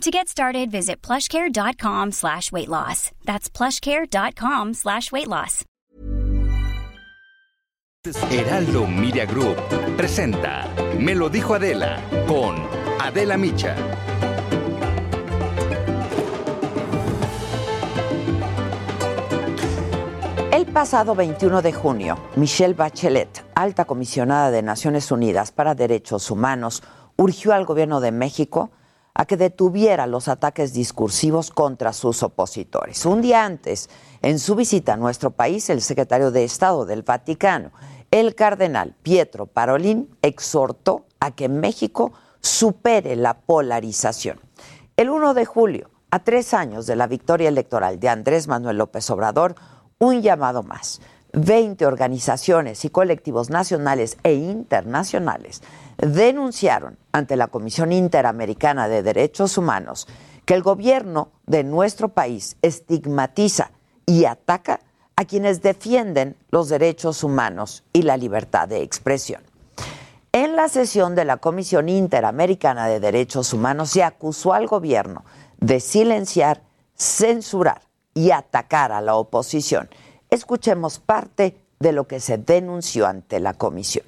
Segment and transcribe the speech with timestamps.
[0.00, 3.10] To get started, visit plushcare.com slash weight loss.
[3.24, 5.64] That's plushcare.com slash weight loss.
[8.30, 9.56] Heraldo Media Group
[9.96, 10.68] presenta
[10.98, 12.56] Me lo dijo Adela con
[13.00, 13.74] Adela Micha.
[20.52, 26.82] El pasado 21 de junio, Michelle Bachelet, alta comisionada de Naciones Unidas para Derechos Humanos,
[27.16, 28.70] urgió al gobierno de México
[29.14, 33.06] a que detuviera los ataques discursivos contra sus opositores.
[33.06, 33.88] Un día antes,
[34.22, 37.70] en su visita a nuestro país, el secretario de Estado del Vaticano,
[38.10, 44.40] el cardenal Pietro Parolin, exhortó a que México supere la polarización.
[44.96, 49.08] El 1 de julio, a tres años de la victoria electoral de Andrés Manuel López
[49.10, 49.54] Obrador,
[49.98, 51.00] un llamado más.
[51.32, 55.62] 20 organizaciones y colectivos nacionales e internacionales
[55.98, 60.06] denunciaron ante la Comisión Interamericana de Derechos Humanos
[60.44, 63.70] que el gobierno de nuestro país estigmatiza
[64.06, 64.80] y ataca
[65.16, 69.42] a quienes defienden los derechos humanos y la libertad de expresión.
[70.32, 75.24] En la sesión de la Comisión Interamericana de Derechos Humanos se acusó al gobierno
[75.60, 76.62] de silenciar,
[76.96, 77.82] censurar
[78.14, 79.88] y atacar a la oposición.
[80.30, 84.04] Escuchemos parte de lo que se denunció ante la comisión.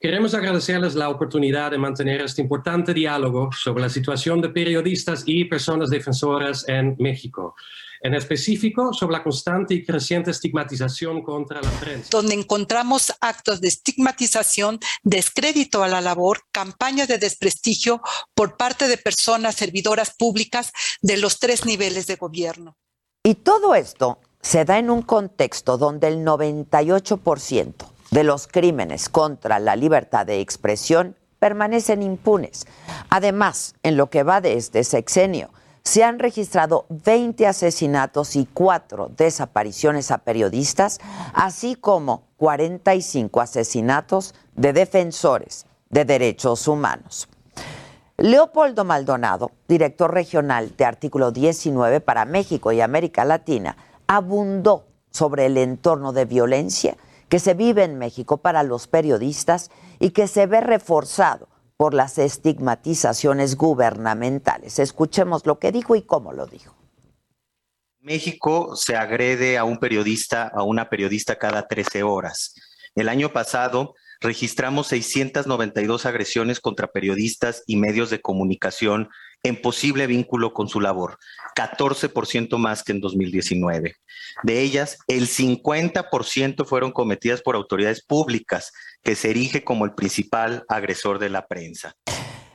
[0.00, 5.44] Queremos agradecerles la oportunidad de mantener este importante diálogo sobre la situación de periodistas y
[5.46, 7.56] personas defensoras en México.
[8.00, 12.10] En específico, sobre la constante y creciente estigmatización contra la prensa.
[12.12, 18.00] Donde encontramos actos de estigmatización, descrédito a la labor, campañas de desprestigio
[18.36, 20.70] por parte de personas servidoras públicas
[21.02, 22.76] de los tres niveles de gobierno.
[23.24, 29.58] Y todo esto se da en un contexto donde el 98% de los crímenes contra
[29.58, 32.66] la libertad de expresión permanecen impunes.
[33.10, 35.50] Además, en lo que va de este sexenio,
[35.84, 40.98] se han registrado 20 asesinatos y 4 desapariciones a periodistas,
[41.32, 47.28] así como 45 asesinatos de defensores de derechos humanos.
[48.18, 53.76] Leopoldo Maldonado, director regional de Artículo 19 para México y América Latina,
[54.08, 56.96] abundó sobre el entorno de violencia
[57.28, 62.18] que se vive en México para los periodistas y que se ve reforzado por las
[62.18, 64.78] estigmatizaciones gubernamentales.
[64.78, 66.74] Escuchemos lo que dijo y cómo lo dijo.
[68.00, 72.54] México se agrede a un periodista, a una periodista cada 13 horas.
[72.94, 79.08] El año pasado registramos 692 agresiones contra periodistas y medios de comunicación
[79.42, 81.18] en posible vínculo con su labor,
[81.56, 83.96] 14% más que en 2019.
[84.42, 88.72] De ellas, el 50% fueron cometidas por autoridades públicas,
[89.02, 91.94] que se erige como el principal agresor de la prensa.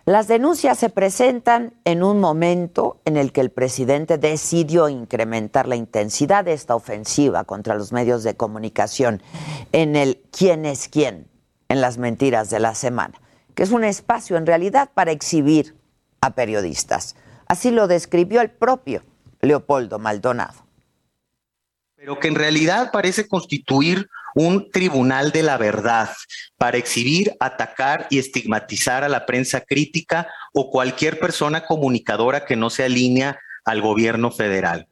[0.05, 5.77] Las denuncias se presentan en un momento en el que el presidente decidió incrementar la
[5.77, 9.23] intensidad de esta ofensiva contra los medios de comunicación
[9.71, 11.29] en el quién es quién
[11.69, 13.21] en las mentiras de la semana,
[13.55, 15.77] que es un espacio en realidad para exhibir
[16.23, 17.17] a periodistas.
[17.47, 19.03] Así lo describió el propio
[19.41, 20.65] Leopoldo Maldonado.
[21.97, 26.09] Pero que en realidad parece constituir un tribunal de la verdad
[26.57, 32.69] para exhibir, atacar y estigmatizar a la prensa crítica o cualquier persona comunicadora que no
[32.69, 34.87] se alinea al gobierno federal.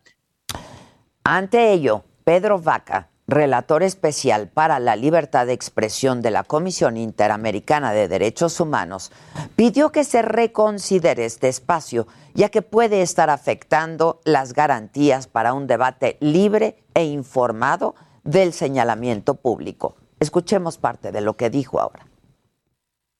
[1.24, 7.94] Ante ello, Pedro Vaca relator especial para la libertad de expresión de la Comisión Interamericana
[7.94, 9.12] de Derechos Humanos,
[9.56, 12.06] pidió que se reconsidere este espacio,
[12.36, 19.36] ya que puede estar afectando las garantías para un debate libre e informado del señalamiento
[19.36, 19.96] público.
[20.20, 22.06] Escuchemos parte de lo que dijo ahora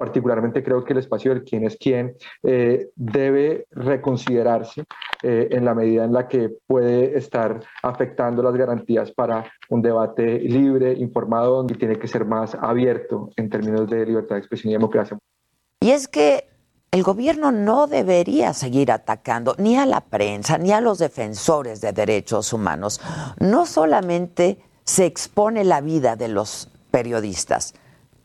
[0.02, 4.84] particularmente creo que el espacio del quién es quién eh, debe reconsiderarse
[5.24, 10.40] eh, en la medida en la que puede estar afectando las garantías para un debate
[10.40, 14.74] libre, informado y tiene que ser más abierto en términos de libertad de expresión y
[14.74, 15.18] democracia.
[15.80, 16.50] Y es que
[16.92, 21.94] el gobierno no debería seguir atacando ni a la prensa ni a los defensores de
[21.94, 23.00] derechos humanos.
[23.40, 27.74] No solamente se expone la vida de los periodistas,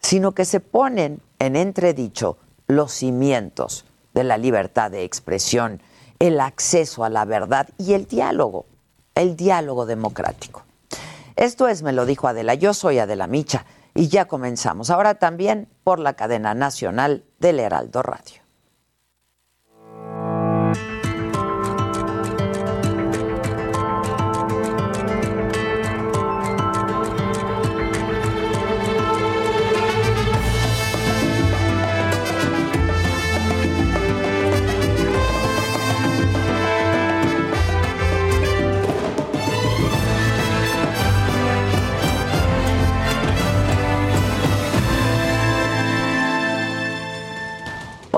[0.01, 3.85] sino que se ponen en entredicho los cimientos
[4.15, 5.81] de la libertad de expresión,
[6.19, 8.67] el acceso a la verdad y el diálogo,
[9.15, 10.65] el diálogo democrático.
[11.37, 14.91] Esto es Me lo dijo Adela, yo soy Adela Micha y ya comenzamos.
[14.91, 18.46] Ahora también por la cadena nacional del Heraldo Radio.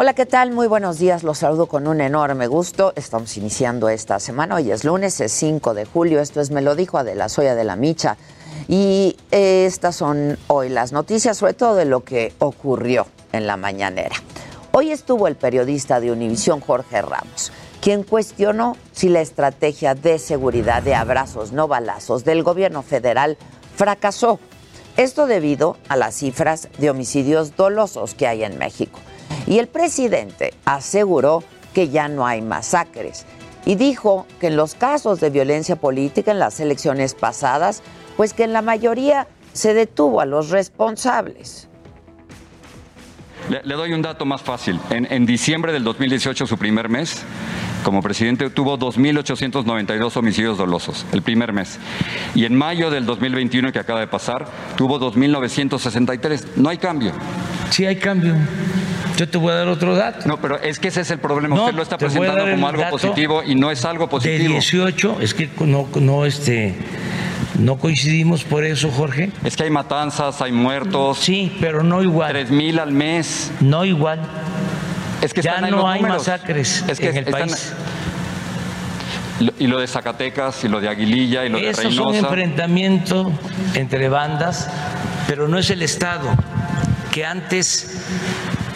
[0.00, 0.52] Hola, ¿qué tal?
[0.52, 1.24] Muy buenos días.
[1.24, 2.92] Los saludo con un enorme gusto.
[2.94, 4.54] Estamos iniciando esta semana.
[4.54, 6.20] Hoy es lunes, es 5 de julio.
[6.20, 8.16] Esto es Me lo dijo Adela, soy de la Micha.
[8.68, 14.14] Y estas son hoy las noticias, sobre todo de lo que ocurrió en la mañanera.
[14.70, 17.50] Hoy estuvo el periodista de Univisión, Jorge Ramos,
[17.80, 23.36] quien cuestionó si la estrategia de seguridad de abrazos no balazos del gobierno federal
[23.74, 24.38] fracasó.
[24.96, 29.00] Esto debido a las cifras de homicidios dolosos que hay en México.
[29.46, 31.42] Y el presidente aseguró
[31.74, 33.26] que ya no hay masacres
[33.68, 37.82] y dijo que en los casos de violencia política en las elecciones pasadas,
[38.16, 41.68] pues que en la mayoría se detuvo a los responsables.
[43.50, 44.80] Le, doy un dato más fácil.
[44.88, 47.22] En, en, diciembre del 2018, su primer mes,
[47.84, 51.78] como presidente, tuvo 2.892 homicidios dolosos, el primer mes.
[52.34, 54.46] Y en mayo del 2021, que acaba de pasar,
[54.76, 56.56] tuvo 2.963.
[56.56, 57.12] No hay cambio.
[57.70, 58.34] Sí hay cambio.
[59.18, 60.28] Yo te voy a dar otro dato.
[60.28, 61.56] No, pero es que ese es el problema.
[61.56, 64.44] Usted lo está presentando como algo positivo y no es algo positivo.
[64.44, 66.76] De 18, es que no, no, este,
[67.58, 69.32] no coincidimos por eso, Jorge.
[69.42, 71.18] Es que hay matanzas, hay muertos.
[71.18, 72.30] Sí, pero no igual.
[72.30, 73.50] Tres mil al mes.
[73.58, 74.20] No igual.
[75.20, 77.72] Es que ya no hay masacres es que en el país.
[79.58, 81.88] Y lo de Zacatecas, y lo de Aguililla, y lo de Reynosa.
[81.88, 83.32] Es un enfrentamiento
[83.74, 84.70] entre bandas,
[85.26, 86.28] pero no es el Estado,
[87.12, 88.04] que antes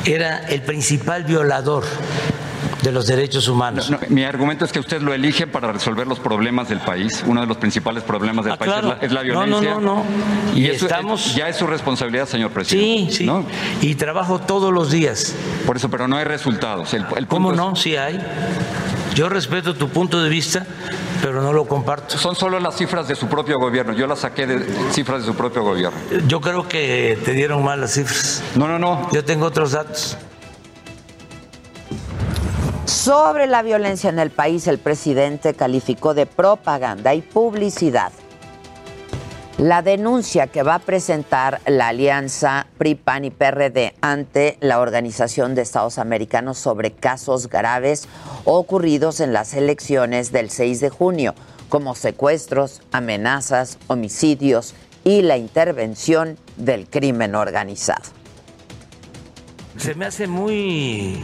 [0.05, 1.85] era el principal violador
[2.83, 3.93] de los derechos humanos.
[4.09, 7.23] mi argumento es que usted lo elige para resolver los problemas del país.
[7.27, 9.75] Uno de los principales problemas del ah, país es, la, violencia.
[9.75, 10.05] No, no, no,
[10.55, 11.35] Y, eso estamos...
[11.35, 13.13] ya es su responsabilidad, señor presidente.
[13.13, 13.87] Sí, sí.
[13.87, 15.35] Y trabajo todos los días.
[15.65, 16.93] Por eso, pero no hay resultados.
[16.95, 17.77] El, ¿Cómo no?
[17.77, 18.21] Sí hay.
[19.15, 20.67] Yo respeto tu punto de vista,
[21.23, 22.19] pero no lo comparto.
[22.19, 23.93] Son solo las cifras de su propio gobierno.
[23.93, 25.99] Yo las saqué de cifras de su propio gobierno.
[26.27, 28.43] Yo creo que te dieron mal las cifras.
[28.57, 29.09] No, no, no.
[29.13, 30.19] Yo tengo otros datos.
[32.85, 38.13] Sobre la violencia en el país, el presidente calificó de propaganda y publicidad
[39.59, 45.63] la denuncia que va a presentar la alianza PRI-PAN y PRD ante la Organización de
[45.63, 48.09] Estados Americanos sobre casos graves
[48.45, 51.35] ocurridos en las elecciones del 6 de junio,
[51.69, 58.11] como secuestros, amenazas, homicidios y la intervención del crimen organizado.
[59.77, 61.21] Se me hace muy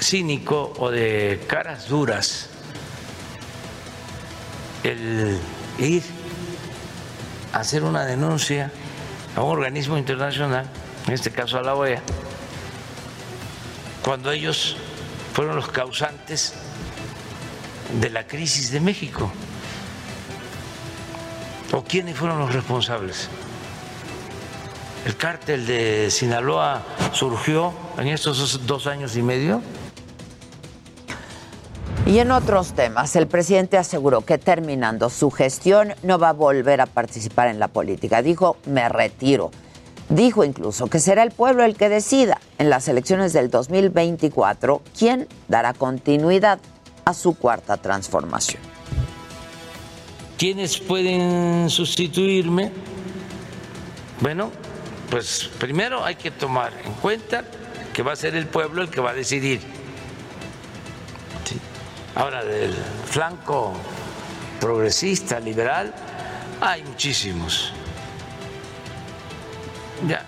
[0.00, 2.48] cínico o de caras duras
[4.82, 5.38] el
[5.78, 6.02] ir
[7.52, 8.70] hacer una denuncia
[9.36, 10.66] a un organismo internacional,
[11.06, 12.02] en este caso a la OEA,
[14.02, 14.76] cuando ellos
[15.32, 16.54] fueron los causantes
[18.00, 19.30] de la crisis de México.
[21.72, 23.28] ¿O quiénes fueron los responsables?
[25.04, 29.62] El cártel de Sinaloa surgió en estos dos años y medio
[32.06, 36.80] y en otros temas, el presidente aseguró que terminando su gestión no va a volver
[36.80, 38.22] a participar en la política.
[38.22, 39.50] Dijo, me retiro.
[40.08, 45.26] Dijo incluso que será el pueblo el que decida en las elecciones del 2024 quién
[45.48, 46.60] dará continuidad
[47.04, 48.62] a su cuarta transformación.
[50.38, 52.70] ¿Quiénes pueden sustituirme?
[54.20, 54.52] Bueno,
[55.10, 57.42] pues primero hay que tomar en cuenta
[57.92, 59.75] que va a ser el pueblo el que va a decidir
[62.16, 63.74] Ahora, del flanco
[64.58, 65.92] progresista, liberal,
[66.62, 67.74] hay muchísimos.
[70.08, 70.24] Ya,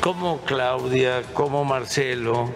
[0.00, 2.50] como Claudia, como Marcelo,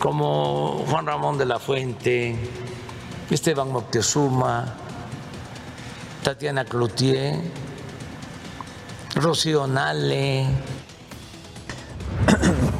[0.00, 2.36] como Juan Ramón de la Fuente,
[3.30, 4.74] Esteban Moctezuma,
[6.24, 7.36] Tatiana Cloutier,
[9.14, 10.46] Rocío Nale.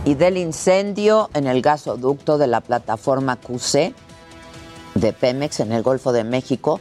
[0.05, 3.95] Y del incendio en el gasoducto de la plataforma QC,
[5.01, 6.81] de Pemex en el Golfo de México,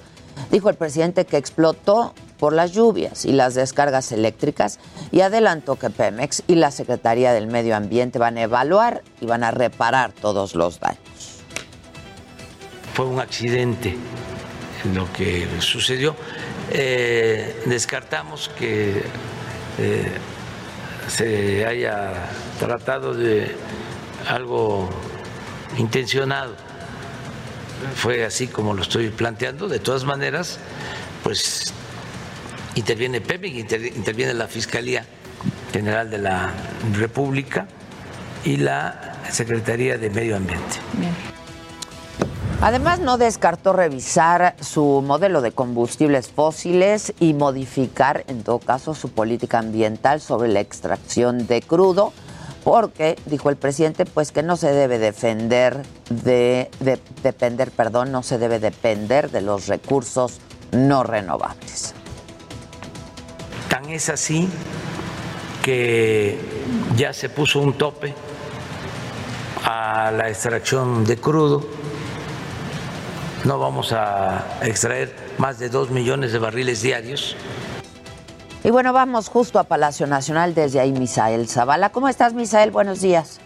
[0.52, 4.80] dijo el presidente que explotó por las lluvias y las descargas eléctricas
[5.12, 9.44] y adelantó que Pemex y la Secretaría del Medio Ambiente van a evaluar y van
[9.44, 11.00] a reparar todos los daños.
[12.94, 13.96] Fue un accidente
[14.94, 16.16] lo que sucedió.
[16.70, 19.02] eh, descartamos que
[19.78, 20.12] eh,
[21.08, 22.14] se haya
[22.60, 23.56] tratado de
[24.28, 24.90] algo
[25.78, 26.56] intencionado.
[27.96, 29.68] Fue así como lo estoy planteando.
[29.68, 30.60] De todas maneras,
[31.24, 31.74] pues
[32.76, 35.06] interviene PEMIC, interviene la Fiscalía
[35.72, 36.52] General de la
[36.94, 37.68] República
[38.44, 40.78] y la Secretaría de Medio Ambiente.
[42.60, 49.10] Además, no descartó revisar su modelo de combustibles fósiles y modificar, en todo caso, su
[49.10, 52.14] política ambiental sobre la extracción de crudo,
[52.68, 58.24] porque, dijo el presidente, pues que no se debe defender de, de depender, perdón, no
[58.24, 60.42] se debe depender de los recursos
[60.74, 61.96] no renovables.
[63.70, 64.50] Tan es así
[65.62, 66.38] que
[66.98, 68.14] ya se puso un tope
[69.64, 71.66] a la extracción de crudo
[73.46, 77.38] no vamos a extraer más de dos millones de barriles diarios.
[78.68, 81.90] Y bueno, vamos justo a Palacio Nacional desde ahí, Misael Zavala.
[81.94, 82.70] ¿Cómo estás, Misael?
[82.70, 83.40] Buenos días.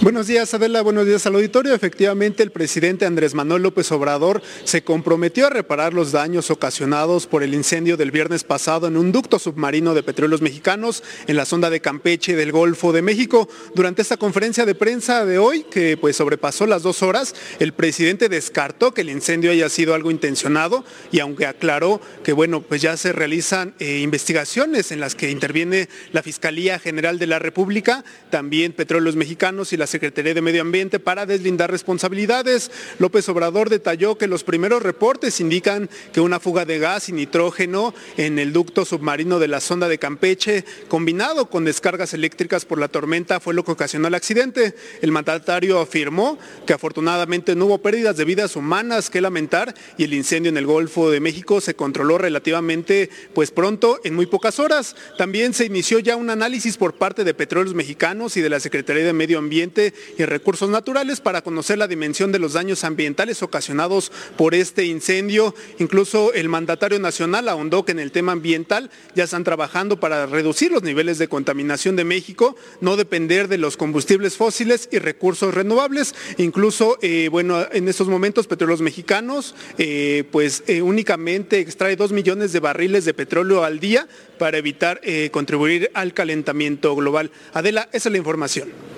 [0.00, 0.80] Buenos días, Adela.
[0.82, 1.74] Buenos días al auditorio.
[1.74, 7.42] Efectivamente, el presidente Andrés Manuel López Obrador se comprometió a reparar los daños ocasionados por
[7.42, 11.68] el incendio del viernes pasado en un ducto submarino de petróleos mexicanos en la sonda
[11.68, 13.48] de Campeche del Golfo de México.
[13.74, 18.28] Durante esta conferencia de prensa de hoy, que pues sobrepasó las dos horas, el presidente
[18.28, 22.96] descartó que el incendio haya sido algo intencionado y aunque aclaró que bueno, pues ya
[22.96, 28.72] se realizan eh, investigaciones en las que interviene la Fiscalía General de la República, también
[28.72, 32.70] Petróleos Mexicanos y la Secretaría de Medio Ambiente para deslindar responsabilidades.
[32.98, 37.94] López Obrador detalló que los primeros reportes indican que una fuga de gas y nitrógeno
[38.16, 42.88] en el ducto submarino de la sonda de Campeche, combinado con descargas eléctricas por la
[42.88, 44.74] tormenta, fue lo que ocasionó el accidente.
[45.02, 50.14] El mandatario afirmó que afortunadamente no hubo pérdidas de vidas humanas que lamentar y el
[50.14, 54.94] incendio en el Golfo de México se controló relativamente pues pronto, en muy pocas horas.
[55.16, 59.04] También se inició ya un análisis por parte de Petróleos Mexicanos y de la Secretaría
[59.04, 59.77] de Medio Ambiente
[60.16, 65.54] y Recursos Naturales para conocer la dimensión de los daños ambientales ocasionados por este incendio.
[65.78, 70.72] Incluso el mandatario nacional ahondó que en el tema ambiental ya están trabajando para reducir
[70.72, 76.14] los niveles de contaminación de México, no depender de los combustibles fósiles y recursos renovables.
[76.38, 82.52] Incluso, eh, bueno, en estos momentos Petróleos Mexicanos, eh, pues eh, únicamente extrae dos millones
[82.52, 84.08] de barriles de petróleo al día
[84.38, 85.00] para evitar
[85.32, 87.30] contribuir al calentamiento global.
[87.52, 88.97] Adela, esa es la información.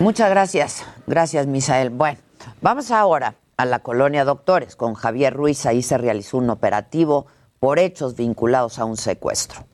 [0.00, 0.84] Muchas gracias.
[1.08, 1.90] Gracias, Misael.
[1.90, 2.20] Bueno,
[2.60, 5.66] vamos ahora a la colonia Doctores con Javier Ruiz.
[5.66, 7.26] Ahí se realizó un operativo
[7.58, 9.66] por hechos vinculados a un secuestro.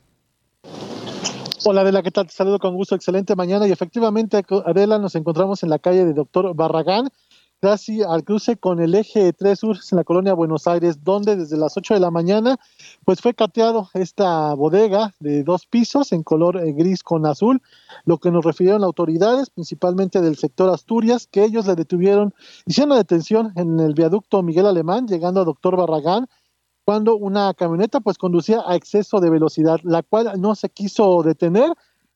[1.66, 2.26] Hola Adela, ¿qué tal?
[2.26, 3.68] Te saludo con gusto, excelente mañana.
[3.68, 7.10] Y efectivamente, Adela, nos encontramos en la calle de Doctor Barragán,
[7.64, 11.56] casi al cruce con el eje 3 Sur en la colonia Buenos Aires, donde desde
[11.56, 12.58] las 8 de la mañana
[13.06, 17.62] pues fue cateado esta bodega de dos pisos en color eh, gris con azul,
[18.04, 22.34] lo que nos refirieron autoridades, principalmente del sector Asturias, que ellos le detuvieron,
[22.66, 26.26] hicieron la detención en el viaducto Miguel Alemán, llegando a Doctor Barragán,
[26.84, 31.70] cuando una camioneta pues conducía a exceso de velocidad, la cual no se quiso detener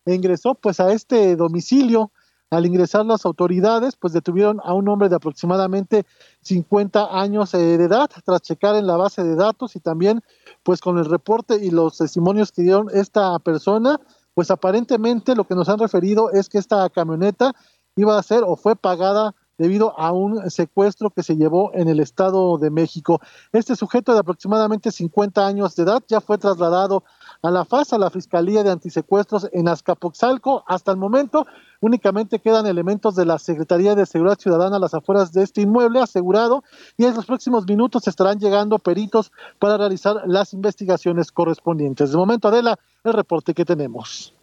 [0.05, 2.13] e ingresó pues a este domicilio
[2.51, 6.07] al ingresar las autoridades, pues detuvieron a un hombre de aproximadamente
[6.43, 10.23] 50 años eh, de edad, tras checar en la base de datos y también,
[10.63, 14.01] pues con el reporte y los testimonios que dieron esta persona,
[14.35, 17.53] pues aparentemente lo que nos han referido es que esta camioneta
[17.97, 21.99] iba a ser o fue pagada debido a un secuestro que se llevó en el
[22.01, 23.21] Estado de México.
[23.53, 27.03] Este sujeto de aproximadamente 50 años de edad ya fue trasladado
[27.43, 30.65] a la FAS, a la Fiscalía de Antisecuestros en Azcapotzalco.
[30.67, 31.47] Hasta el momento
[31.81, 36.01] únicamente quedan elementos de la Secretaría de Seguridad Ciudadana a las afueras de este inmueble
[36.01, 36.65] asegurado
[36.97, 42.11] y en los próximos minutos estarán llegando peritos para realizar las investigaciones correspondientes.
[42.11, 44.35] De momento, Adela, el reporte que tenemos.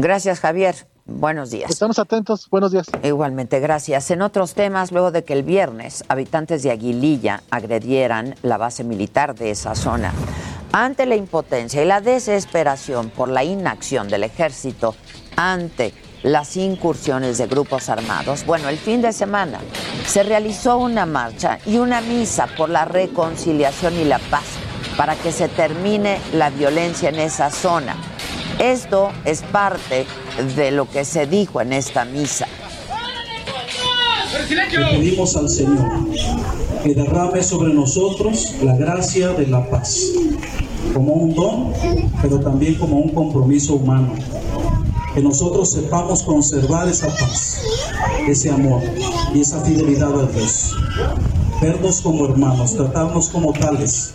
[0.00, 0.86] Gracias, Javier.
[1.06, 1.70] Buenos días.
[1.70, 2.48] Estamos atentos.
[2.50, 2.86] Buenos días.
[3.02, 4.10] Igualmente, gracias.
[4.10, 9.34] En otros temas, luego de que el viernes habitantes de Aguililla agredieran la base militar
[9.34, 10.12] de esa zona,
[10.72, 14.94] ante la impotencia y la desesperación por la inacción del ejército
[15.36, 18.44] ante las incursiones de grupos armados.
[18.44, 19.60] Bueno, el fin de semana
[20.06, 24.44] se realizó una marcha y una misa por la reconciliación y la paz
[24.96, 27.96] para que se termine la violencia en esa zona.
[28.58, 30.06] Esto es parte
[30.56, 32.48] de lo que se dijo en esta misa.
[34.30, 35.88] Le pedimos al Señor
[36.82, 40.02] que derrame sobre nosotros la gracia de la paz,
[40.92, 41.72] como un don,
[42.20, 44.14] pero también como un compromiso humano.
[45.14, 47.62] Que nosotros sepamos conservar esa paz,
[48.28, 48.82] ese amor
[49.34, 50.76] y esa fidelidad a Dios.
[51.62, 54.14] vernos como hermanos, tratarnos como tales.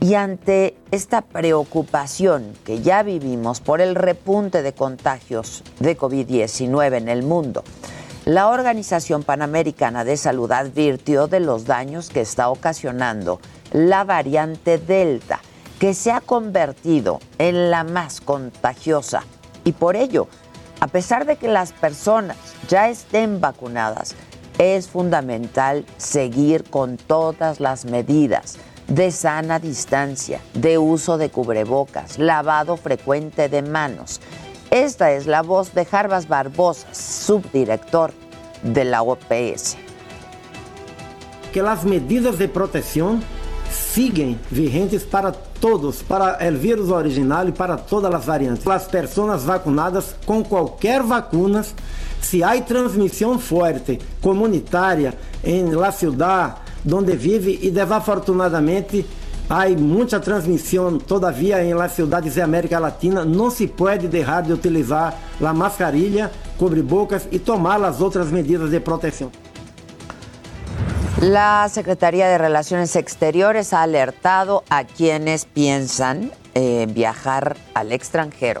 [0.00, 7.08] Y ante esta preocupación que ya vivimos por el repunte de contagios de COVID-19 en
[7.08, 7.64] el mundo,
[8.26, 13.40] la Organización Panamericana de Salud advirtió de los daños que está ocasionando
[13.70, 15.38] la variante Delta,
[15.78, 19.22] que se ha convertido en la más contagiosa.
[19.62, 20.26] Y por ello,
[20.80, 22.36] a pesar de que las personas
[22.68, 24.16] ya estén vacunadas,
[24.58, 28.56] es fundamental seguir con todas las medidas
[28.88, 34.20] de sana distancia, de uso de cubrebocas, lavado frecuente de manos.
[34.70, 38.12] Esta es la voz de Jarbas Barbosa, subdirector
[38.62, 39.76] de la OPS.
[41.52, 43.22] Que las medidas de protección
[43.70, 48.66] siguen vigentes para todos, para el virus original y para todas las variantes.
[48.66, 51.64] Las personas vacunadas con cualquier vacuna,
[52.20, 59.04] si hay transmisión fuerte comunitaria en la ciudad, donde vive e desafortunadamente
[59.48, 64.52] há muita transmissão todavia em las ciudades de América Latina, não se pode deixar de
[64.52, 69.30] utilizar a mascarilha, cobrebocas e tomar as outras medidas de proteção.
[71.20, 78.60] La Secretaría de Relaciones Exteriores ha alertado a quienes piensan eh, viajar al extranjero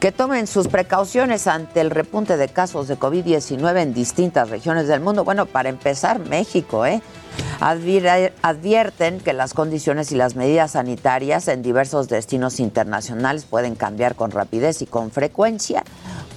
[0.00, 5.00] que tomen sus precauciones ante el repunte de casos de COVID-19 en distintas regiones del
[5.00, 5.24] mundo.
[5.24, 7.02] Bueno, para empezar, México, ¿eh?
[7.60, 14.30] advierten que las condiciones y las medidas sanitarias en diversos destinos internacionales pueden cambiar con
[14.30, 15.82] rapidez y con frecuencia,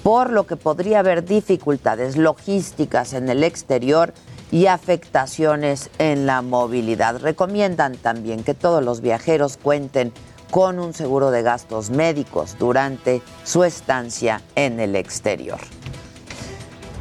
[0.04, 4.14] por lo que podría haber dificultades logísticas en el exterior
[4.52, 7.20] y afectaciones en la movilidad.
[7.20, 10.14] Recomiendan también que todos los viajeros cuenten
[10.52, 15.60] con un seguro de gastos médicos durante su estancia en el exterior.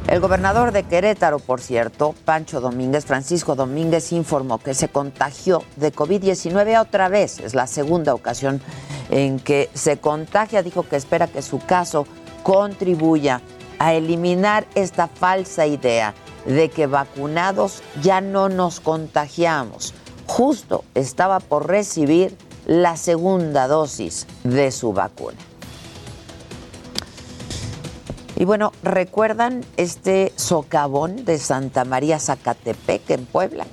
[0.07, 5.93] El gobernador de Querétaro, por cierto, Pancho Domínguez, Francisco Domínguez, informó que se contagió de
[5.93, 7.39] COVID-19 otra vez.
[7.39, 8.59] Es la segunda ocasión
[9.11, 10.63] en que se contagia.
[10.63, 12.07] Dijo que espera que su caso
[12.41, 13.41] contribuya
[13.77, 19.93] a eliminar esta falsa idea de que vacunados ya no nos contagiamos.
[20.25, 22.35] Justo estaba por recibir
[22.69, 25.39] la segunda dosis de su vacuna.
[28.35, 33.65] Y bueno, ¿recuerdan este socavón de Santa María Zacatepec en Puebla?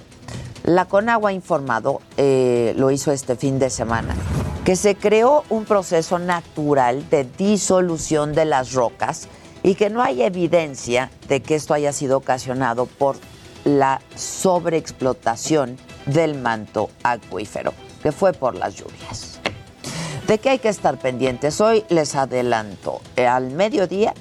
[0.64, 4.16] La Conagua ha informado, eh, lo hizo este fin de semana,
[4.64, 9.28] que se creó un proceso natural de disolución de las rocas
[9.62, 13.16] y que no hay evidencia de que esto haya sido ocasionado por
[13.64, 17.74] la sobreexplotación del manto acuífero,
[18.06, 19.40] que fue por las lluvias.
[20.28, 21.60] ¿De qué hay que estar pendientes?
[21.60, 24.14] Hoy les adelanto, al mediodía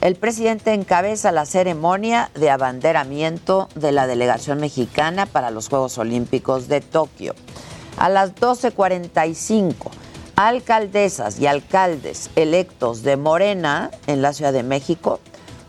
[0.00, 6.66] el presidente encabeza la ceremonia de abanderamiento de la delegación mexicana para los Juegos Olímpicos
[6.66, 7.36] de Tokio.
[7.96, 9.72] A las 12.45,
[10.34, 15.20] alcaldesas y alcaldes electos de Morena en la Ciudad de México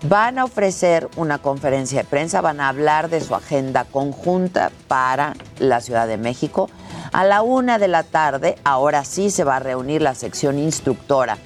[0.03, 5.35] van a ofrecer una conferencia de prensa, van a hablar de su agenda conjunta para
[5.59, 6.67] la Ciudad de México.
[7.11, 11.37] A la una de la tarde, ahora sí se va a reunir la sección instructora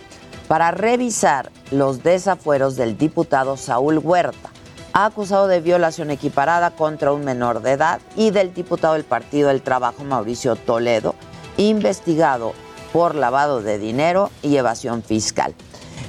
[0.49, 4.49] para revisar los desafueros del diputado Saúl Huerta,
[4.91, 9.61] acusado de violación equiparada contra un menor de edad, y del diputado del Partido del
[9.61, 11.15] Trabajo Mauricio Toledo,
[11.55, 12.53] investigado
[12.91, 15.55] por lavado de dinero y evasión fiscal.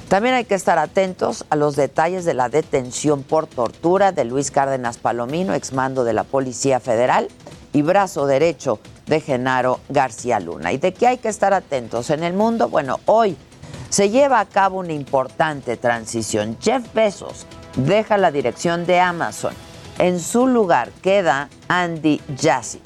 [0.09, 4.51] También hay que estar atentos a los detalles de la detención por tortura de Luis
[4.51, 7.29] Cárdenas Palomino, exmando de la Policía Federal
[7.73, 10.71] y brazo derecho de Genaro García Luna.
[10.71, 12.69] ¿Y de qué hay que estar atentos en el mundo?
[12.69, 13.37] Bueno, hoy
[13.89, 16.57] se lleva a cabo una importante transición.
[16.59, 19.53] Jeff Bezos deja la dirección de Amazon.
[19.99, 22.81] En su lugar queda Andy Jassy.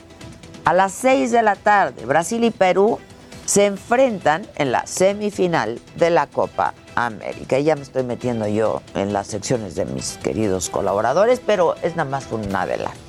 [0.65, 2.99] A las 6 de la tarde, Brasil y Perú
[3.45, 7.58] se enfrentan en la semifinal de la Copa América.
[7.58, 12.10] Ya me estoy metiendo yo en las secciones de mis queridos colaboradores, pero es nada
[12.10, 12.99] más un adelanto.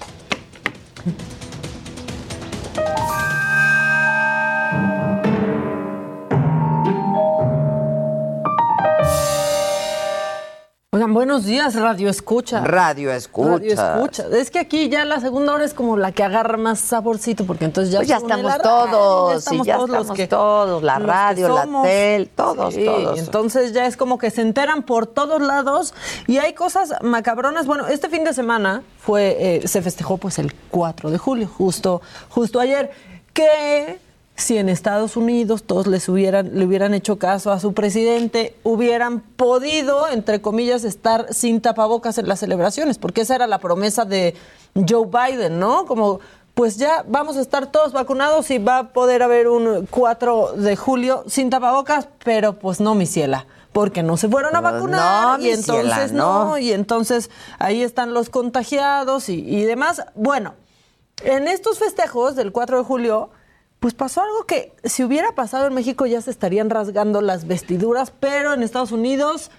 [10.93, 12.65] Oigan, buenos días, Radio Escucha.
[12.65, 13.49] Radio Escucha.
[13.49, 14.27] Radio Escucha.
[14.37, 17.65] Es que aquí ya la segunda hora es como la que agarra más saborcito, porque
[17.65, 20.27] entonces ya, pues ya estamos la radio, todos, ya estamos ya todos estamos los que
[20.27, 21.87] todos, la radio, la somos.
[21.87, 23.21] tel, todos, Sí, todos.
[23.21, 25.95] Entonces ya es como que se enteran por todos lados
[26.27, 27.67] y hay cosas macabronas.
[27.67, 32.03] Bueno, este fin de semana fue, eh, se festejó pues el 4 de julio, justo,
[32.31, 32.91] justo ayer,
[33.33, 34.01] que
[34.41, 39.21] si en Estados Unidos todos les hubieran, le hubieran hecho caso a su presidente, hubieran
[39.21, 44.35] podido, entre comillas, estar sin tapabocas en las celebraciones, porque esa era la promesa de
[44.75, 45.87] Joe Biden, ¿no?
[45.87, 46.21] Como
[46.55, 50.77] pues ya vamos a estar todos vacunados y va a poder haber un 4 de
[50.77, 55.39] julio sin tapabocas, pero pues no, mi ciela, porque no se fueron a Pues vacunar
[55.39, 56.45] no, y ciela, entonces no.
[56.45, 56.59] no.
[56.59, 60.03] y entonces ahí están los contagiados y, y demás.
[60.15, 60.55] Bueno,
[61.23, 63.31] en estos festejos del 4 de julio,
[63.81, 68.11] pues pasó algo que si hubiera pasado en México ya se estarían rasgando las vestiduras,
[68.11, 69.51] pero en Estados Unidos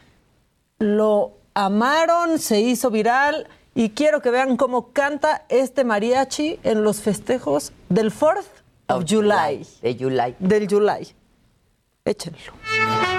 [0.78, 7.02] lo amaron, se hizo viral y quiero que vean cómo canta este mariachi en los
[7.02, 8.46] festejos del 4th
[8.90, 9.66] of July.
[9.82, 10.36] De July.
[10.40, 11.08] Del July.
[12.06, 13.11] Échenlo.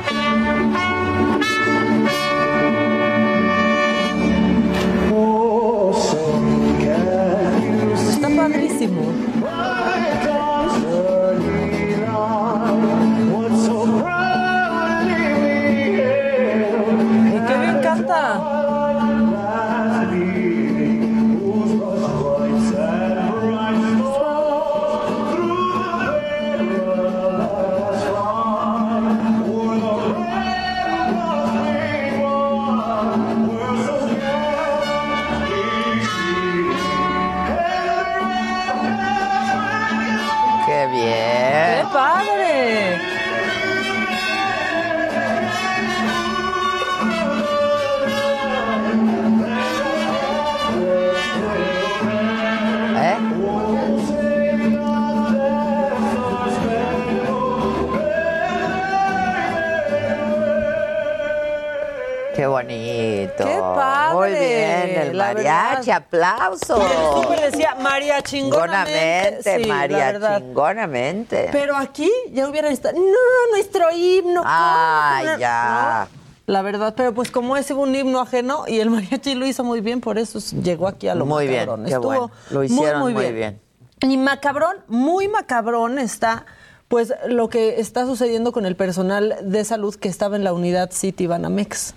[62.62, 63.44] Bonito.
[63.44, 64.14] ¡Qué padre!
[64.14, 65.96] Muy bien, el la mariachi, verdad.
[65.96, 66.76] aplauso.
[67.16, 69.62] El súper decía María chingonamente.
[69.62, 71.48] Sí, María, chingonamente.
[71.52, 72.94] Pero aquí ya hubieran estado.
[72.98, 74.42] No, nuestro himno.
[74.42, 76.08] ¿cómo Ay, poner-?" ya.
[76.10, 79.64] No, La verdad, pero pues como es un himno ajeno y el mariachi lo hizo
[79.64, 81.86] muy bien, por eso llegó aquí a lo Muy bien, macabrón.
[81.86, 82.30] qué bueno.
[82.50, 83.60] Lo hicieron muy bien.
[84.00, 86.44] Y macabrón, muy macabrón está
[86.88, 90.90] pues lo que está sucediendo con el personal de salud que estaba en la unidad
[90.90, 91.94] City Banamex.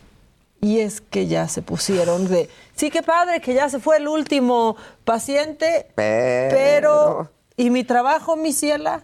[0.61, 4.07] Y es que ya se pusieron de, sí, qué padre que ya se fue el
[4.07, 9.03] último paciente, Pero- pero ¿y mi trabajo, mi ciela?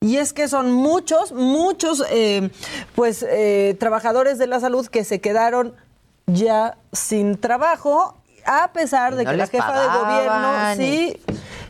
[0.00, 2.50] Y es que son muchos, muchos, eh,
[2.94, 5.74] pues, eh, trabajadores de la salud que se quedaron
[6.26, 11.20] ya sin trabajo, a pesar de no que la jefa de gobierno sí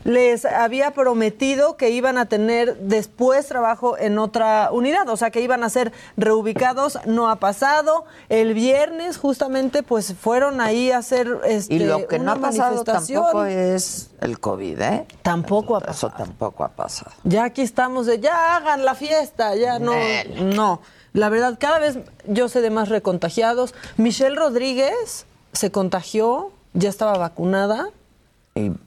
[0.05, 5.41] les había prometido que iban a tener después trabajo en otra unidad, o sea, que
[5.41, 8.05] iban a ser reubicados, no ha pasado.
[8.29, 12.83] El viernes justamente pues fueron ahí a hacer este, Y lo que no ha pasado
[12.83, 15.07] tampoco es el COVID, ¿eh?
[15.23, 16.13] Tampoco ha Eso pasado.
[16.17, 17.11] tampoco ha pasado.
[17.23, 20.55] Ya aquí estamos de, ya hagan la fiesta, ya no, Nel.
[20.55, 20.81] no.
[21.13, 23.73] La verdad, cada vez yo sé de más recontagiados.
[23.97, 27.89] Michelle Rodríguez se contagió, ya estaba vacunada,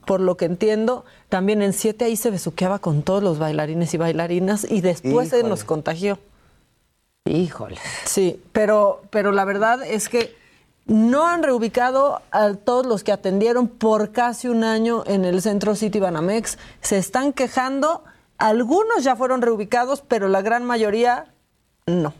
[0.05, 1.05] Por lo que entiendo.
[1.29, 5.43] También en siete ahí se besuqueaba con todos los bailarines y bailarinas y después se
[5.43, 6.17] nos contagió.
[7.25, 7.77] híjole.
[8.05, 10.35] Sí, pero, pero la verdad es que
[10.87, 15.75] no han reubicado a todos los que atendieron por casi un año en el centro
[15.75, 16.57] City Banamex.
[16.81, 18.03] Se están quejando.
[18.39, 21.27] Algunos ya fueron reubicados, pero la gran mayoría
[21.85, 22.13] no.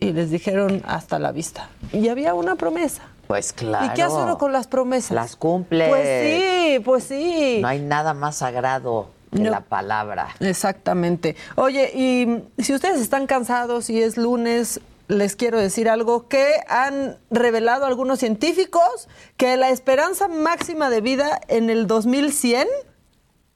[0.00, 1.70] Y les dijeron hasta la vista.
[1.92, 3.04] Y había una promesa.
[3.26, 3.86] Pues claro.
[3.86, 5.12] ¿Y qué hace uno con las promesas?
[5.12, 5.88] Las cumple.
[5.88, 7.58] Pues sí, pues sí.
[7.62, 9.50] No hay nada más sagrado que No.
[9.50, 10.28] la palabra.
[10.40, 11.36] Exactamente.
[11.56, 17.18] Oye, y si ustedes están cansados y es lunes, les quiero decir algo que han
[17.30, 22.66] revelado algunos científicos que la esperanza máxima de vida en el 2100,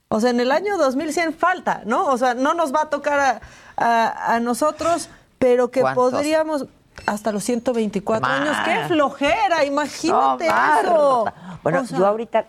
[0.08, 2.06] o sea, en el año 2100 falta, ¿no?
[2.06, 3.40] O sea, no nos va a tocar a,
[3.76, 6.12] a- a nosotros, pero que ¿Cuántos?
[6.12, 6.66] podríamos
[7.08, 8.36] hasta los 124 Ma.
[8.42, 8.56] años.
[8.64, 9.64] ¡Qué flojera!
[9.64, 11.24] Imagínate No, eso.
[11.62, 12.46] Bueno, O sea, yo ahorita,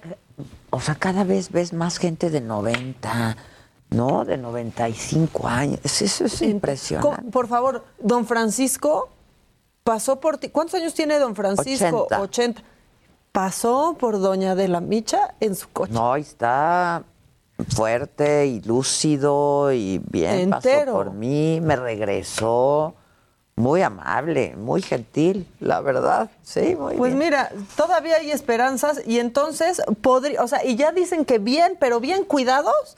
[0.70, 3.38] o sea, cada vez ves más gente de 90,
[3.92, 4.26] ¿no?
[4.26, 5.80] De 95 años.
[5.84, 7.24] Eso es impresionante.
[7.32, 9.10] Por favor, don Francisco
[9.84, 10.50] pasó por ti.
[10.50, 12.04] ¿Cuántos años tiene don Francisco?
[12.06, 12.22] 80.
[12.22, 12.62] 80.
[13.32, 15.94] Pasó por doña de la Micha en su coche.
[15.94, 17.04] No, está
[17.76, 20.54] fuerte y lúcido y bien.
[20.54, 20.94] Entero.
[20.94, 22.96] Pasó por mí, me regresó.
[23.60, 26.30] Muy amable, muy gentil, la verdad.
[26.44, 27.18] Sí, muy Pues bien.
[27.26, 32.00] mira, todavía hay esperanzas y entonces podría, o sea, y ya dicen que bien, pero
[32.00, 32.96] bien cuidados,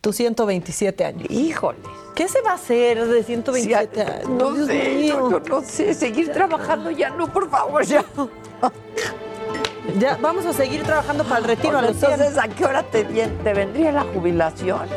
[0.00, 1.28] tus 127 años.
[1.30, 1.78] Híjole.
[2.16, 4.28] ¿Qué se va a hacer de 127 años?
[4.28, 5.30] No Dios sé, mío.
[5.30, 8.04] yo, yo no sé, seguir trabajando ya no, por favor, ya.
[9.98, 12.12] Ya, vamos a seguir trabajando para el retiro a los 100.
[12.12, 14.88] Entonces, ¿a qué hora te, te vendría la jubilación?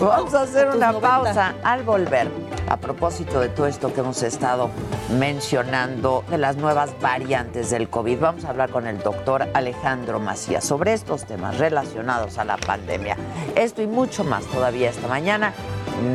[0.00, 1.08] Vamos a hacer tus una 90.
[1.08, 2.28] pausa al volver.
[2.68, 4.70] A propósito de todo esto que hemos estado
[5.18, 10.64] mencionando, de las nuevas variantes del COVID, vamos a hablar con el doctor Alejandro Macías
[10.64, 13.16] sobre estos temas relacionados a la pandemia.
[13.56, 15.52] Esto y mucho más todavía esta mañana.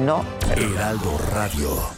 [0.06, 0.24] No.
[0.56, 1.94] Heraldo Radio.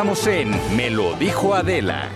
[0.00, 2.08] Continuamos en Me lo dijo Adela.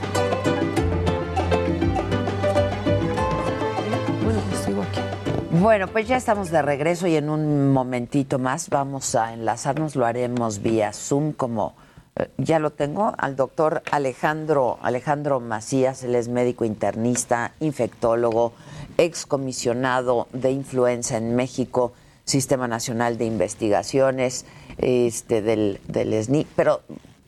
[4.25, 5.61] Bueno, pues.
[5.61, 10.07] Bueno, pues ya estamos de regreso y en un momentito más vamos a enlazarnos, lo
[10.07, 11.75] haremos vía Zoom como
[12.17, 18.55] eh, ya lo tengo al doctor Alejandro Alejandro Macías, él es médico internista, infectólogo,
[18.97, 21.93] excomisionado de influenza en México,
[22.25, 24.47] Sistema Nacional de Investigaciones,
[24.79, 26.81] este del del SNI, pero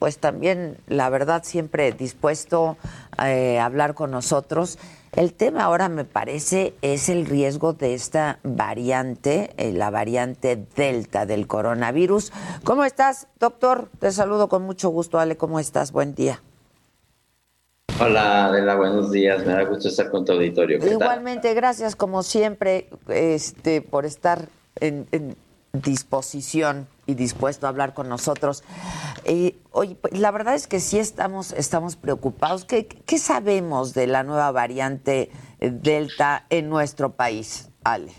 [0.06, 2.76] pues también la verdad siempre dispuesto
[3.20, 4.78] eh, a hablar con nosotros.
[5.10, 11.26] El tema ahora me parece es el riesgo de esta variante, eh, la variante Delta
[11.26, 12.32] del coronavirus.
[12.62, 13.88] ¿Cómo estás, doctor?
[13.98, 15.36] Te saludo con mucho gusto, Ale.
[15.36, 15.90] ¿Cómo estás?
[15.90, 16.40] Buen día.
[18.00, 19.44] Hola Adela, buenos días.
[19.44, 20.78] Me da gusto estar con tu auditorio.
[20.86, 25.34] Igualmente, gracias como siempre este, por estar en, en
[25.72, 28.64] disposición y dispuesto a hablar con nosotros.
[29.24, 32.64] Eh, oye, pues, la verdad es que sí estamos, estamos preocupados.
[32.64, 38.12] ¿Qué, ¿Qué sabemos de la nueva variante eh, Delta en nuestro país, Ale?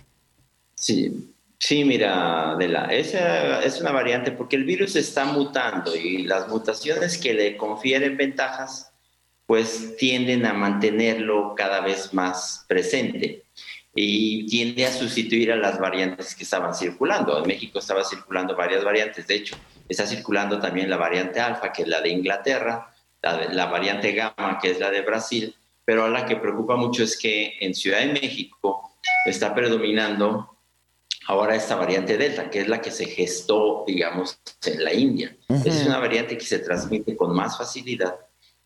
[0.76, 6.48] Sí, sí, mira, Adela, esa es una variante porque el virus está mutando y las
[6.48, 8.92] mutaciones que le confieren ventajas,
[9.46, 13.47] pues tienden a mantenerlo cada vez más presente
[13.96, 17.38] y tiende a sustituir a las variantes que estaban circulando.
[17.40, 19.56] En México estaba circulando varias variantes, de hecho,
[19.90, 24.12] está circulando también la variante alfa, que es la de Inglaterra, la, de- la variante
[24.12, 28.00] gamma, que es la de Brasil, pero la que preocupa mucho es que en Ciudad
[28.00, 28.92] de México
[29.26, 30.58] está predominando
[31.28, 35.36] ahora esta variante Delta, que es la que se gestó, digamos, en la India.
[35.66, 38.16] Es una variante que se transmite con más facilidad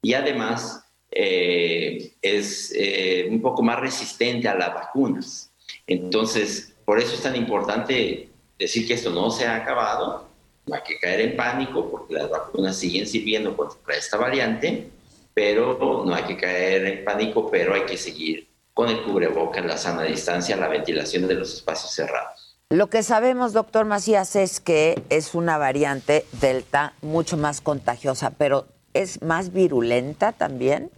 [0.01, 5.52] y además eh, es eh, un poco más resistente a las vacunas.
[5.86, 10.30] Entonces, por eso es tan importante decir que esto no se ha acabado,
[10.65, 14.89] no hay que caer en pánico porque las vacunas siguen sirviendo contra esta variante,
[15.34, 19.78] pero no hay que caer en pánico, pero hay que seguir con el cubrebocas, la
[19.78, 22.58] sana distancia, la ventilación de los espacios cerrados.
[22.69, 28.65] Lo que sabemos, doctor Macías, es que es una variante Delta mucho más contagiosa, pero
[28.93, 30.89] ¿es más virulenta también?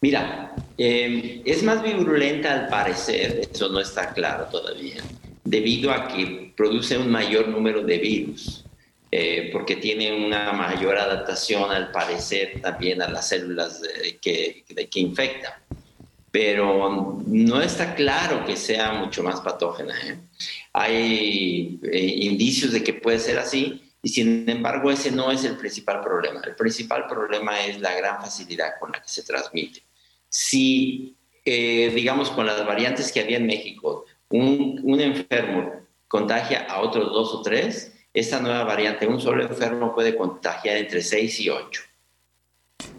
[0.00, 5.02] Mira, eh, es más virulenta al parecer, eso no está claro todavía,
[5.44, 8.64] debido a que produce un mayor número de virus,
[9.10, 13.82] eh, porque tiene una mayor adaptación al parecer también a las células
[14.20, 15.52] que, de- que infectan.
[16.30, 19.94] Pero no está claro que sea mucho más patógena.
[20.06, 20.18] ¿eh?
[20.74, 25.56] Hay eh, indicios de que puede ser así, y sin embargo ese no es el
[25.56, 26.40] principal problema.
[26.46, 29.82] El principal problema es la gran facilidad con la que se transmite.
[30.28, 35.72] Si, eh, digamos, con las variantes que había en México, un, un enfermo
[36.06, 41.02] contagia a otros dos o tres, esta nueva variante, un solo enfermo puede contagiar entre
[41.02, 41.82] seis y ocho.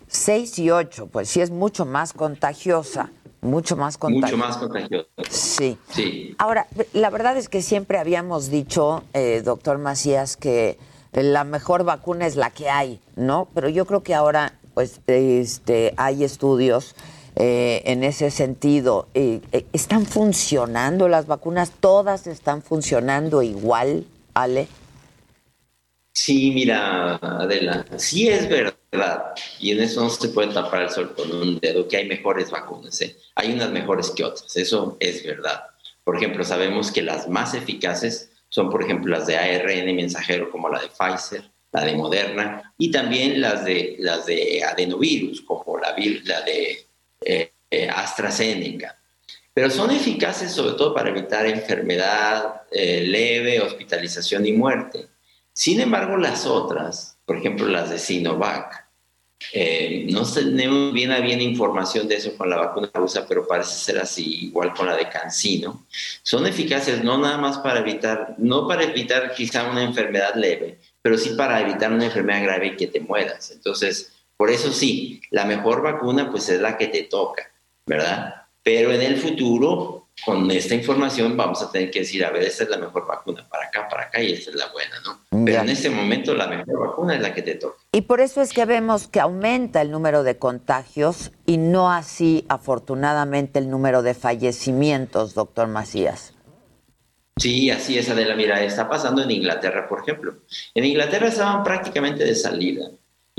[0.10, 3.12] 6 y 8, pues sí es mucho más contagiosa,
[3.42, 4.36] mucho más contagiosa.
[4.36, 5.08] Mucho más contagioso.
[5.30, 5.78] Sí.
[5.94, 6.36] Sí.
[6.40, 10.78] Ahora, la verdad es que siempre habíamos dicho, eh, doctor Macías, que
[11.14, 13.48] la mejor vacuna es la que hay, ¿no?
[13.54, 16.96] Pero yo creo que ahora, pues, este, hay estudios
[17.40, 19.08] eh, en ese sentido.
[19.14, 21.72] Eh, eh, ¿Están funcionando las vacunas?
[21.80, 24.68] ¿Todas están funcionando igual, Ale?
[26.14, 31.16] Sí, mira, Adela, sí es verdad, y en eso no se puede tapar el sol
[31.16, 33.16] con un dedo, que hay mejores vacunas, ¿eh?
[33.36, 35.64] hay unas mejores que otras, eso es verdad.
[36.04, 40.68] Por ejemplo, sabemos que las más eficaces son, por ejemplo, las de ARN mensajero, como
[40.68, 45.96] la de Pfizer, la de Moderna, y también las de, las de adenovirus, como la,
[46.26, 46.89] la de
[47.22, 48.98] eh, eh, AstraZeneca.
[49.54, 55.08] Pero son eficaces sobre todo para evitar enfermedad eh, leve, hospitalización y muerte.
[55.54, 58.90] Sin embargo, las otras, por ejemplo, las de Sinovac,
[59.54, 63.74] eh, no tenemos bien a bien información de eso con la vacuna rusa, pero parece
[63.74, 65.86] ser así, igual con la de Cancino.
[66.24, 71.18] Son eficaces no nada más para evitar, no para evitar quizá una enfermedad leve, pero
[71.18, 73.52] sí para evitar una enfermedad grave y que te mueras.
[73.52, 77.52] Entonces, por eso sí, la mejor vacuna pues es la que te toca,
[77.86, 78.46] ¿verdad?
[78.64, 82.64] Pero en el futuro con esta información vamos a tener que decir, a ver, esta
[82.64, 85.44] es la mejor vacuna para acá, para acá y esta es la buena, ¿no?
[85.46, 87.84] Pero en este momento la mejor vacuna es la que te toca.
[87.92, 92.46] Y por eso es que vemos que aumenta el número de contagios y no así,
[92.48, 96.34] afortunadamente, el número de fallecimientos, doctor Macías.
[97.36, 98.38] Sí, así es, Adela.
[98.38, 100.36] Mira, está pasando en Inglaterra, por ejemplo.
[100.74, 102.90] En Inglaterra estaban prácticamente de salida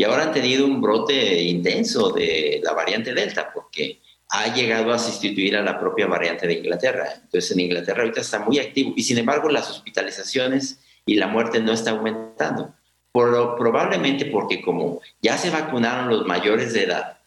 [0.01, 4.99] y ahora han tenido un brote intenso de la variante Delta, porque ha llegado a
[4.99, 7.13] sustituir a la propia variante de Inglaterra.
[7.17, 11.61] Entonces en Inglaterra ahorita está muy activo y sin embargo las hospitalizaciones y la muerte
[11.61, 12.73] no está aumentando.
[13.13, 17.19] Probablemente porque como ya se vacunaron los mayores de edad,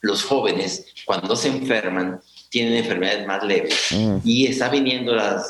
[0.00, 2.20] los jóvenes cuando se enferman
[2.54, 4.18] tienen enfermedades más leves mm.
[4.22, 5.44] y está viniendo la,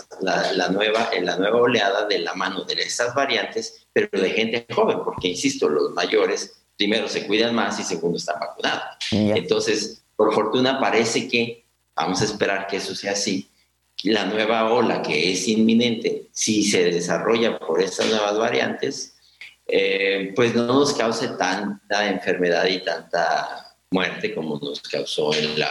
[0.73, 5.29] nueva, la nueva oleada de la mano de estas variantes, pero de gente joven, porque
[5.29, 8.97] insisto, los mayores primero se cuidan más y segundo están vacunados.
[9.11, 13.51] Entonces, por fortuna parece que, vamos a esperar que eso sea así,
[14.05, 19.15] la nueva ola que es inminente, si se desarrolla por estas nuevas variantes,
[19.67, 25.71] eh, pues no nos cause tanta enfermedad y tanta muerte como nos causó en, la,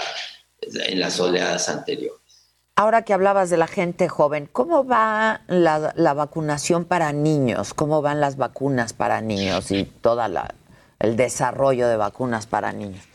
[0.87, 2.19] en las oleadas anteriores.
[2.75, 7.73] Ahora que hablabas de la gente joven, ¿cómo va la, la vacunación para niños?
[7.75, 10.23] ¿Cómo van las vacunas para niños y todo
[10.99, 13.05] el desarrollo de vacunas para niños?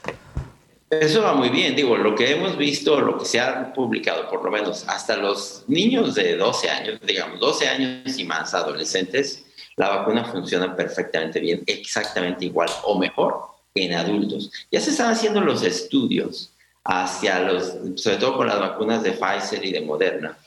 [0.91, 4.43] Eso va muy bien, digo, lo que hemos visto, lo que se ha publicado, por
[4.43, 9.45] lo menos hasta los niños de 12 años, digamos, 12 años y más adolescentes,
[9.77, 13.39] la vacuna funciona perfectamente bien, exactamente igual o mejor
[13.75, 14.51] que en adultos.
[14.73, 16.53] Ya se están haciendo los estudios
[16.89, 20.39] hacia los, sobre todo con las vacunas de Pfizer y de Moderna,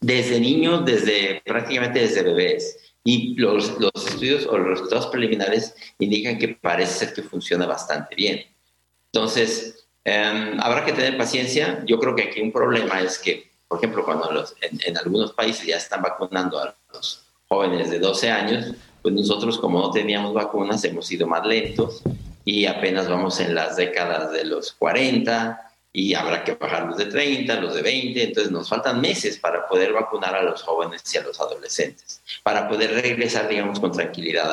[0.00, 2.78] desde niños, desde prácticamente desde bebés.
[3.04, 8.14] Y los, los estudios o los resultados preliminares indican que parece ser que funciona bastante
[8.16, 8.44] bien.
[9.12, 11.82] Entonces, em, habrá que tener paciencia.
[11.86, 15.64] Yo creo que aquí un problema es que, por ejemplo, cuando los, en, algunos países
[15.64, 20.84] ya están vacunando a los jóvenes de 12 años, pues nosotros como no teníamos vacunas
[20.84, 22.02] hemos ido más lentos
[22.50, 27.04] y apenas vamos en las décadas de los 40 y habrá que bajar los de
[27.04, 31.18] 30, los de 20, entonces nos faltan meses para poder vacunar a los jóvenes y
[31.18, 34.50] a los adolescentes, para poder regresar, digamos, con tranquilidad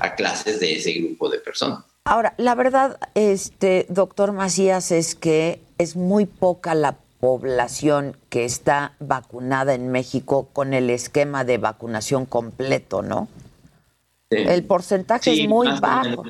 [0.00, 1.84] a clases de ese grupo de personas.
[2.02, 8.94] Ahora, la verdad, este, doctor Macías, es que es muy poca la población que está
[8.98, 13.28] vacunada en México con el esquema de vacunación completo, ¿no?
[14.30, 16.24] El porcentaje es muy bajo.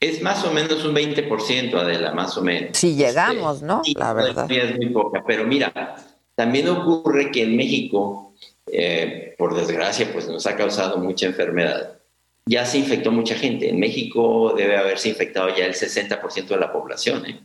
[0.00, 2.76] Es más o menos un 20%, Adela, más o menos.
[2.76, 3.82] Si llegamos, ¿no?
[3.94, 4.50] la verdad.
[4.50, 5.96] Es muy poca, pero mira,
[6.34, 8.34] también ocurre que en México,
[8.66, 12.02] eh, por desgracia, pues nos ha causado mucha enfermedad
[12.46, 13.68] ya se infectó mucha gente.
[13.68, 17.26] En México debe haberse infectado ya el 60% de la población.
[17.26, 17.40] ¿eh?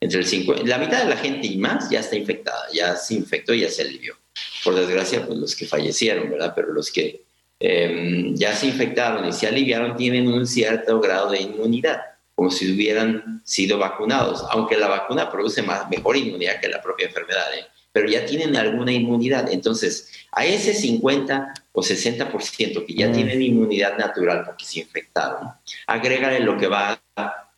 [0.00, 3.52] Entre el la mitad de la gente y más ya está infectada, ya se infectó
[3.54, 4.16] y ya se alivió.
[4.64, 6.52] Por desgracia, pues los que fallecieron, ¿verdad?
[6.54, 7.22] Pero los que
[7.60, 12.00] em, ya se infectaron y se aliviaron tienen un cierto grado de inmunidad,
[12.34, 17.06] como si hubieran sido vacunados, aunque la vacuna produce más, mejor inmunidad que la propia
[17.06, 17.44] enfermedad.
[17.56, 17.64] ¿eh?
[17.92, 19.50] pero ya tienen alguna inmunidad.
[19.50, 23.12] Entonces, a ese 50 o 60% que ya mm.
[23.12, 25.48] tienen inmunidad natural porque se infectaron,
[25.86, 27.00] agrégale lo que va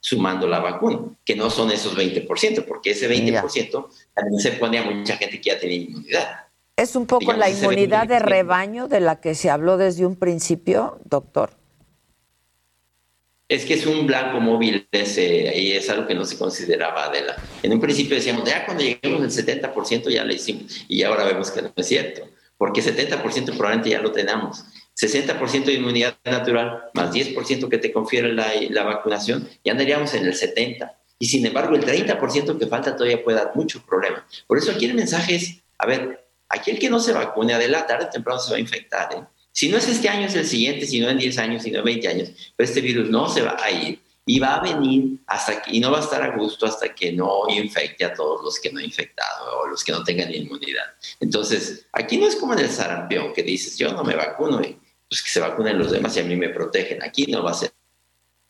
[0.01, 4.83] sumando la vacuna, que no son esos 20%, porque ese 20% también se pone a
[4.83, 6.47] mucha gente que ya tiene inmunidad.
[6.77, 10.99] Es un poco la inmunidad de rebaño de la que se habló desde un principio,
[11.05, 11.57] doctor
[13.55, 17.37] es que es un blanco móvil ese, y es algo que no se consideraba Adela.
[17.63, 21.51] En un principio decíamos, ya cuando lleguemos al 70% ya lo hicimos, y ahora vemos
[21.51, 22.23] que no es cierto,
[22.57, 24.65] porque 70% probablemente ya lo tenemos.
[24.99, 30.25] 60% de inmunidad natural más 10% que te confiere la, la, vacunación, ya andaríamos en
[30.25, 30.91] el 70%.
[31.19, 34.23] Y sin embargo, el 30% que falta todavía puede dar muchos problemas.
[34.47, 36.22] Por eso aquí el mensaje es, a ver,
[36.53, 39.13] aquel que no se vacune, Adela, tarde o temprano se va a infectar.
[39.15, 39.25] ¿eh?
[39.51, 41.79] Si no es este año, es el siguiente, si no en 10 años, si no
[41.79, 45.61] en 20 años, este virus no se va a ir y va a venir hasta
[45.63, 48.61] que, y no va a estar a gusto hasta que no infecte a todos los
[48.61, 50.85] que no han infectado o los que no tengan inmunidad.
[51.21, 54.79] Entonces, aquí no es como en el sarampión que dices, yo no me vacuno y
[55.09, 57.03] pues que se vacunen los demás y a mí me protegen.
[57.03, 57.73] Aquí no va a ser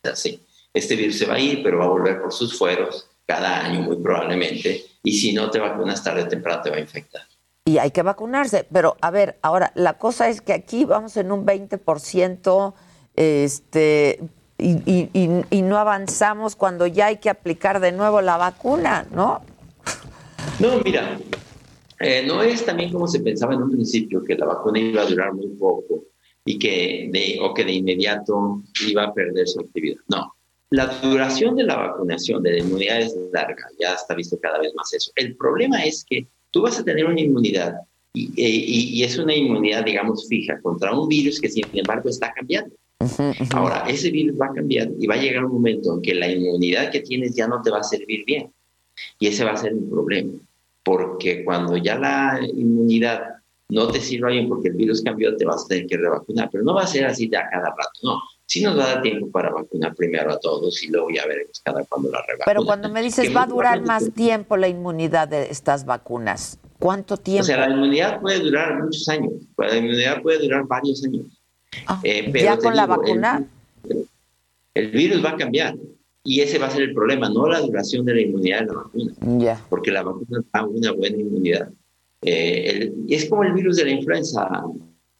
[0.02, 0.40] así.
[0.74, 3.80] Este virus se va a ir, pero va a volver por sus fueros cada año
[3.80, 7.22] muy probablemente y si no te vacunas tarde o temprano te va a infectar.
[7.64, 8.66] Y hay que vacunarse.
[8.72, 12.74] Pero a ver, ahora, la cosa es que aquí vamos en un 20%,
[13.14, 14.20] este,
[14.58, 19.42] y, no avanzamos cuando ya hay que aplicar de nuevo la vacuna, ¿no?
[20.60, 21.18] No, mira,
[22.00, 25.06] eh, no es también como se pensaba en un principio, que la vacuna iba a
[25.06, 26.04] durar muy poco
[26.44, 30.00] y que de, o que de inmediato iba a perder su actividad.
[30.08, 30.34] No,
[30.70, 34.74] la duración de la vacunación, de la inmunidad es larga, ya está visto cada vez
[34.74, 35.12] más eso.
[35.16, 37.74] El problema es que tú vas a tener una inmunidad
[38.14, 42.74] y, y es una inmunidad, digamos, fija contra un virus que sin embargo está cambiando.
[43.52, 46.30] Ahora, ese virus va a cambiar y va a llegar un momento en que la
[46.30, 48.52] inmunidad que tienes ya no te va a servir bien.
[49.18, 50.32] Y ese va a ser un problema,
[50.84, 53.22] porque cuando ya la inmunidad
[53.70, 56.62] no te sirva bien porque el virus cambió, te vas a tener que revacunar, pero
[56.62, 58.20] no va a ser así de a cada rato, no.
[58.52, 61.58] Sí nos va a dar tiempo para vacunar primero a todos y luego ya veremos
[61.64, 62.44] cada cuando la revacunar.
[62.44, 67.16] Pero cuando me dices va a durar más tiempo la inmunidad de estas vacunas, ¿cuánto
[67.16, 67.44] tiempo?
[67.44, 71.24] O sea, la inmunidad puede durar muchos años, la inmunidad puede durar varios años.
[71.86, 73.42] Ah, eh, ¿Ya con la vacuna?
[74.74, 75.74] El, virus va a cambiar
[76.22, 78.74] y ese va a ser el problema, no la duración de la inmunidad de la
[78.74, 79.12] vacuna.
[79.38, 79.64] Ya.
[79.70, 81.70] Porque la vacuna da una buena inmunidad.
[82.20, 84.46] Eh, es como el virus de la influenza,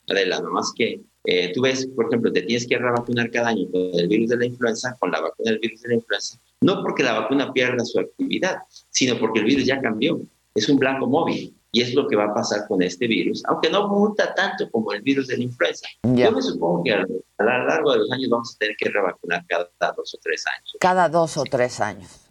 [0.07, 3.91] Adela, nomás que eh, tú ves, por ejemplo, te tienes que revacunar cada año con
[3.95, 7.03] el virus de la influenza, con la vacuna del virus de la influenza, no porque
[7.03, 8.59] la vacuna pierda su actividad,
[8.91, 10.21] sino porque el virus ya cambió.
[10.55, 11.55] Es un blanco móvil.
[11.75, 14.93] Y es lo que va a pasar con este virus, aunque no multa tanto como
[14.93, 15.89] el virus de la influenza.
[16.03, 19.43] Yo me supongo que a lo largo de los años vamos a tener que revacunar
[19.49, 20.77] cada dos o tres años.
[20.79, 22.22] Cada dos o tres años.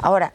[0.00, 0.32] Ahora,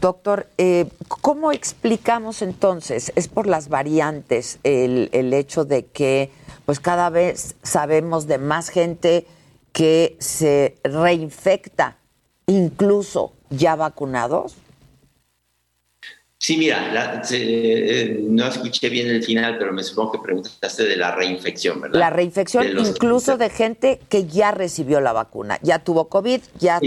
[0.00, 3.12] doctor, eh, ¿cómo explicamos entonces?
[3.16, 6.30] ¿Es por las variantes el, el hecho de que
[6.64, 9.26] pues cada vez sabemos de más gente
[9.72, 11.98] que se reinfecta,
[12.46, 14.56] incluso ya vacunados?
[16.42, 21.14] Sí, mira, eh, no escuché bien el final, pero me supongo que preguntaste de la
[21.14, 22.00] reinfección, ¿verdad?
[22.00, 26.80] La reinfección incluso de gente que ya recibió la vacuna, ya tuvo COVID, ya,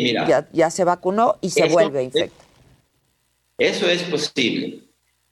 [0.51, 2.45] ya, se vacunó y se vuelve a infectar.
[3.57, 4.79] Eso es posible,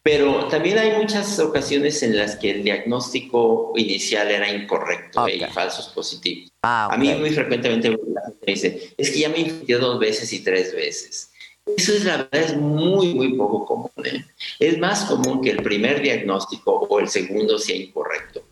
[0.02, 5.90] pero también hay muchas ocasiones en las que el diagnóstico inicial era incorrecto y falsos
[5.90, 6.50] positivos.
[6.62, 7.98] Ah, a mí muy frecuentemente me
[8.46, 11.33] dice, es que ya me infecté dos veces y tres veces.
[11.66, 13.92] Eso es la verdad, es muy, muy poco común.
[14.04, 14.26] ¿eh?
[14.60, 18.44] Es más común que el primer diagnóstico o el segundo sea incorrecto,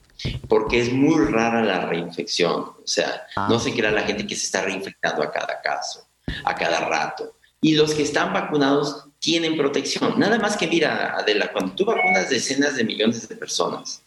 [0.47, 2.53] porque es muy rara la reinfección.
[2.61, 3.47] O sea, ah.
[3.49, 6.07] no se crea la gente que se está reinfectando a cada caso,
[6.45, 7.33] a cada rato.
[7.59, 10.19] Y los que están vacunados tienen protección.
[10.19, 14.01] Nada más que mira, Adela, cuando tú vacunas decenas de millones de personas,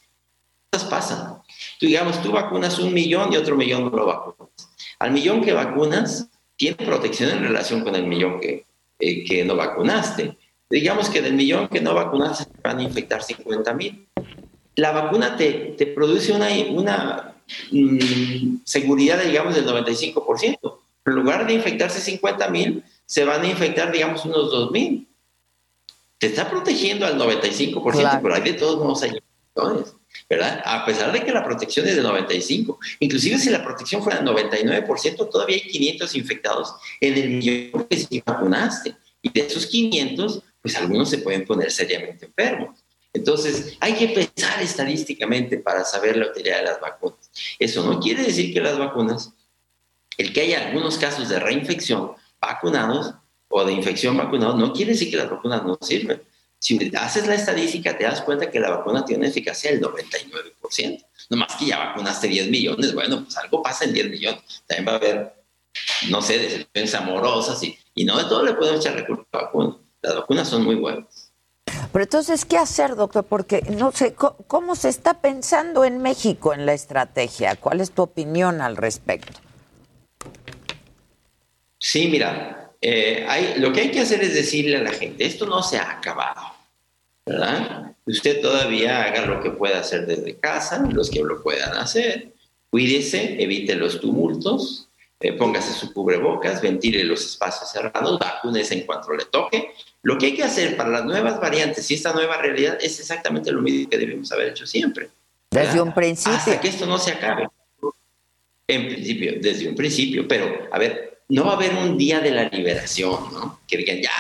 [0.70, 1.42] cosas pasan.
[1.78, 4.50] Tú digamos, tú vacunas un millón y otro millón no lo vacunas.
[4.98, 6.26] Al millón que vacunas,
[6.56, 8.66] tiene protección en relación con el millón que,
[8.98, 10.36] eh, que no vacunaste.
[10.70, 14.08] Digamos que del millón que no vacunaste van a infectar 50 mil.
[14.76, 17.34] La vacuna te, te produce una, una
[17.70, 20.78] mm, seguridad, digamos, del 95%.
[21.06, 25.06] En lugar de infectarse 50 mil, se van a infectar, digamos, unos 2 mil.
[26.18, 29.94] Te está protegiendo al 95%, pero hay de todos modos hay infecciones.
[30.28, 30.62] ¿Verdad?
[30.64, 32.78] A pesar de que la protección es de 95.
[33.00, 37.96] Inclusive si la protección fuera del 99%, todavía hay 500 infectados en el millón que
[37.96, 38.94] sí vacunaste.
[39.22, 42.84] Y de esos 500, pues algunos se pueden poner seriamente enfermos.
[43.12, 47.30] Entonces, hay que pensar estadísticamente para saber la utilidad de las vacunas.
[47.58, 49.32] Eso no quiere decir que las vacunas,
[50.18, 53.14] el que haya algunos casos de reinfección vacunados
[53.48, 56.20] o de infección vacunados, no quiere decir que las vacunas no sirven
[56.64, 61.04] si haces la estadística, te das cuenta que la vacuna tiene una eficacia del 99%.
[61.28, 64.40] No más que ya vacunaste 10 millones, bueno, pues algo pasa en 10 millones.
[64.66, 65.34] También va a haber,
[66.08, 69.42] no sé, decepciones amorosas y, y no de todo le podemos echar recursos a la
[69.44, 69.76] vacuna.
[70.00, 71.32] Las vacunas son muy buenas.
[71.92, 73.26] Pero entonces, ¿qué hacer, doctor?
[73.26, 77.56] Porque no sé, ¿cómo se está pensando en México en la estrategia?
[77.56, 79.38] ¿Cuál es tu opinión al respecto?
[81.78, 85.46] Sí, mira, eh, hay, lo que hay que hacer es decirle a la gente, esto
[85.46, 86.53] no se ha acabado.
[87.26, 87.92] ¿Verdad?
[88.06, 92.32] Usted todavía haga lo que pueda hacer desde casa, los que lo puedan hacer,
[92.70, 94.88] cuídese, evite los tumultos,
[95.20, 99.72] eh, póngase su cubrebocas, ventile los espacios cerrados, vacúnese en cuanto le toque.
[100.02, 103.50] Lo que hay que hacer para las nuevas variantes y esta nueva realidad es exactamente
[103.50, 105.08] lo mismo que debemos haber hecho siempre.
[105.50, 106.36] Desde un principio.
[106.36, 107.48] Hasta que esto no se acabe.
[108.66, 112.30] En principio, desde un principio, pero a ver, no va a haber un día de
[112.30, 113.60] la liberación, ¿no?
[113.66, 114.10] Que digan, ya,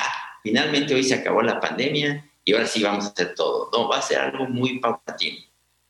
[0.42, 3.70] finalmente hoy se acabó la pandemia, y ahora sí vamos a hacer todo.
[3.72, 5.44] No, va a ser algo muy paulatino,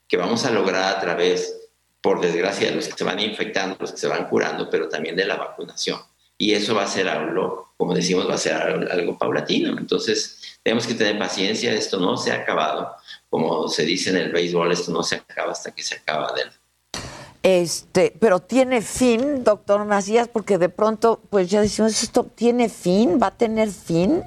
[0.08, 3.92] que vamos a lograr a través, por desgracia, de los que se van infectando, los
[3.92, 6.00] que se van curando, pero también de la vacunación.
[6.36, 9.76] Y eso va a ser algo, como decimos, va a ser algo, paulatino.
[9.78, 12.94] Entonces, Tenemos que tener paciencia, esto no se ha acabado.
[13.28, 16.44] Como se dice en el béisbol, esto no se acaba hasta que se acaba de
[17.44, 23.18] este, pero tiene fin, doctor Macías, porque de pronto, pues ya decimos, ¿esto tiene fin?
[23.22, 24.22] ¿Va a tener fin?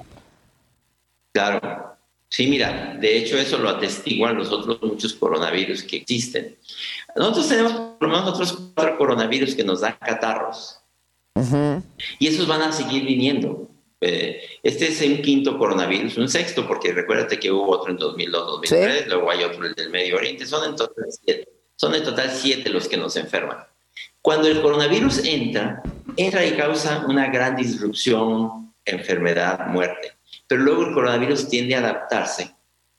[1.32, 1.97] Claro.
[2.28, 6.56] Sí, mira, de hecho eso lo atestiguan los otros muchos coronavirus que existen.
[7.16, 10.80] Nosotros tenemos por lo menos otros cuatro coronavirus que nos dan catarros.
[12.18, 13.68] Y esos van a seguir viniendo.
[14.00, 18.46] Eh, este es un quinto coronavirus, un sexto, porque recuérdate que hubo otro en 2002,
[18.46, 21.48] 2003, luego hay otro en el Medio Oriente, son en total siete.
[21.74, 23.58] Son en total siete los que nos enferman.
[24.20, 25.82] Cuando el coronavirus entra,
[26.16, 30.17] entra y causa una gran disrupción, enfermedad, muerte.
[30.48, 32.50] Pero luego el coronavirus tiende a adaptarse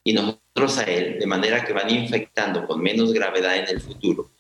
[0.04, 4.32] y nosotros a él, de manera que van infectando con menos gravedad en el futuro.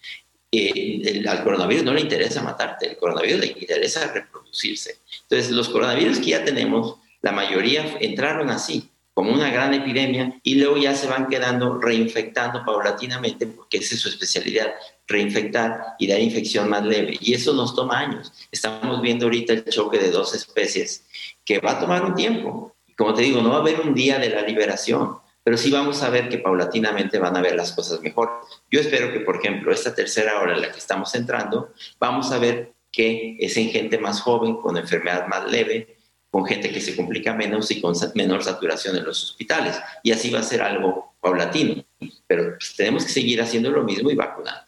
[0.52, 5.00] Eh, al coronavirus no le interesa matarte, el coronavirus le interesa reproducirse.
[5.24, 10.56] Entonces, los coronavirus que ya tenemos, la mayoría entraron así como una gran epidemia y
[10.56, 14.74] luego ya se van quedando reinfectando paulatinamente, porque esa es su especialidad,
[15.08, 17.18] reinfectar y dar infección más leve.
[17.20, 18.32] Y eso nos toma años.
[18.50, 21.06] Estamos viendo ahorita el choque de dos especies
[21.44, 22.74] que va a tomar un tiempo.
[23.00, 26.04] Como te digo, no va a haber un día de la liberación, pero sí vamos
[26.04, 28.30] a ver que paulatinamente van a ver las cosas mejor.
[28.70, 32.40] Yo espero que, por ejemplo, esta tercera hora en la que estamos entrando, vamos a
[32.40, 35.96] ver que es en gente más joven, con enfermedad más leve,
[36.30, 39.80] con gente que se complica menos y con menor saturación en los hospitales.
[40.04, 41.82] Y así va a ser algo paulatino.
[42.28, 44.68] Pero pues, tenemos que seguir haciendo lo mismo y vacunar.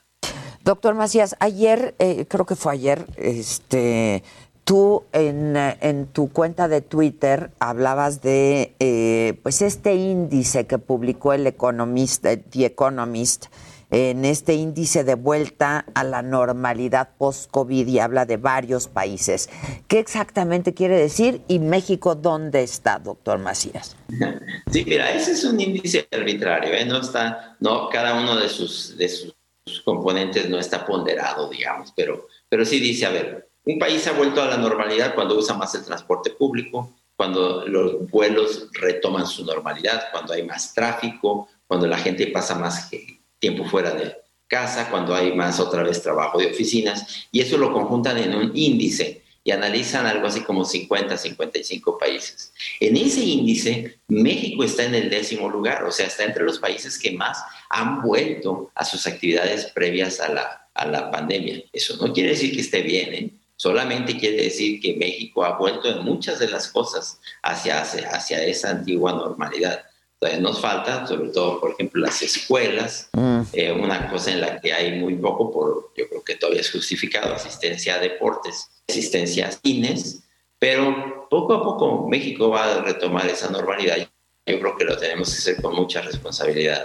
[0.64, 4.24] Doctor Macías, ayer, eh, creo que fue ayer, este,
[4.72, 11.34] tú en, en, tu cuenta de Twitter hablabas de eh, pues este índice que publicó
[11.34, 13.48] el Economist, The Economist,
[13.90, 19.50] en este índice de vuelta a la normalidad post-COVID y habla de varios países.
[19.90, 23.98] ¿Qué exactamente quiere decir y México dónde está, doctor Macías?
[24.72, 26.86] Sí, mira, ese es un índice arbitrario, ¿eh?
[26.86, 29.36] no está, no, cada uno de sus, de sus
[29.84, 34.42] componentes no está ponderado, digamos, pero, pero sí dice, a ver, un país ha vuelto
[34.42, 40.06] a la normalidad cuando usa más el transporte público, cuando los vuelos retoman su normalidad,
[40.12, 42.90] cuando hay más tráfico, cuando la gente pasa más
[43.40, 44.16] tiempo fuera de
[44.48, 48.52] casa, cuando hay más otra vez trabajo de oficinas, y eso lo conjuntan en un
[48.54, 52.54] índice y analizan algo así como 50, 55 países.
[52.80, 57.00] En ese índice, México está en el décimo lugar, o sea, está entre los países
[57.00, 61.64] que más han vuelto a sus actividades previas a la, a la pandemia.
[61.72, 63.32] Eso no quiere decir que esté bien, ¿eh?
[63.62, 68.72] Solamente quiere decir que México ha vuelto en muchas de las cosas hacia, hacia esa
[68.72, 69.84] antigua normalidad.
[70.18, 73.42] Todavía nos falta, sobre todo, por ejemplo, las escuelas, mm.
[73.54, 76.72] eh, una cosa en la que hay muy poco, por, yo creo que todavía es
[76.72, 80.24] justificado, asistencia a deportes, asistencia a cines,
[80.58, 83.98] pero poco a poco México va a retomar esa normalidad.
[83.98, 86.84] Yo creo que lo tenemos que hacer con mucha responsabilidad.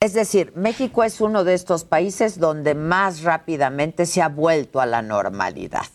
[0.00, 4.86] Es decir, México es uno de estos países donde más rápidamente se ha vuelto a
[4.86, 5.86] la normalidad,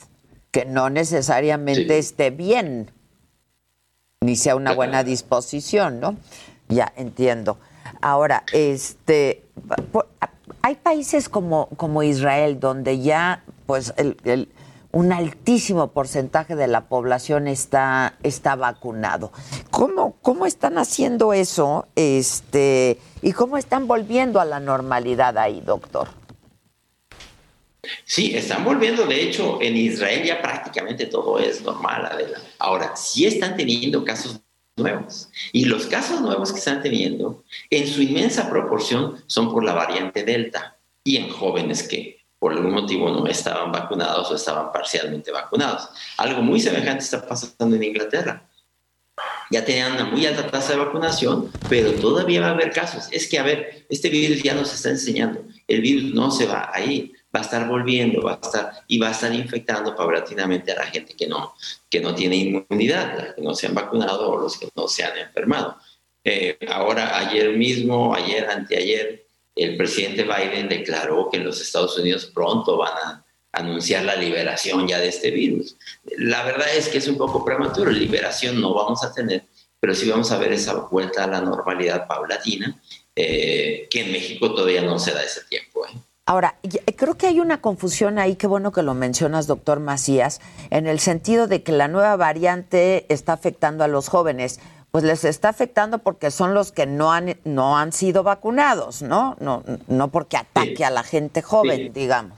[0.51, 2.91] que no necesariamente esté bien,
[4.21, 6.17] ni sea una buena disposición, ¿no?
[6.67, 7.57] Ya, entiendo.
[8.01, 9.43] Ahora, este,
[10.61, 14.49] hay países como, como Israel donde ya, pues, el,
[14.91, 19.31] un altísimo porcentaje de la población está, está vacunado.
[19.71, 21.87] ¿Cómo, ¿Cómo están haciendo eso?
[21.95, 26.18] Este, ¿Y cómo están volviendo a la normalidad ahí, doctor?
[28.05, 29.05] Sí, están volviendo.
[29.05, 32.41] De hecho, en Israel ya prácticamente todo es normal, Adela.
[32.59, 34.41] Ahora, sí están teniendo casos
[34.75, 35.29] nuevos.
[35.51, 40.23] Y los casos nuevos que están teniendo, en su inmensa proporción, son por la variante
[40.23, 45.89] Delta y en jóvenes que por algún motivo no estaban vacunados o estaban parcialmente vacunados.
[46.17, 48.49] Algo muy semejante está pasando en Inglaterra.
[49.51, 53.07] Ya tenían una muy alta tasa de vacunación, pero todavía va a haber casos.
[53.11, 55.43] Es que, a ver, este virus ya nos está enseñando.
[55.67, 58.97] El virus no se va a ir va a estar volviendo, va a estar y
[58.97, 61.53] va a estar infectando paulatinamente a la gente que no,
[61.89, 65.03] que no tiene inmunidad, los que no se han vacunado o los que no se
[65.03, 65.77] han enfermado.
[66.23, 69.25] Eh, ahora, ayer mismo, ayer, anteayer,
[69.55, 74.99] el presidente Biden declaró que los Estados Unidos pronto van a anunciar la liberación ya
[74.99, 75.75] de este virus.
[76.17, 79.43] La verdad es que es un poco prematuro, liberación no vamos a tener,
[79.79, 82.79] pero sí vamos a ver esa vuelta a la normalidad paulatina,
[83.15, 85.85] eh, que en México todavía no se da ese tiempo.
[85.85, 85.91] ¿eh?
[86.29, 86.59] Ahora,
[86.95, 90.99] creo que hay una confusión ahí, qué bueno que lo mencionas, doctor Macías, en el
[90.99, 94.59] sentido de que la nueva variante está afectando a los jóvenes.
[94.91, 99.37] Pues les está afectando porque son los que no han, no han sido vacunados, ¿no?
[99.39, 102.37] No, no porque ataque a la gente joven, digamos.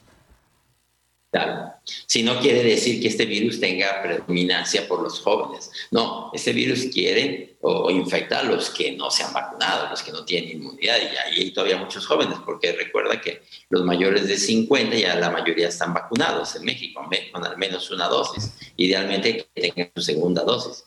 [1.32, 1.74] Claro.
[2.08, 5.72] Si no quiere decir que este virus tenga predominancia por los jóvenes.
[5.90, 10.12] No, este virus quiere o, infecta a los que no se han vacunado, los que
[10.12, 10.98] no tienen inmunidad.
[10.98, 15.30] Y ahí hay todavía muchos jóvenes, porque recuerda que los mayores de 50 ya la
[15.30, 17.02] mayoría están vacunados en México,
[17.32, 18.52] con al menos una dosis.
[18.76, 20.84] Idealmente que tengan su segunda dosis.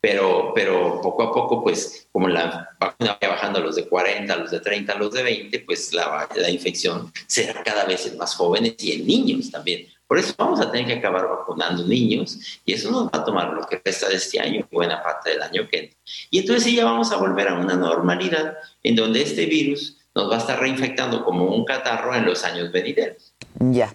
[0.00, 4.32] Pero, pero poco a poco, pues como la vacuna va bajando a los de 40,
[4.32, 8.14] a los de 30, a los de 20, pues la, la infección será cada vez
[8.16, 9.86] más jóvenes y en niños también.
[10.06, 13.52] Por eso vamos a tener que acabar vacunando niños y eso nos va a tomar
[13.52, 15.98] lo que resta de este año y buena parte del año que entra.
[16.30, 20.36] Y entonces ya vamos a volver a una normalidad en donde este virus nos va
[20.36, 23.34] a estar reinfectando como un catarro en los años venideros.
[23.58, 23.92] Ya.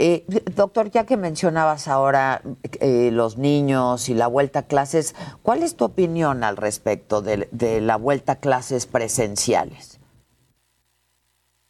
[0.00, 0.24] Eh,
[0.54, 2.40] doctor, ya que mencionabas ahora
[2.80, 7.48] eh, los niños y la vuelta a clases, ¿cuál es tu opinión al respecto de,
[7.80, 9.98] la vuelta a clases presenciales?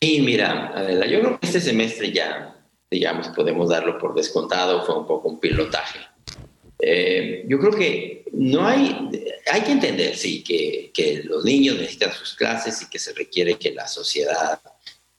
[0.02, 0.74] Sí, mira,
[1.06, 2.54] yo creo que este semestre ya,
[2.90, 6.00] digamos, podemos darlo por descontado, fue un poco un pilotaje.
[6.80, 9.08] Eh, yo creo que no hay,
[9.50, 13.72] hay que entender, sí, que los niños necesitan sus clases y que se requiere que
[13.72, 14.60] la sociedad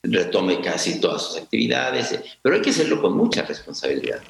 [0.02, 4.20] retome casi todas sus actividades, eh, pero hay que hacerlo con mucha responsabilidad.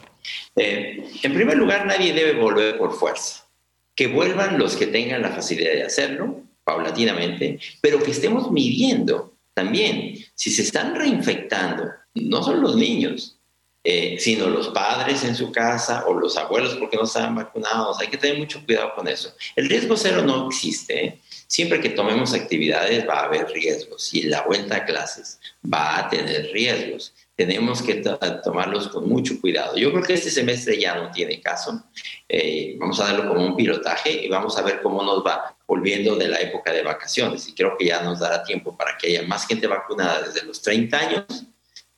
[0.57, 3.47] Eh, en primer lugar, nadie debe volver por fuerza.
[3.95, 10.15] Que vuelvan los que tengan la facilidad de hacerlo, paulatinamente, pero que estemos midiendo también
[10.35, 13.37] si se están reinfectando, no son los niños,
[13.83, 17.99] eh, sino los padres en su casa o los abuelos porque no estaban vacunados.
[17.99, 19.35] Hay que tener mucho cuidado con eso.
[19.57, 21.19] El riesgo cero no existe.
[21.51, 26.09] Siempre que tomemos actividades va a haber riesgos y la vuelta a clases va a
[26.09, 27.13] tener riesgos.
[27.35, 28.05] Tenemos que
[28.45, 29.77] tomarlos con mucho cuidado.
[29.77, 31.83] Yo creo que este semestre ya no tiene caso.
[32.29, 36.15] Eh, vamos a darlo como un pilotaje y vamos a ver cómo nos va volviendo
[36.15, 37.49] de la época de vacaciones.
[37.49, 40.63] Y creo que ya nos dará tiempo para que haya más gente vacunada desde los
[40.63, 41.25] 30 años.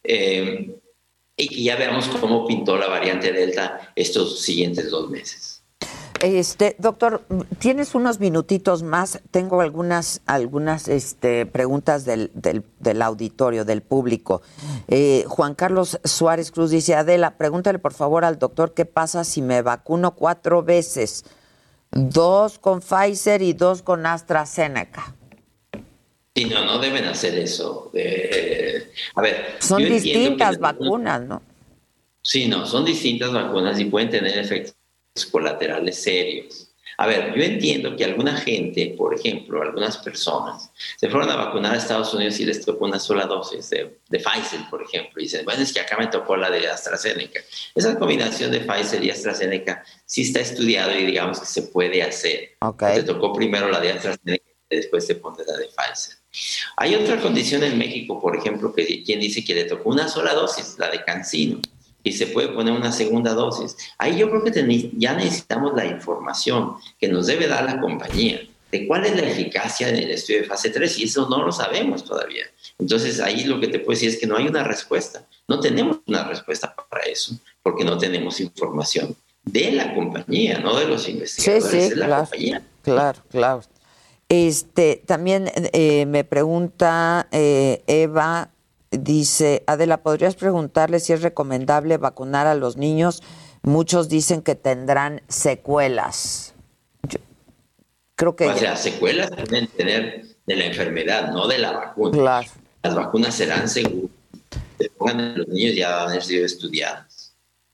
[0.02, 0.74] Eh,
[1.36, 5.51] y que ya veamos cómo pintó la variante Delta estos siguientes dos meses.
[6.22, 7.24] Este, doctor,
[7.58, 9.20] tienes unos minutitos más.
[9.32, 14.40] Tengo algunas, algunas este, preguntas del, del, auditorio, del público.
[14.86, 19.42] Eh, Juan Carlos Suárez Cruz dice, Adela, pregúntale por favor al doctor qué pasa si
[19.42, 21.24] me vacuno cuatro veces,
[21.90, 25.16] dos con Pfizer y dos con AstraZeneca.
[26.36, 27.90] Sí, no, no deben hacer eso.
[27.94, 31.42] Eh, a ver, son distintas vacunas, ¿no?
[32.22, 34.76] Sí, no, son distintas vacunas y pueden tener efectos
[35.30, 36.68] colaterales serios.
[36.98, 41.74] A ver, yo entiendo que alguna gente, por ejemplo, algunas personas, se fueron a vacunar
[41.74, 45.44] a Estados Unidos y les tocó una sola dosis de, Pfizer, por ejemplo, y dicen,
[45.44, 47.40] bueno, es que acá me tocó la de AstraZeneca.
[47.74, 52.56] Esa combinación de Pfizer y AstraZeneca sí está estudiado y digamos que se puede hacer.
[52.94, 56.16] Te tocó primero la de AstraZeneca y después te pones la de Pfizer.
[56.76, 60.34] Hay otra condición en México, por ejemplo, que quien dice que le tocó una sola
[60.34, 61.60] dosis, la de Cancino
[62.02, 63.76] y se puede poner una segunda dosis.
[63.98, 68.40] Ahí yo creo que ya necesitamos la información que nos debe dar la compañía
[68.70, 71.52] de cuál es la eficacia en el estudio de fase 3 y eso no lo
[71.52, 72.46] sabemos todavía.
[72.78, 75.26] Entonces ahí lo que te puedo decir es que no hay una respuesta.
[75.46, 80.86] No tenemos una respuesta para eso porque no tenemos información de la compañía, no de
[80.86, 82.62] los investigadores sí, sí, de la claro, compañía.
[82.82, 83.62] Claro, claro.
[84.28, 88.51] Este, también eh, me pregunta eh, Eva
[88.92, 93.22] Dice, Adela, ¿podrías preguntarle si es recomendable vacunar a los niños?
[93.62, 96.54] Muchos dicen que tendrán secuelas.
[98.16, 98.48] creo que...
[98.48, 102.42] O sea, secuelas pueden tener de la enfermedad, no de la vacuna.
[102.82, 104.10] Las vacunas serán seguras.
[104.78, 107.32] Se pongan los niños ya haber sido estudiadas.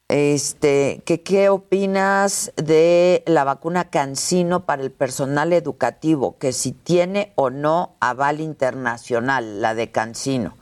[0.09, 6.39] Este, ¿qué, ¿Qué opinas de la vacuna Cancino para el personal educativo?
[6.39, 10.58] Que si tiene o no aval internacional, la de Cancino.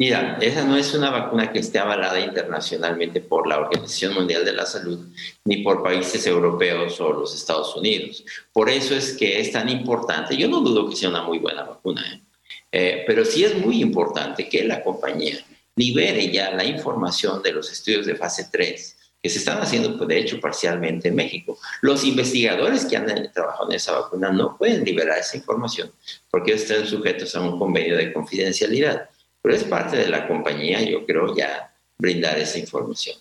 [0.00, 4.52] Mira, esa no es una vacuna que esté avalada internacionalmente por la Organización Mundial de
[4.52, 5.08] la Salud
[5.44, 8.24] ni por países europeos o los Estados Unidos.
[8.52, 10.36] Por eso es que es tan importante.
[10.36, 12.20] Yo no dudo que sea una muy buena vacuna, ¿eh?
[12.70, 15.44] Eh, pero sí es muy importante que la compañía
[15.74, 20.06] libere ya la información de los estudios de fase 3 que se están haciendo, pues,
[20.08, 21.58] de hecho, parcialmente en México.
[21.80, 25.90] Los investigadores que han trabajado en esa vacuna no pueden liberar esa información
[26.30, 29.08] porque están sujetos a un convenio de confidencialidad
[29.42, 33.16] pero es parte de la compañía, yo creo, ya brindar esa información.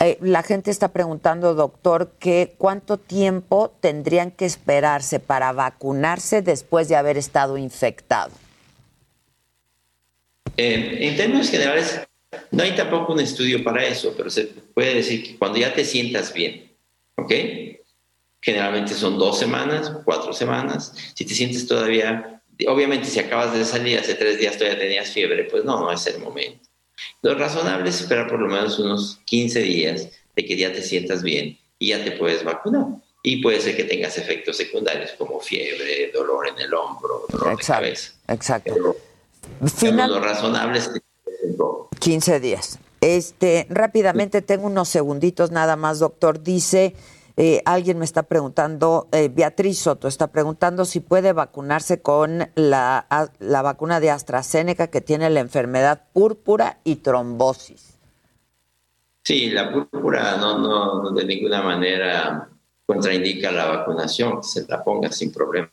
[0.00, 6.88] Eh, la gente está preguntando, doctor, que cuánto tiempo tendrían que esperarse para vacunarse después
[6.88, 8.32] de haber estado infectado.
[10.56, 12.00] Eh, en términos generales,
[12.50, 14.44] no hay tampoco un estudio para eso, pero se
[14.74, 16.72] puede decir que cuando ya te sientas bien,
[17.16, 17.32] ¿ok?
[18.40, 20.92] Generalmente son dos semanas, cuatro semanas.
[21.14, 22.33] Si te sientes todavía
[22.68, 26.06] Obviamente, si acabas de salir hace tres días todavía tenías fiebre, pues no, no es
[26.06, 26.68] el momento.
[27.22, 31.22] Lo razonable es esperar por lo menos unos 15 días de que ya te sientas
[31.22, 32.86] bien y ya te puedes vacunar.
[33.22, 37.82] Y puede ser que tengas efectos secundarios como fiebre, dolor en el hombro, dolor exacto,
[37.82, 38.12] de cabeza.
[38.28, 38.96] Exacto.
[39.78, 40.10] Final...
[40.12, 41.00] Lo razonable es que
[41.98, 42.78] 15 días.
[43.00, 46.42] Este, rápidamente, tengo unos segunditos nada más, doctor.
[46.42, 46.94] Dice,
[47.36, 53.06] eh, alguien me está preguntando, eh, Beatriz Soto está preguntando si puede vacunarse con la,
[53.40, 57.98] la vacuna de AstraZeneca que tiene la enfermedad púrpura y trombosis.
[59.24, 62.50] Sí, la púrpura no, no de ninguna manera
[62.86, 65.70] contraindica la vacunación, que se la ponga sin problema.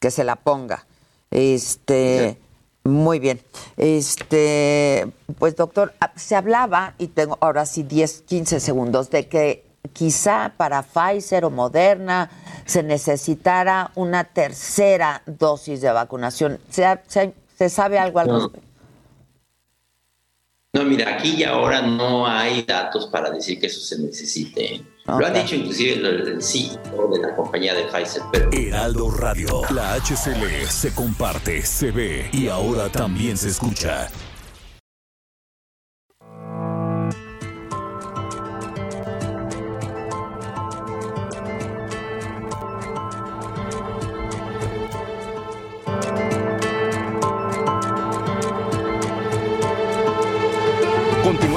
[0.00, 0.84] Que se la ponga.
[1.30, 2.38] Este,
[2.82, 3.40] muy bien.
[3.76, 9.71] Este, pues doctor, ah, se hablaba, y tengo ahora sí 10, 15 segundos, de que
[9.92, 12.30] quizá para Pfizer o Moderna
[12.64, 16.60] se necesitara una tercera dosis de vacunación.
[16.70, 18.68] ¿Se, se, sabe algo al respecto?
[20.74, 24.82] No, mira, aquí y ahora no hay datos para decir que eso se necesite.
[25.04, 28.22] Lo han dicho inclusive el, CEO de la compañía de Pfizer.
[28.32, 28.50] Pero...
[28.52, 34.08] Heraldo Radio, la HCL se comparte, se ve y ahora también se escucha.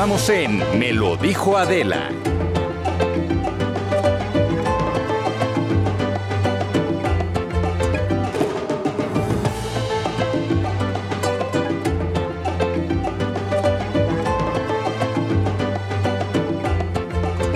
[0.06, 2.12] Continuamos en Me lo dijo Adela.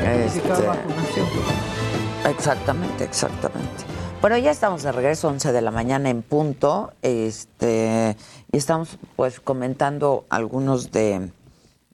[0.01, 0.51] Este,
[2.31, 3.69] exactamente, exactamente.
[4.21, 8.17] Bueno, ya estamos de regreso, 11 de la mañana en punto, este,
[8.51, 11.29] y estamos pues comentando algunos de,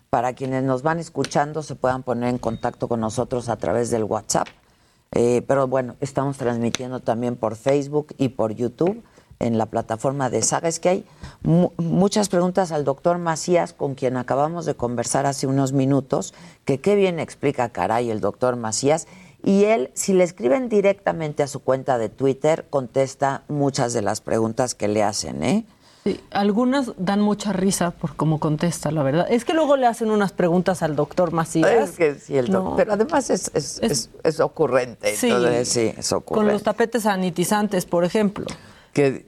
[0.10, 4.06] para quienes nos van escuchando se puedan poner en contacto con nosotros a través del
[4.06, 4.48] WhatsApp.
[5.12, 9.04] Eh, pero bueno, estamos transmitiendo también por Facebook y por YouTube
[9.40, 10.68] en la plataforma de Saga.
[10.68, 11.06] Es que hay
[11.44, 16.34] muchas preguntas al doctor Macías, con quien acabamos de conversar hace unos minutos,
[16.66, 19.08] que qué bien explica caray el doctor Macías.
[19.44, 24.20] Y él, si le escriben directamente a su cuenta de Twitter, contesta muchas de las
[24.20, 25.66] preguntas que le hacen, ¿eh?
[26.04, 29.28] Sí, algunas dan mucha risa por cómo contesta, la verdad.
[29.30, 31.90] Es que luego le hacen unas preguntas al doctor Macías.
[31.90, 35.16] Es que sí, el doctor, pero además es, es, es, ocurrente.
[35.16, 35.32] Sí,
[35.66, 36.46] sí, es ocurrente.
[36.46, 38.46] Con los tapetes sanitizantes, por ejemplo.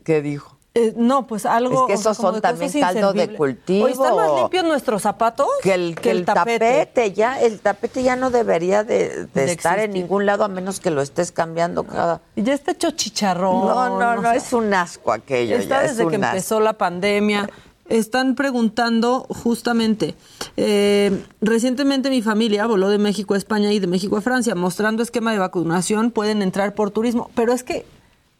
[0.03, 0.57] ¿Qué, dijo?
[0.74, 1.82] Eh, no, pues algo.
[1.82, 3.86] Es que esos son también caldo de cultivo.
[3.86, 7.13] ¿O están más limpios nuestros zapatos que el, que el, tapete.
[7.13, 11.01] Ya, el tapete ya no debería de, estar en ningún lado a menos que lo
[11.01, 12.22] estés cambiando cada.
[12.36, 13.67] Y ya está hecho chicharrón.
[13.67, 15.55] No, no, no, es un asco aquello.
[15.55, 17.49] Está desde que empezó la pandemia.
[17.88, 20.13] Están preguntando justamente,
[20.57, 25.01] eh, recientemente mi familia voló de México a España y de México a Francia, mostrando
[25.01, 27.88] esquema de vacunación, pueden entrar por turismo, pero es que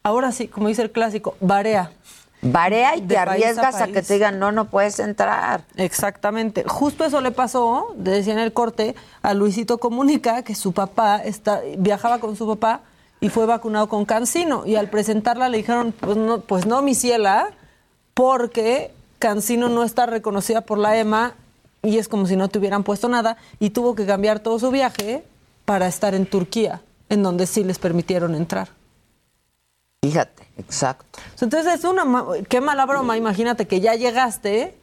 [0.04, 1.91] ahora sí, como dice el clásico, barea.
[2.41, 5.64] Barea y te arriesgas a, que te digan, no, no puedes entrar.
[5.76, 6.64] Exactamente.
[6.66, 11.62] Justo eso le pasó, decía en el corte, a Luisito Comunica, que su papá está,
[11.78, 12.82] viajaba con su papá
[13.20, 14.66] y fue vacunado con Cancino.
[14.66, 17.50] Y al presentarla le dijeron, pues no, pues no, mi ciela,
[18.14, 21.34] porque Cancino no está reconocida por la EMA
[21.82, 23.36] y es como si no te hubieran puesto nada.
[23.60, 25.26] Y tuvo que cambiar todo su viaje
[25.66, 28.78] para estar en Turquía, en donde sí les permitieron entrar.
[30.02, 31.20] Fíjate, exacto.
[31.41, 34.78] Entonces es una qué mala broma, imagínate que ya llegaste.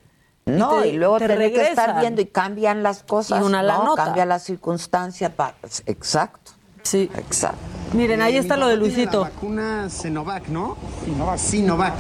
[0.44, 3.40] No, y, luego te que estar viendo y cambian las cosas.
[3.40, 4.04] Y una la nota.
[4.04, 5.34] Cambia la circunstancia.
[5.86, 6.45] Exacto.
[6.86, 7.10] Sí.
[7.16, 7.58] Exacto.
[7.94, 9.22] Miren, ahí está lo de Luisito.
[9.22, 10.76] La vacuna Sinovac, ¿no?
[11.04, 11.38] Sinovac.
[11.38, 11.94] Sinovac.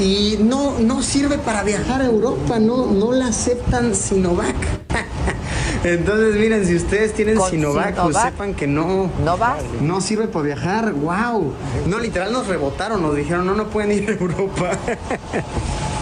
[0.00, 4.56] Y no, no sirve para viajar a Europa, no, no la aceptan Sinovac.
[5.84, 9.08] Entonces, miren, si ustedes tienen Sinovac, pues sepan que no.
[9.24, 9.58] ¿No va?
[9.80, 10.92] No sirve para viajar.
[10.92, 11.52] ¡Wow!
[11.86, 14.70] No, literal nos rebotaron, nos dijeron, no, no pueden ir a Europa.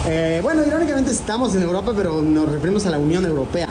[0.07, 3.69] Eh, bueno, irónicamente estamos en Europa, pero nos referimos a la Unión Europea.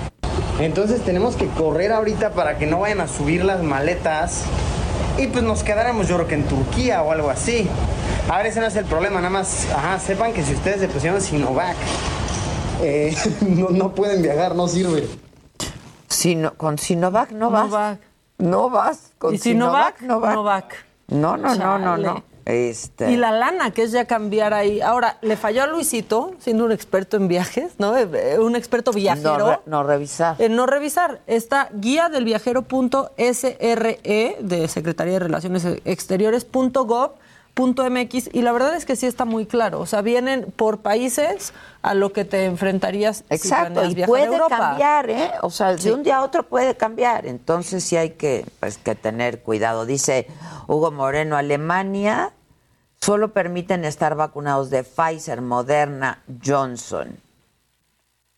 [0.61, 4.45] Entonces tenemos que correr ahorita para que no vayan a subir las maletas
[5.17, 7.67] y pues nos quedáramos yo creo que en Turquía o algo así.
[8.29, 10.89] A ver, ese no es el problema, nada más, ajá, sepan que si ustedes se
[10.89, 11.77] pusieron Sinovac,
[12.83, 15.09] eh, no, pueden viajar, no sirve.
[16.09, 17.99] Sino, con Sinovac no vas.
[18.37, 19.13] No vas.
[19.19, 20.65] Con Sinovac, no vas.
[21.09, 22.30] No, no, no, no, no.
[22.45, 23.11] Este...
[23.13, 24.81] Y la lana, que es ya cambiar ahí.
[24.81, 27.97] Ahora, le falló a Luisito, siendo un experto en viajes, ¿no?
[27.97, 29.39] Eh, eh, un experto viajero.
[29.39, 30.37] No, re- no revisar.
[30.39, 31.21] En no revisar.
[31.27, 33.99] Esta guía del viajero.sre
[34.41, 35.67] de Secretaría de Relaciones
[37.57, 39.81] Exteriores.gov.mx y la verdad es que sí está muy claro.
[39.81, 44.07] O sea, vienen por países a lo que te enfrentarías si Exacto, planeas y a
[44.07, 44.57] puede Europa.
[44.59, 45.31] cambiar, ¿eh?
[45.43, 45.89] O sea, Sí.
[45.89, 47.27] de un día a otro puede cambiar.
[47.27, 49.87] Entonces sí hay que, pues, que tener cuidado.
[49.87, 50.27] Dice
[50.69, 52.33] Hugo Moreno, Alemania
[53.01, 57.17] solo permiten estar vacunados de Pfizer, Moderna, Johnson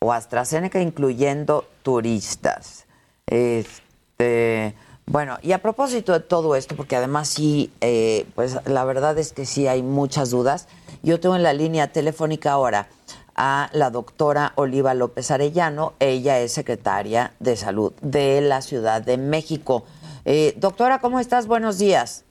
[0.00, 2.86] o AstraZeneca, incluyendo turistas.
[3.26, 4.74] Este,
[5.06, 9.32] bueno, y a propósito de todo esto, porque además sí, eh, pues la verdad es
[9.32, 10.68] que sí hay muchas dudas.
[11.02, 12.88] Yo tengo en la línea telefónica ahora
[13.34, 15.94] a la doctora Oliva López Arellano.
[15.98, 19.84] Ella es secretaria de Salud de la Ciudad de México.
[20.24, 21.46] Eh, doctora, ¿cómo estás?
[21.46, 22.24] Buenos días.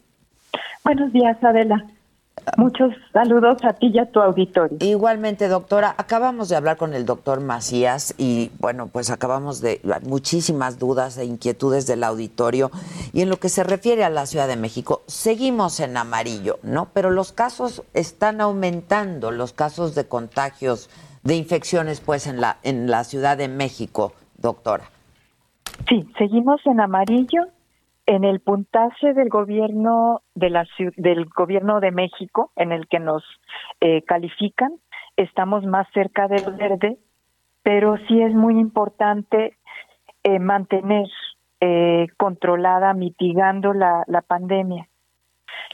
[0.84, 1.86] Buenos días, Adela.
[2.58, 4.78] Muchos saludos a ti y a tu auditorio.
[4.80, 10.80] Igualmente, doctora, acabamos de hablar con el doctor Macías y bueno, pues acabamos de muchísimas
[10.80, 12.72] dudas e inquietudes del auditorio
[13.14, 16.90] y en lo que se refiere a la Ciudad de México, seguimos en amarillo, ¿no?
[16.94, 20.90] Pero los casos están aumentando, los casos de contagios
[21.24, 24.86] de infecciones pues en la en la Ciudad de México, doctora.
[25.88, 27.48] Sí, seguimos en amarillo.
[28.06, 30.66] En el puntaje del gobierno de la
[30.98, 33.24] del gobierno de México, en el que nos
[33.80, 34.74] eh, califican,
[35.18, 36.98] estamos más cerca del verde,
[37.64, 39.58] pero sí es muy importante
[40.24, 41.08] eh, mantener
[41.60, 44.88] eh, controlada, mitigando la, la pandemia.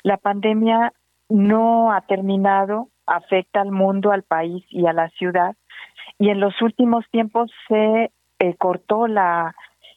[0.03, 0.93] La pandemia
[1.30, 5.55] no ha terminado, afecta al mundo, al país y a la ciudad,
[6.19, 9.55] y en los últimos tiempos se eh, cortó la,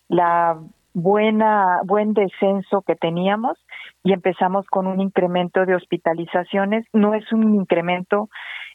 [0.08, 0.58] la
[0.94, 3.58] buena buen descenso que teníamos
[4.02, 6.86] y empezamos con un incremento de hospitalizaciones.
[6.92, 8.28] No es un incremento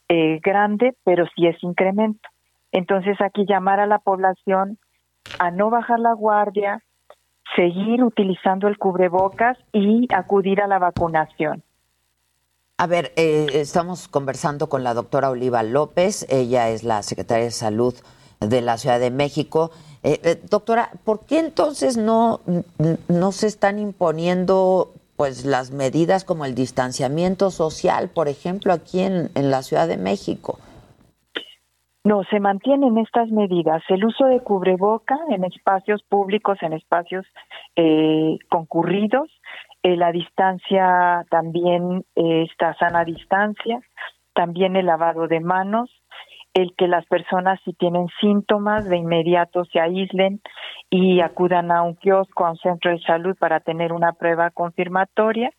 [0.08, 2.30] eh, grande, pero sí es incremento.
[2.72, 4.78] Entonces aquí llamar a la población
[5.40, 6.84] a no bajar la guardia,
[7.56, 11.64] seguir utilizando el cubrebocas y acudir a la vacunación.
[12.78, 17.52] A ver, eh, estamos conversando con la doctora Oliva López, ella es la secretaria de
[17.52, 17.96] Salud
[18.42, 19.72] de la Ciudad de México.
[20.06, 22.40] Eh, eh, doctora, ¿por qué entonces no,
[23.08, 29.32] no se están imponiendo pues las medidas como el distanciamiento social, por ejemplo, aquí en,
[29.34, 30.60] en la Ciudad de México?
[32.06, 33.82] No, se mantienen estas medidas.
[33.90, 37.26] El uso de cubreboca en espacios públicos, en espacios
[37.76, 39.28] eh, concurridos,
[39.82, 43.82] eh, la distancia también, eh, esta sana distancia,
[44.36, 45.90] también el lavado de manos,
[46.56, 50.42] el que las personas si tienen síntomas de inmediato se aíslen
[50.90, 55.52] y acudan a un kiosco, a un centro de salud para tener una prueba confirmatoria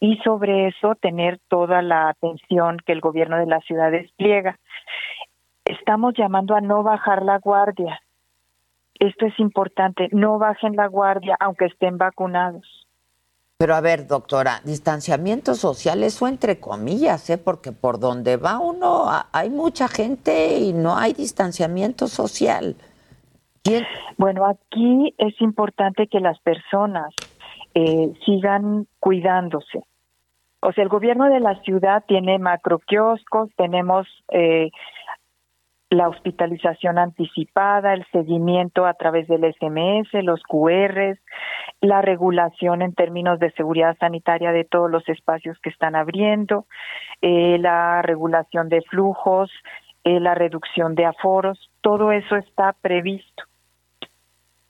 [0.00, 4.58] y sobre eso tener toda la atención que el gobierno de la ciudad despliega
[5.66, 8.00] estamos llamando a no bajar la guardia.
[8.98, 12.81] Esto es importante, no bajen la guardia aunque estén vacunados.
[13.62, 17.38] Pero a ver, doctora, distanciamiento social, eso entre comillas, ¿eh?
[17.38, 22.74] porque por donde va uno hay mucha gente y no hay distanciamiento social.
[23.62, 23.86] ¿Quién?
[24.18, 27.14] Bueno, aquí es importante que las personas
[27.74, 29.84] eh, sigan cuidándose.
[30.60, 34.72] O sea, el gobierno de la ciudad tiene macroquioscos, tenemos eh,
[35.92, 41.18] la hospitalización anticipada, el seguimiento a través del SMS, los QRs,
[41.82, 46.64] la regulación en términos de seguridad sanitaria de todos los espacios que están abriendo,
[47.20, 49.50] eh, la regulación de flujos,
[50.04, 53.44] eh, la reducción de aforos, todo eso está previsto.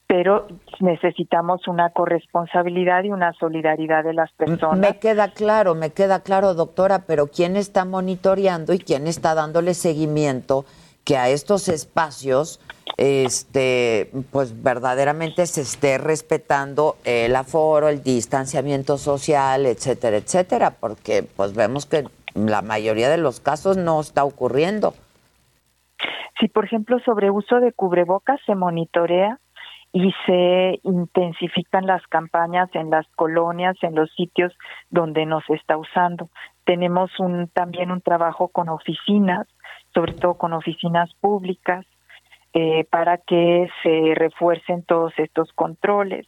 [0.05, 0.47] Pero
[0.79, 4.77] necesitamos una corresponsabilidad y una solidaridad de las personas.
[4.77, 9.73] Me queda claro, me queda claro, doctora, pero ¿quién está monitoreando y quién está dándole
[9.73, 10.65] seguimiento
[11.03, 12.59] que a estos espacios,
[12.97, 20.71] este, pues verdaderamente se esté respetando el aforo, el distanciamiento social, etcétera, etcétera?
[20.79, 24.93] Porque pues vemos que la mayoría de los casos no está ocurriendo.
[26.39, 29.39] Si, por ejemplo, sobre uso de cubrebocas se monitorea
[29.91, 34.51] y se intensifican las campañas en las colonias, en los sitios
[34.89, 36.29] donde no se está usando.
[36.65, 39.47] Tenemos un, también un trabajo con oficinas,
[39.93, 41.85] sobre todo con oficinas públicas,
[42.53, 46.27] eh, para que se refuercen todos estos controles.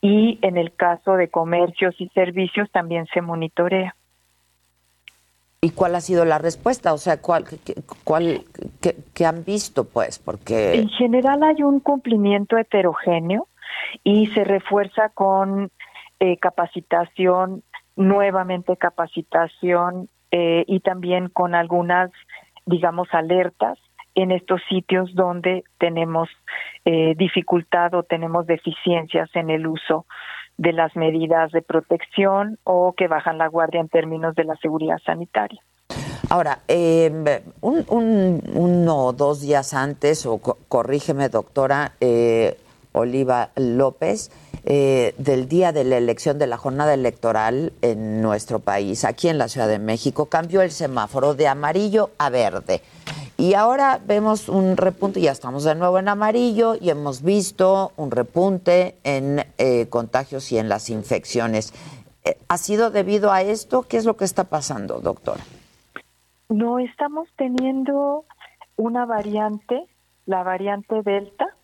[0.00, 3.94] Y en el caso de comercios y servicios también se monitorea.
[5.60, 6.92] ¿Y cuál ha sido la respuesta?
[6.92, 8.42] O sea, ¿cuál, qué, cuál,
[8.80, 10.18] qué, qué han visto, pues?
[10.18, 10.74] Porque...
[10.74, 13.46] En general hay un cumplimiento heterogéneo
[14.02, 15.70] y se refuerza con
[16.18, 17.62] eh, capacitación
[17.96, 22.10] nuevamente capacitación eh, y también con algunas,
[22.66, 23.78] digamos, alertas
[24.14, 26.28] en estos sitios donde tenemos
[26.84, 30.06] eh, dificultad o tenemos deficiencias en el uso
[30.58, 34.98] de las medidas de protección o que bajan la guardia en términos de la seguridad
[35.04, 35.62] sanitaria.
[36.28, 42.56] Ahora, eh, un, un, uno o dos días antes, o corrígeme doctora eh,
[42.92, 44.30] Oliva López,
[44.64, 49.38] eh, del día de la elección, de la jornada electoral en nuestro país, aquí en
[49.38, 52.80] la Ciudad de México, cambió el semáforo de amarillo a verde.
[53.36, 58.12] Y ahora vemos un repunte, ya estamos de nuevo en amarillo y hemos visto un
[58.12, 61.72] repunte en eh, contagios y en las infecciones.
[62.24, 63.82] Eh, ¿Ha sido debido a esto?
[63.82, 65.42] ¿Qué es lo que está pasando, doctora?
[66.48, 68.24] No, estamos teniendo
[68.76, 69.86] una variante,
[70.26, 71.56] la variante Delta,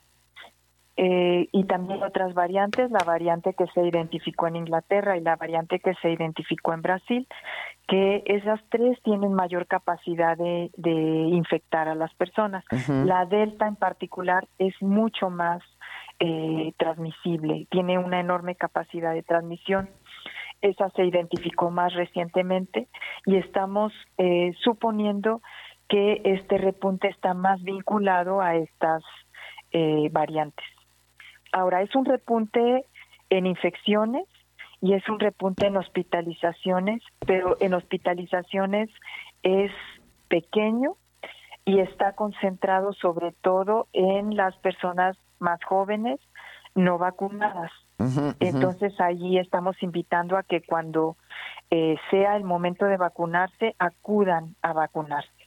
[1.00, 5.78] eh, y también otras variantes, la variante que se identificó en Inglaterra y la variante
[5.78, 7.28] que se identificó en Brasil,
[7.86, 10.70] que esas tres tienen mayor capacidad de,
[11.30, 12.64] infectar a las personas.
[12.88, 15.62] La Delta en particular es mucho más
[16.18, 19.88] eh, transmisible, tiene una enorme capacidad de transmisión.
[20.62, 22.88] Esa se identificó más recientemente
[23.24, 25.42] y estamos eh, suponiendo
[25.88, 29.04] que este repunte está más vinculado a estas
[30.10, 30.64] variantes.
[31.52, 32.84] Ahora, es un repunte
[33.30, 34.26] en infecciones
[34.80, 38.90] y es un repunte en hospitalizaciones, pero en hospitalizaciones
[39.42, 39.72] es
[40.28, 40.96] pequeño
[41.64, 46.20] y está concentrado sobre todo en las personas más jóvenes
[46.74, 47.70] no vacunadas.
[48.38, 51.16] Entonces allí estamos invitando a que cuando
[51.70, 55.37] eh, sea el momento de vacunarse, acudan a vacunarse.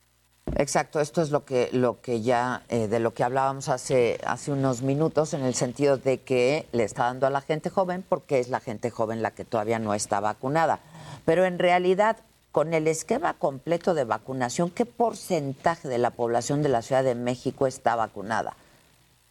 [0.55, 4.51] Exacto, esto es lo que, lo que ya, eh, de lo que hablábamos hace, hace
[4.51, 8.39] unos minutos, en el sentido de que le está dando a la gente joven porque
[8.39, 10.79] es la gente joven la que todavía no está vacunada.
[11.25, 12.17] Pero en realidad,
[12.51, 17.15] con el esquema completo de vacunación, ¿qué porcentaje de la población de la Ciudad de
[17.15, 18.53] México está vacunada?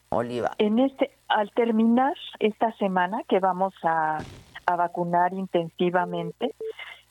[0.08, 0.52] Oliva.
[0.58, 4.18] En este, al terminar esta semana que vamos a,
[4.66, 6.54] a vacunar intensivamente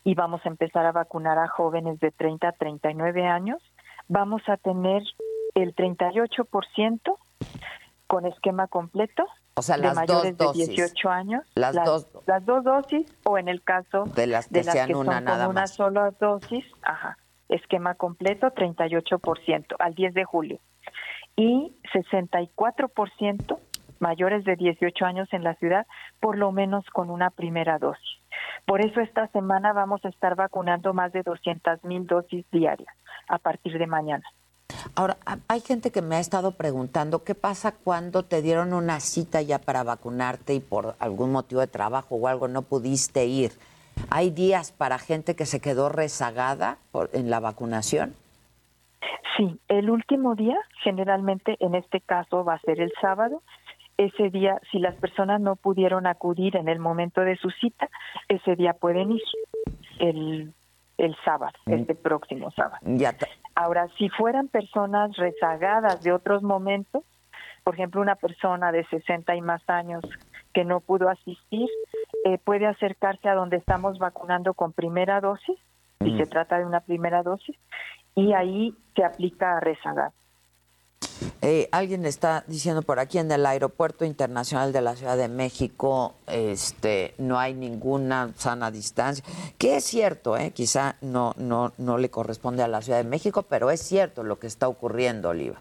[0.03, 3.61] y vamos a empezar a vacunar a jóvenes de 30 a 39 años,
[4.09, 5.03] vamos a tener
[5.55, 7.17] el 38%
[8.07, 11.45] con esquema completo o sea, de mayores de 18 años.
[11.55, 15.45] Las, dos, las dos dosis o en el caso de las que, sean una nada
[15.45, 20.59] con una sola dosis, ajá, esquema completo 38% al 10 de julio.
[21.35, 23.59] Y 64%
[23.99, 25.85] mayores de 18 años en la ciudad,
[26.19, 28.18] por lo menos con una primera dosis.
[28.65, 32.93] Por eso esta semana vamos a estar vacunando más de 200 mil dosis diarias
[33.27, 34.23] a partir de mañana.
[34.95, 35.17] Ahora,
[35.47, 39.59] hay gente que me ha estado preguntando qué pasa cuando te dieron una cita ya
[39.59, 43.51] para vacunarte y por algún motivo de trabajo o algo no pudiste ir.
[44.09, 46.77] ¿Hay días para gente que se quedó rezagada
[47.13, 48.15] en la vacunación?
[49.37, 53.41] Sí, el último día, generalmente en este caso va a ser el sábado,
[53.99, 57.89] ese día, si las personas no pudieron acudir en el momento de su cita,
[58.29, 59.21] ese día pueden ir
[59.99, 60.53] el,
[60.97, 61.73] el sábado, mm.
[61.73, 62.79] este próximo sábado.
[63.55, 67.03] Ahora, si fueran personas rezagadas de otros momentos,
[67.65, 70.01] por ejemplo, una persona de 60 y más años
[70.53, 71.67] que no pudo asistir,
[72.23, 75.57] eh, puede acercarse a donde estamos vacunando con primera dosis,
[75.99, 77.57] si se trata de una primera dosis,
[78.15, 80.11] y ahí se aplica a rezagar.
[81.41, 86.15] Eh, alguien está diciendo por aquí en el aeropuerto internacional de la Ciudad de México,
[86.27, 89.23] este, no hay ninguna sana distancia,
[89.57, 93.43] que es cierto, eh, quizá no, no, no le corresponde a la Ciudad de México,
[93.43, 95.59] pero es cierto lo que está ocurriendo, Oliva.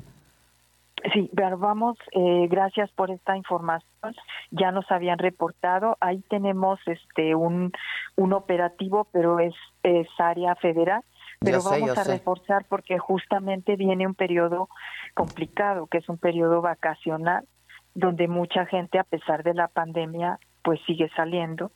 [1.13, 4.15] Sí, vamos, eh, gracias por esta información.
[4.51, 7.73] Ya nos habían reportado, ahí tenemos este un,
[8.17, 11.03] un operativo, pero es, es área federal
[11.39, 14.69] pero vamos a reforzar porque justamente viene un periodo
[15.15, 17.47] complicado, que es un periodo vacacional,
[17.95, 21.71] donde mucha gente, a pesar de la pandemia, pues sigue saliendo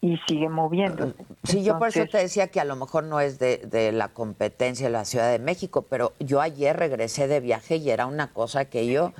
[0.00, 1.14] y sigue moviendo.
[1.44, 4.08] Sí, yo por eso te decía que a lo mejor no es de, de, la
[4.08, 8.32] competencia de la Ciudad de México, pero yo ayer regresé de viaje y era una
[8.32, 9.12] cosa que yo,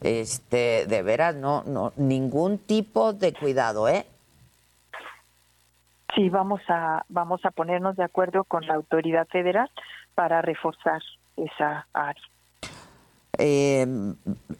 [0.00, 4.04] este, de veras, no, no, ningún tipo de cuidado, ¿eh?
[6.14, 9.70] Sí, vamos a, vamos a ponernos de acuerdo con la autoridad federal
[10.14, 11.02] para reforzar
[11.36, 12.22] esa área.
[13.38, 13.86] Eh,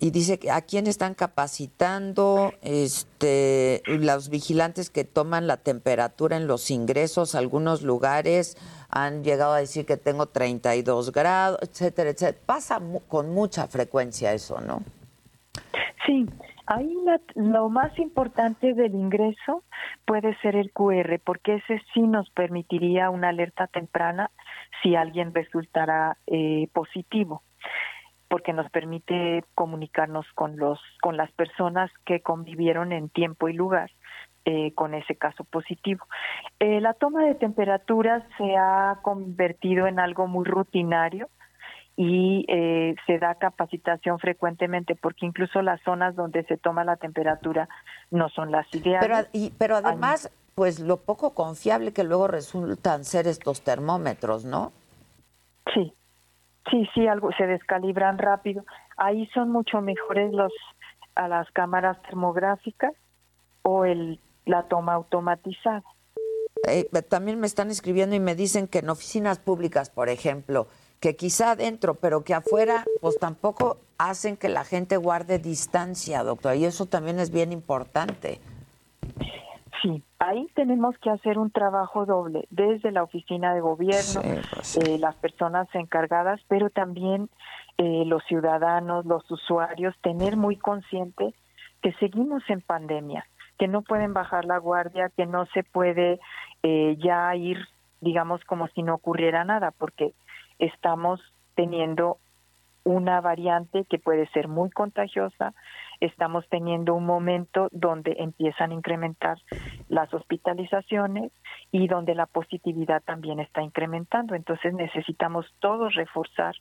[0.01, 6.47] y dice que a quién están capacitando este los vigilantes que toman la temperatura en
[6.47, 8.57] los ingresos algunos lugares
[8.89, 12.39] han llegado a decir que tengo 32 grados etcétera etcétera.
[12.47, 14.83] Pasa con mucha frecuencia eso no
[16.07, 16.27] sí
[16.67, 16.97] Ahí
[17.35, 19.65] lo más importante del ingreso
[20.05, 24.31] puede ser el QR, porque ese sí nos permitiría una alerta temprana
[24.83, 27.43] si alguien resultara eh, positivo
[28.29, 33.91] porque nos permite comunicarnos con los con las personas que convivieron en tiempo y lugar
[34.47, 36.07] eh, con ese caso positivo.
[36.59, 41.29] Eh, la toma de temperatura se ha convertido en algo muy rutinario
[41.97, 47.69] y eh, se da capacitación frecuentemente porque incluso las zonas donde se toma la temperatura
[48.11, 49.07] no son las ideales.
[49.07, 54.73] Pero, y, pero además, pues lo poco confiable que luego resultan ser estos termómetros, ¿no?
[55.75, 55.93] Sí,
[56.71, 58.65] sí, sí, algo se descalibran rápido.
[58.97, 60.53] Ahí son mucho mejores los
[61.15, 62.93] a las cámaras termográficas
[63.63, 65.85] o el la toma automatizada.
[66.69, 70.69] Eh, también me están escribiendo y me dicen que en oficinas públicas, por ejemplo,
[71.03, 76.55] que quizá adentro, pero que afuera, pues tampoco hacen que la gente guarde distancia, doctor,
[76.55, 78.41] y eso también es bien importante.
[79.83, 84.23] Sí, ahí tenemos que hacer un trabajo doble, desde la oficina de gobierno,
[84.55, 87.29] pues eh, las personas encargadas, pero también
[87.79, 91.35] eh, los ciudadanos, los usuarios, tener muy consciente
[91.83, 93.27] que seguimos en pandemia,
[93.59, 96.21] que no pueden bajar la guardia, que no se puede
[96.63, 97.59] eh, ya ir,
[98.01, 100.15] digamos, como si no ocurriera nada, porque
[100.63, 101.21] estamos
[101.57, 102.19] teniendo
[102.85, 105.55] una variante que puede ser muy contagiosa,
[106.01, 109.39] estamos teniendo un momento donde empiezan a incrementar
[109.89, 111.31] las hospitalizaciones
[111.71, 114.35] y donde la positividad también está incrementando.
[114.35, 116.57] Entonces necesitamos todos reforzar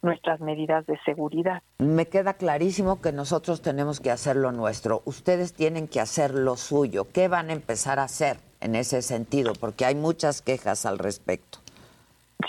[0.00, 1.62] nuestras medidas de seguridad.
[1.78, 5.02] Me queda clarísimo que nosotros tenemos que hacer lo nuestro.
[5.04, 7.06] Ustedes tienen que hacer lo suyo.
[7.12, 9.52] ¿Qué van a empezar a hacer en ese sentido?
[9.60, 11.65] Porque hay muchas quejas al respecto.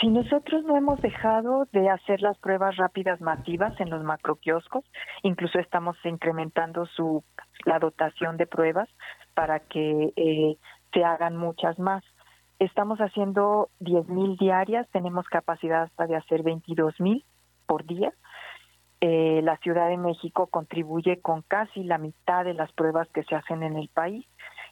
[0.01, 4.83] Si nosotros no hemos dejado de hacer las pruebas rápidas masivas en los macroquioscos,
[5.23, 7.23] incluso estamos incrementando su
[7.65, 8.89] la dotación de pruebas
[9.33, 10.57] para que eh,
[10.93, 12.03] se hagan muchas más.
[12.59, 17.23] Estamos haciendo 10.000 diarias, tenemos capacidad hasta de hacer 22.000
[17.65, 18.13] por día.
[18.99, 23.35] Eh, la Ciudad de México contribuye con casi la mitad de las pruebas que se
[23.35, 24.25] hacen en el país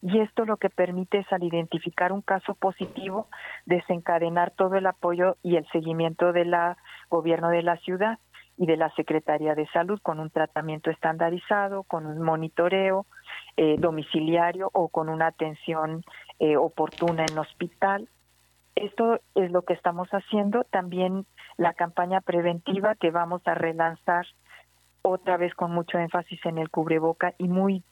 [0.08, 3.28] y esto lo que permite es al identificar un caso positivo
[3.66, 6.78] desencadenar todo el apoyo y el seguimiento de la
[7.10, 8.20] gobierno de la ciudad
[8.56, 13.08] y de la Secretaría de Salud con un tratamiento estandarizado, con un monitoreo
[13.58, 16.04] eh, domiciliario o con una atención
[16.38, 18.08] eh, oportuna en hospital.
[18.76, 20.66] Esto es lo que estamos haciendo.
[20.66, 21.26] También
[21.58, 24.28] la campaña preventiva que vamos a relanzar
[25.02, 27.84] otra vez con mucho énfasis en el cubreboca y muy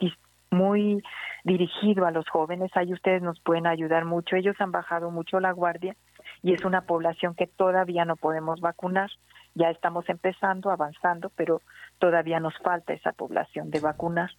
[0.54, 1.04] muy
[1.44, 2.72] dirigido a los jóvenes.
[2.76, 4.36] Ahí ustedes nos pueden ayudar mucho.
[4.36, 5.96] Ellos han bajado mucho la guardia
[6.42, 9.10] y es una población que todavía no podemos vacunar.
[9.56, 11.62] Ya estamos empezando, avanzando, pero
[12.00, 14.32] todavía nos falta esa población de vacunar.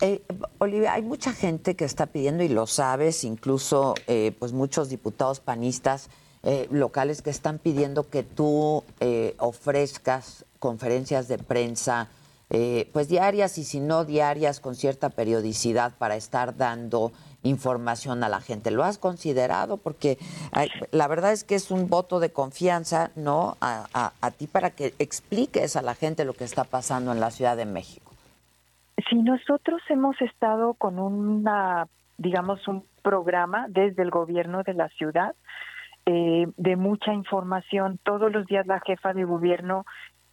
[0.00, 0.22] Eh,
[0.58, 5.40] Olivia, hay mucha gente que está pidiendo, y lo sabes, incluso eh, pues muchos diputados
[5.40, 6.10] panistas
[6.42, 12.08] eh, locales que están pidiendo que tú eh, ofrezcas conferencias de prensa
[12.50, 18.28] eh, pues diarias y si no diarias con cierta periodicidad para estar dando información a
[18.28, 18.70] la gente.
[18.70, 19.76] ¿Lo has considerado?
[19.76, 20.18] Porque
[20.90, 23.56] la verdad es que es un voto de confianza, ¿no?
[23.60, 27.30] A, a, ti para que expliques a la gente lo que está pasando en la
[27.30, 28.12] Ciudad de México.
[29.08, 31.86] Si nosotros hemos estado con una,
[32.18, 35.34] digamos, un programa desde el gobierno de la ciudad
[36.06, 37.98] eh, de mucha información.
[38.04, 39.84] Todos los días la jefa de gobierno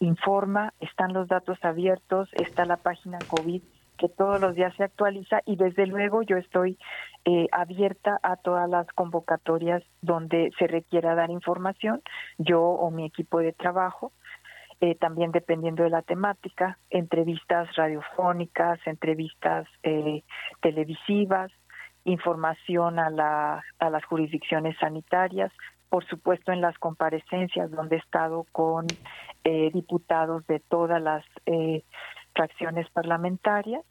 [0.03, 3.61] informa, están los datos abiertos, está la página COVID
[3.97, 6.77] que todos los días se actualiza y desde luego yo estoy
[7.25, 12.01] eh, abierta a todas las convocatorias donde se requiera dar información,
[12.37, 14.11] yo o mi equipo de trabajo,
[14.81, 20.23] eh, también dependiendo de la temática, entrevistas radiofónicas, entrevistas eh,
[20.61, 21.51] televisivas,
[22.03, 25.51] información a, la, a las jurisdicciones sanitarias,
[25.93, 28.87] por supuesto en las comparecencias donde he estado con
[29.43, 31.83] eh, diputados de todas las eh,
[32.33, 33.85] fracciones parlamentarias,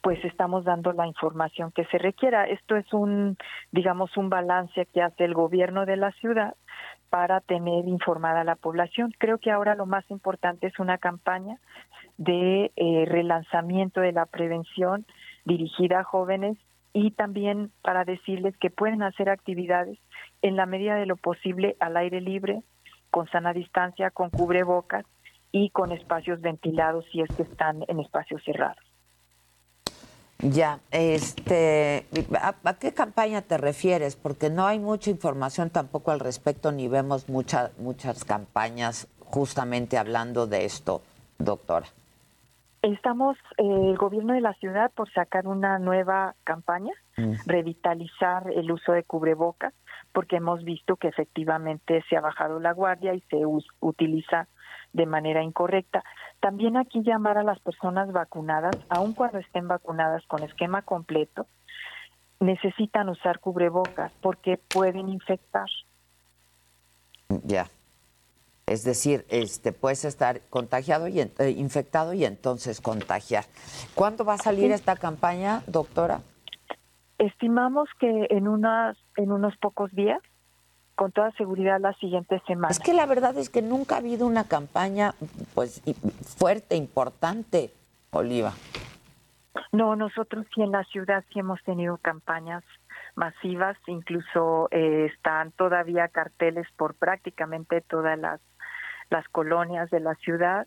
[0.00, 2.44] pues estamos dando la información que se requiera.
[2.44, 3.36] Esto es un,
[3.72, 6.54] digamos, un balance que hace el gobierno de la ciudad
[7.10, 9.12] para tener informada a la población.
[9.18, 11.58] Creo que ahora lo más importante es una campaña
[12.16, 15.04] de eh, relanzamiento de la prevención
[15.44, 16.58] dirigida a jóvenes
[16.92, 19.98] y también para decirles que pueden hacer actividades
[20.42, 22.62] en la medida de lo posible al aire libre,
[23.10, 25.06] con sana distancia, con cubrebocas
[25.52, 28.82] y con espacios ventilados si es que están en espacios cerrados.
[30.38, 32.04] Ya, este,
[32.40, 34.16] ¿a, qué campaña te refieres?
[34.16, 40.48] Porque no hay mucha información tampoco al respecto, ni vemos muchas muchas campañas justamente hablando
[40.48, 41.00] de esto,
[41.38, 41.86] doctora.
[42.82, 47.34] Estamos, eh, el gobierno de la ciudad, por sacar una nueva campaña, Mm.
[47.44, 49.74] revitalizar el uso de cubrebocas,
[50.12, 53.42] porque hemos visto que efectivamente se ha bajado la guardia y se
[53.80, 54.48] utiliza
[54.92, 56.04] de manera incorrecta.
[56.40, 61.46] También aquí llamar a las personas vacunadas, aun cuando estén vacunadas con esquema completo,
[62.40, 65.68] necesitan usar cubrebocas porque pueden infectar.
[67.44, 67.68] Ya.
[68.66, 73.44] Es decir, este, puedes estar contagiado y eh, infectado y entonces contagiar.
[73.94, 74.72] ¿Cuándo va a salir Sí.
[74.72, 76.20] esta campaña, doctora?
[77.22, 80.20] Estimamos que en unas en unos pocos días,
[80.96, 82.72] con toda seguridad la siguiente semana.
[82.72, 85.14] Es que la verdad es que nunca ha habido una campaña
[85.54, 85.82] pues
[86.36, 87.70] fuerte, importante,
[88.10, 88.54] Oliva.
[89.70, 92.64] No, nosotros sí en la ciudad sí hemos tenido campañas
[93.14, 98.40] masivas, incluso eh, están todavía carteles por prácticamente todas las,
[99.10, 100.66] las colonias de la ciudad.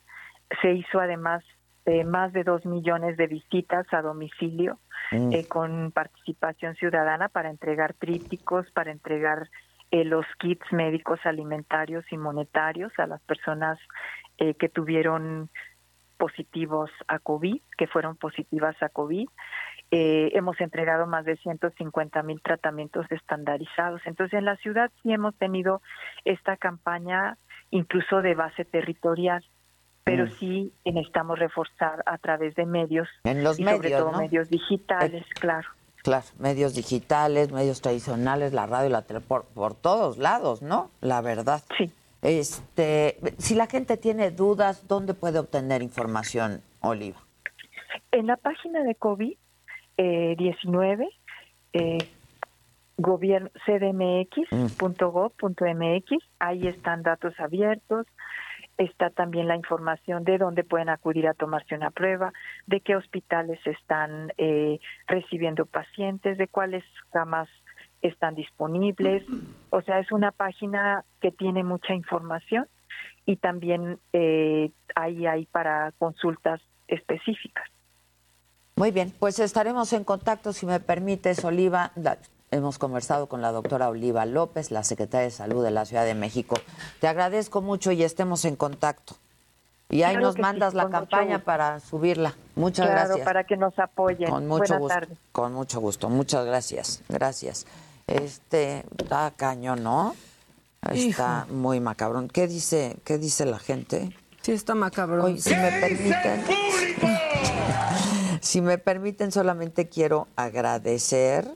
[0.62, 1.44] Se hizo además
[1.86, 4.80] eh, más de dos millones de visitas a domicilio
[5.12, 5.34] Mm.
[5.34, 9.50] eh, con participación ciudadana para entregar trípticos, para entregar
[9.92, 13.78] eh, los kits médicos alimentarios y monetarios a las personas
[14.38, 15.50] eh, que tuvieron
[16.18, 19.28] positivos a COVID, que fueron positivas a COVID.
[19.92, 24.02] Eh, hemos entregado más de 150 mil tratamientos estandarizados.
[24.06, 25.82] Entonces, en la ciudad sí hemos tenido
[26.24, 27.38] esta campaña
[27.70, 29.44] incluso de base territorial,
[30.06, 30.32] pero Mm.
[30.40, 34.20] sí necesitamos reforzar a través de medios En los y sobre medios, todo ¿no?
[34.20, 35.68] medios digitales, claro.
[36.04, 40.92] Claro, medios digitales, medios tradicionales, la radio, la tele, por, por todos lados, ¿no?
[41.02, 41.64] La verdad.
[41.78, 41.92] Sí.
[42.22, 47.18] Este, si la gente tiene dudas, ¿dónde puede obtener información, Oliva?
[48.12, 51.10] En la página de COVID-19,
[51.74, 51.98] eh,
[52.98, 58.06] gobierno cdmx.gov.mx, ahí están datos abiertos,
[58.78, 62.34] está también la información de dónde pueden acudir a tomarse una prueba,
[62.68, 67.50] de qué hospitales están eh, recibiendo pacientes, de cuáles camas
[68.02, 69.24] están disponibles.
[69.70, 72.68] O sea, es una página que tiene mucha información
[73.26, 77.68] y también eh, ahí hay para consultas específicas.
[78.78, 81.92] Muy bien, pues estaremos en contacto, si me permites, Oliva.
[82.52, 86.14] Hemos conversado con la doctora Oliva López, la secretaria de Salud de la Ciudad de
[86.14, 86.56] México.
[87.02, 89.16] Te agradezco mucho y estemos en contacto.
[89.90, 92.36] Y ahí Claro nos mandas sí, la campaña para subirla.
[92.56, 93.26] Muchas claro, gracias.
[93.26, 94.30] para que nos apoyen.
[94.30, 94.94] Con mucho Buenas gusto.
[94.94, 95.18] tardes.
[95.32, 96.10] Con mucho gusto.
[96.10, 97.02] Muchas gracias.
[97.10, 97.66] Gracias.
[98.08, 100.16] Este, está cañón, ¿no?
[100.92, 102.28] Está muy macabrón.
[102.30, 104.16] ¿Qué dice, qué dice la gente?
[104.42, 105.22] Sí, está macabrón.
[105.26, 106.46] Oye, si me permiten.
[108.42, 111.50] Si me permiten, solamente quiero agradecer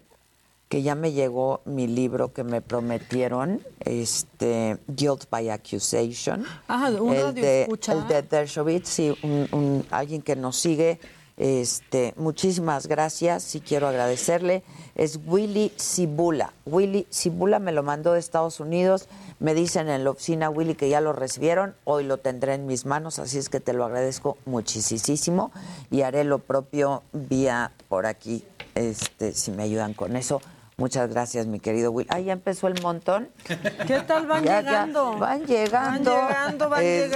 [0.69, 6.45] que ya me llegó mi libro que me prometieron, este Guilt by Accusation.
[6.67, 7.93] Ah, un el de, escucha.
[7.93, 10.99] el de Dershowitz, sí, un, un- alguien que nos sigue.
[11.37, 14.61] Este, muchísimas gracias, sí quiero agradecerle.
[14.95, 16.53] Es Willy Cibula.
[16.65, 19.07] Willy Cibula me lo mandó de Estados Unidos.
[19.39, 21.73] Me dicen en la oficina, Willy, que ya lo recibieron.
[21.85, 25.51] Hoy lo tendré en mis manos, así es que te lo agradezco muchísimo.
[25.89, 28.43] Y haré lo propio vía por aquí,
[28.75, 30.41] este, si me ayudan con eso.
[30.79, 32.07] Muchas gracias, mi querido Will.
[32.09, 33.29] Ah, ya empezó el montón.
[33.87, 35.17] ¿Qué tal van Ya, ya, llegando?
[35.17, 36.11] van llegando.
[36.15, 37.07] Van llegando, van Este,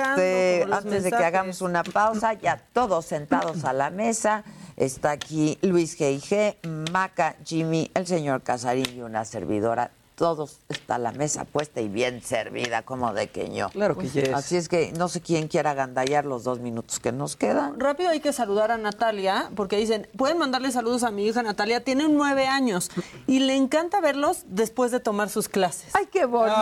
[0.59, 0.75] llegando.
[0.75, 4.43] Antes de que hagamos una pausa, ya todos sentados a la mesa.
[4.75, 6.57] Está aquí Luis G.I.G.,
[6.91, 9.91] Maca, Jimmy, el señor Casarín y una servidora.
[10.23, 13.69] Todos está la mesa puesta y bien servida, como de queño.
[13.71, 14.33] Claro que yes.
[14.33, 17.77] Así es que no sé quién quiera agandallar los dos minutos que nos quedan.
[17.77, 21.83] Rápido hay que saludar a Natalia, porque dicen, pueden mandarle saludos a mi hija Natalia,
[21.83, 22.89] tiene nueve años
[23.27, 25.93] y le encanta verlos después de tomar sus clases.
[25.93, 26.55] ¡Ay, qué bonito!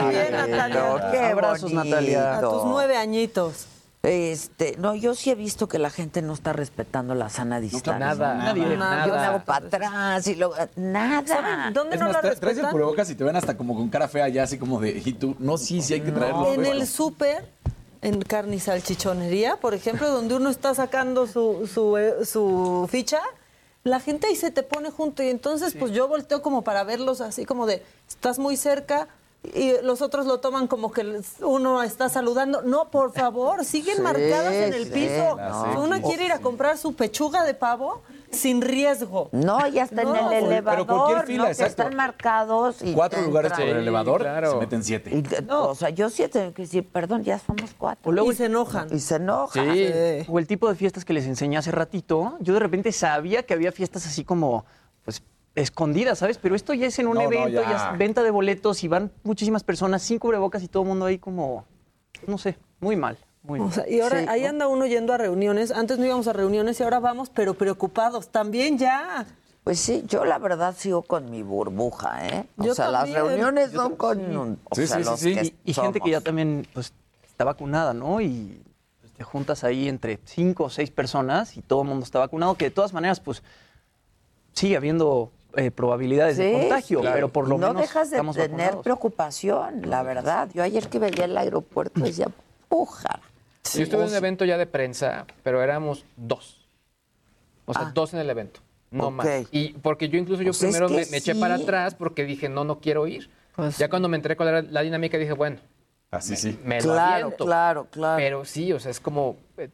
[0.00, 1.10] Muy bien, Natalia.
[1.10, 1.84] ¡Qué Abrazos, bonito!
[1.84, 2.38] Natalia.
[2.38, 3.66] A tus nueve añitos.
[4.08, 7.98] Este, no, yo sí he visto que la gente no está respetando la sana distancia.
[7.98, 9.28] nada, nadie, Yo me nada.
[9.30, 11.26] hago para atrás y luego nada.
[11.26, 12.70] ¿Saben dónde Es no más, la tra- traes el respetan?
[12.70, 15.34] cubrebocas y te ven hasta como con cara fea ya, así como de, ¿y tú?
[15.40, 16.52] No, sí, sí hay que traerlo.
[16.52, 17.50] En el súper,
[18.00, 23.18] en carne y salchichonería, por ejemplo, donde uno está sacando su, su, eh, su ficha,
[23.82, 27.20] la gente ahí se te pone junto y entonces pues yo volteo como para verlos
[27.20, 29.08] así como de, estás muy cerca
[29.54, 32.62] y los otros lo toman como que uno está saludando.
[32.62, 35.36] No, por favor, siguen Sí, marcadas en el sí, piso.
[35.36, 35.82] no.
[35.82, 38.02] Uno quiere ir a comprar su pechuga de pavo
[38.32, 39.28] sin riesgo.
[39.30, 41.44] No, ya está No, en el pero elevador, cualquier fila, ¿no?
[41.44, 41.82] que exacto.
[41.82, 42.82] están marcados.
[42.82, 44.50] Y Cuatro lugares por el elevador, claro.
[44.50, 45.10] se meten siete.
[45.16, 48.10] Y te- O sea, yo sí tengo que decir, perdón, ya somos cuatro.
[48.10, 48.88] O luego- y se enojan.
[48.92, 49.72] Y se enojan.
[49.74, 49.86] Sí.
[50.28, 52.34] O el tipo de fiestas que les enseñé hace ratito.
[52.40, 54.64] Yo de repente sabía que había fiestas así como,
[55.04, 55.22] pues,
[55.56, 56.38] escondidas, ¿sabes?
[56.38, 57.68] Pero esto ya es en un No, no, evento, ya.
[57.68, 57.92] ya.
[57.92, 61.18] es venta de boletos y van muchísimas personas sin cubrebocas y todo el mundo ahí
[61.18, 61.64] como,
[62.28, 63.18] no sé, muy mal.
[63.42, 64.48] Muy O sea, y ahora Sí, ahí ¿no?
[64.48, 65.70] anda uno yendo a reuniones.
[65.72, 68.28] Antes no íbamos a reuniones y ahora vamos, pero preocupados.
[68.28, 69.24] También ya.
[69.62, 72.46] Pues sí, yo la verdad sigo con mi burbuja, ¿eh?
[72.56, 74.18] O Yo sea, las reuniones Yo son con...
[74.18, 74.24] sí.
[74.36, 75.34] un- o Sí, sea, sí, los sí.
[75.34, 76.92] que Y, y gente que ya también pues,
[77.26, 78.20] está vacunada, ¿no?
[78.20, 78.60] Y
[79.00, 82.54] pues, te juntas ahí entre cinco o seis personas y todo el mundo está vacunado,
[82.56, 83.42] que de todas maneras, pues
[84.52, 87.14] sigue habiendo eh, probabilidades de Sí, contagio, claro.
[87.14, 88.82] pero por lo Y no menos dejas de estamos tener vacunados.
[88.84, 90.48] preocupación, la verdad.
[90.54, 92.28] Yo ayer que veía el aeropuerto decía,
[92.68, 93.20] puja.
[93.74, 96.66] Yo estuve en un evento ya de prensa, pero éramos dos.
[97.64, 98.60] O sea, dos en el evento,
[98.92, 99.26] no más.
[99.50, 101.40] Y porque yo incluso yo Pues es primero que me, me eché sí.
[101.40, 103.28] para atrás porque dije, no, no quiero ir.
[103.78, 105.56] ya cuando me enteré cuál era la dinámica dije, bueno,
[106.16, 106.58] Así sí.
[106.64, 107.44] me lo Claro, aviento.
[107.44, 108.16] claro, claro.
[108.16, 109.36] Pero sí, o sea, es como...
[109.58, 109.70] eh,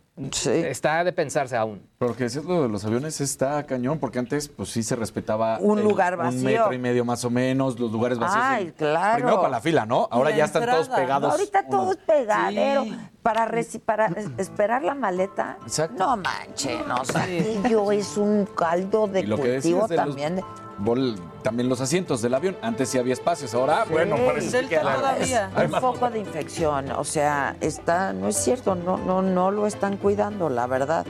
[0.70, 1.82] Está de pensarse aún.
[1.98, 4.94] Pero lo que decías lo de los aviones está cañón, porque antes pues sí se
[4.94, 6.44] respetaba Un el- lugar Un vacío.
[6.44, 8.44] metro y medio más o menos, los lugares vacíos.
[8.46, 9.14] Ay, claro.
[9.16, 10.08] Primero para la fila, ¿no?
[10.10, 11.32] Ahora la ya están todos pegados.
[11.32, 12.84] Ahorita todo uno- es pegadero.
[13.22, 15.56] Para, reci- para es- esperar la maleta.
[15.96, 20.40] No manchen, o sea, aquello es un caldo de Y lo que cultivo de también.
[20.78, 22.56] Vol- también los asientos del avión.
[22.62, 27.56] Antes sí había espacios, ahora, bueno, parece que hay un foco de infección, o sea,
[27.60, 31.06] está, no es cierto, no, no, no lo están cuidando, la verdad.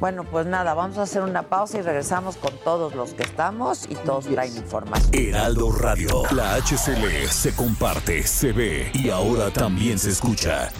[0.00, 3.86] Bueno, pues nada, vamos a hacer una pausa y regresamos con todos los que estamos
[3.88, 5.10] y todos traen información.
[5.14, 6.22] Heraldo Radio.
[6.32, 10.70] La HCL se comparte, se ve y ahora también se escucha.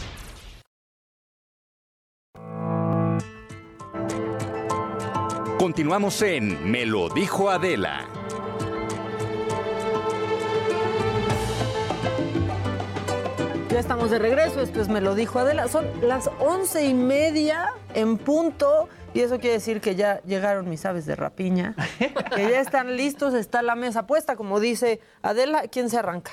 [5.59, 8.09] Continuamos en Me lo dijo Adela.
[13.73, 15.66] Ya estamos de regreso, esto es Me lo dijo Adela.
[15.66, 20.85] Son las once y media en punto y eso quiere decir que ya llegaron mis
[20.85, 25.89] aves de rapiña, que ya están listos, está la mesa puesta, como dice Adela, ¿quién
[25.89, 26.32] se arranca?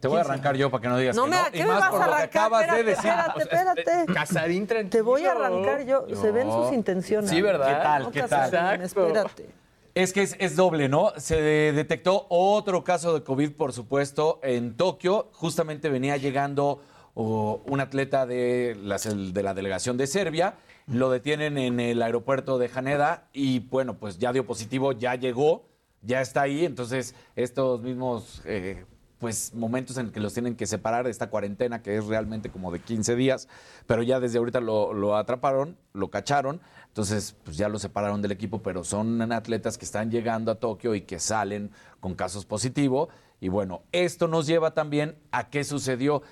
[0.00, 1.42] Te voy a arrancar yo para que no digas No que me, no.
[1.52, 2.42] ¿qué y me más vas por a lo que arrancar?
[2.42, 3.10] acabas espérate, de decir.
[3.10, 3.42] espérate,
[3.82, 4.12] espérate.
[4.14, 7.30] Casarín Te voy a arrancar yo, se ven sus intenciones.
[7.30, 7.66] Sí, ¿verdad?
[7.68, 8.02] ¿Qué tal?
[8.02, 8.82] No, ¿Qué Casarín, tal?
[8.82, 9.59] Espérate.
[9.94, 11.12] Es que es, es doble, ¿no?
[11.16, 15.28] Se de- detectó otro caso de COVID, por supuesto, en Tokio.
[15.32, 16.80] Justamente venía llegando
[17.14, 20.54] un atleta de, el- de la delegación de Serbia.
[20.86, 25.64] Lo detienen en el aeropuerto de Haneda y, bueno, pues ya dio positivo, ya llegó,
[26.02, 26.64] ya está ahí.
[26.64, 28.42] Entonces, estos mismos...
[28.44, 28.84] eh,
[29.18, 32.72] pues momentos en que los tienen que separar de esta cuarentena que es realmente como
[32.72, 33.48] de 15 días,
[33.86, 38.62] pero ya desde ahorita lo atraparon, lo cacharon, entonces pues ya lo separaron del equipo,
[38.62, 43.08] pero son atletas que están llegando a Tokio y que salen con casos positivos.
[43.40, 46.22] Y bueno, esto nos lleva también a qué sucedió.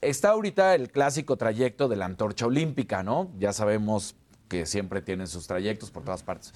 [0.00, 3.30] Está ahorita el clásico trayecto de la antorcha olímpica, ¿no?
[3.38, 4.16] Ya sabemos
[4.48, 6.54] que siempre tienen sus trayectos por todas partes.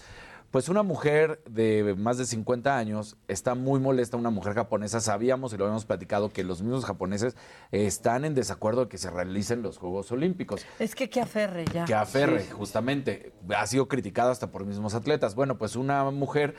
[0.52, 5.00] Pues una mujer de más de 50 años está muy molesta, una mujer japonesa.
[5.00, 7.36] Sabíamos y lo habíamos platicado que los mismos japoneses
[7.70, 10.66] están en desacuerdo de que se realicen los Juegos Olímpicos.
[10.78, 11.86] Es que que aferre ya.
[11.86, 13.32] Que aferre, Sí, justamente.
[13.56, 15.34] Ha sido criticado hasta por mismos atletas.
[15.34, 16.54] Bueno, pues una mujer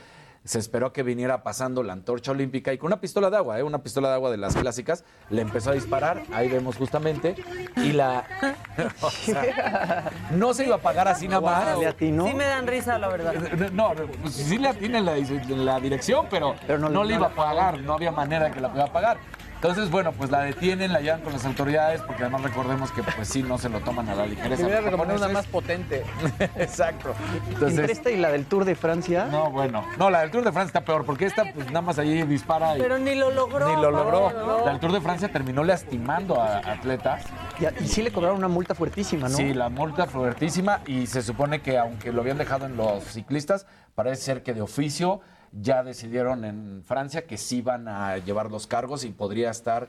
[0.45, 3.59] se esperó a que viniera pasando la antorcha olímpica y con una pistola de agua,
[3.59, 3.63] ¿eh?
[3.63, 7.35] una pistola de agua de las clásicas, le empezó a disparar, ahí vemos justamente,
[7.77, 8.25] y la...
[9.01, 11.77] o sea, no se iba a pagar así nada más.
[11.99, 13.33] Sí me dan risa, la verdad.
[13.71, 17.15] No, no, pues sí le tiene en la, en la dirección, pero, no, no le
[17.15, 19.17] iba a pagar, no había manera de que la pudiera pagar.
[19.63, 23.29] Entonces, bueno, pues la detienen, la llevan con las autoridades, porque además recordemos que pues
[23.29, 24.61] sí, no se lo toman a la ligereza.
[24.61, 26.03] Hubiera recomendado una más potente.
[26.57, 27.13] Exacto.
[27.61, 29.29] Entre esta y la del Tour de Francia.
[29.31, 29.85] No, bueno.
[29.97, 32.77] No, la del Tour de Francia está peor, porque esta pues nada más allí dispara
[32.77, 33.73] y Pero ni lo logró.
[33.73, 34.33] ni lo logró.
[34.33, 34.65] No.
[34.65, 37.23] La del Tour de Francia terminó lastimando a atletas.
[37.57, 39.37] Y, y sí le cobraron una multa fuertísima, ¿no?
[39.37, 43.65] Sí, la multa fuertísima y se supone que aunque lo habían dejado en los ciclistas,
[43.95, 45.21] parece ser que de oficio
[45.53, 49.87] ya decidieron en Francia que sí van a llevar los cargos y podría estar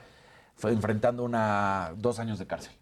[0.62, 2.73] enfrentando una dos años de cárcel.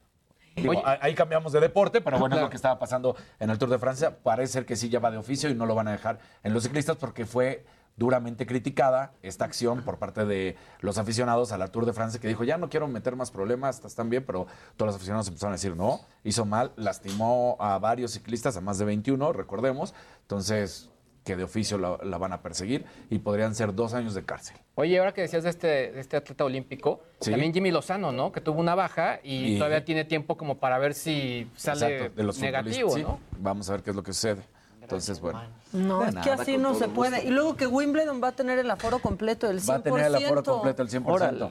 [0.54, 0.82] Digo, Oye.
[1.00, 3.78] ahí- cambiamos de deporte, pero bueno, es lo que estaba pasando en el Tour de
[3.78, 4.18] Francia.
[4.22, 6.52] Parece ser que sí ya va de oficio y no lo van a dejar en
[6.52, 7.64] los ciclistas porque fue
[7.96, 12.28] duramente criticada esta acción por parte de los aficionados a la Tour de Francia que
[12.28, 14.46] dijo, ya no quiero meter más problemas, están bien, pero
[14.76, 18.78] todos los aficionados empezaron a decir, no, hizo mal, lastimó a varios ciclistas, a más
[18.78, 20.90] de 21, recordemos, entonces
[21.24, 24.56] que de oficio la, la van a perseguir y podrían ser dos años de cárcel.
[24.74, 27.30] Oye, ahora que decías de este, de este atleta olímpico, Sí.
[27.30, 28.32] también Jimmy Lozano, ¿no?
[28.32, 32.16] Que tuvo una baja y, Y- todavía tiene tiempo como para ver si sale Exacto,
[32.16, 33.18] de los negativo, ¿no?
[33.30, 33.36] sí.
[33.38, 34.42] Vamos a ver qué es lo que sucede.
[34.80, 35.40] Entonces, bueno.
[35.72, 36.94] No, es que así no se gusto.
[36.94, 37.24] puede.
[37.24, 39.68] Y luego que Wimbledon va a tener el aforo completo del 100%.
[39.70, 41.02] Va a tener el aforo completo el 100%.
[41.06, 41.50] Órale.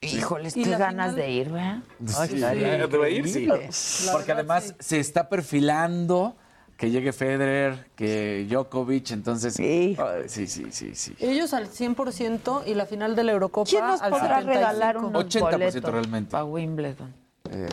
[0.00, 1.78] Híjoles, qué ganas final- de ir, ¿verdad?
[2.18, 2.34] Ay, Sí.
[2.36, 2.40] sí.
[2.40, 3.28] De ir,
[3.72, 4.08] sí.
[4.12, 6.36] Porque además se está perfilando
[6.76, 9.54] que llegue Federer, que Djokovic, entonces...
[9.54, 9.96] Sí.
[10.26, 11.14] sí, sí, sí, sí.
[11.20, 14.54] Ellos al 100% y la final de la Eurocopa ¿Quién nos al podrá 75.
[14.54, 16.30] regalar unos 80% boletos realmente.
[16.30, 17.14] para Wimbledon?
[17.50, 17.68] Eh,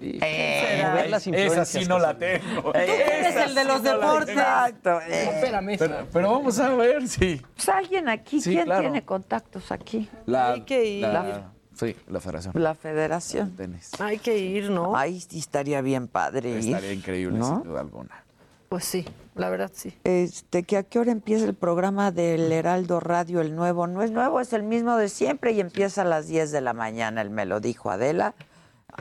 [0.00, 1.68] Eh, Esa influencias.
[1.68, 2.62] sí no la tengo.
[2.72, 4.36] Tú eres el de los deportes.
[4.36, 5.00] Exacto.
[5.00, 5.30] eh.
[5.34, 5.76] Espérame.
[5.78, 7.36] Pero, pero vamos a ver si.
[7.56, 8.82] Pues alguien aquí, Sí, ¿quién claro.
[8.82, 10.08] tiene contactos aquí?
[10.26, 11.02] La, Hay que ir.
[11.02, 12.52] la- sí, la federación.
[12.56, 13.50] La federación.
[13.56, 13.90] Tenis.
[14.00, 14.96] Hay que ir, ¿no?
[14.96, 16.50] Ahí sí estaría bien padre.
[16.50, 17.46] ir, Estaría increíble, ¿no?
[17.60, 18.24] sin duda alguna.
[18.68, 19.94] Pues sí, la verdad sí.
[20.04, 23.86] Este, que a qué hora empieza el programa del Heraldo Radio, el nuevo.
[23.86, 26.74] No es nuevo, es el mismo de siempre y empieza a las 10 de la
[26.74, 28.34] mañana, él me lo dijo Adela,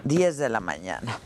[0.05, 1.19] 10 de la mañana.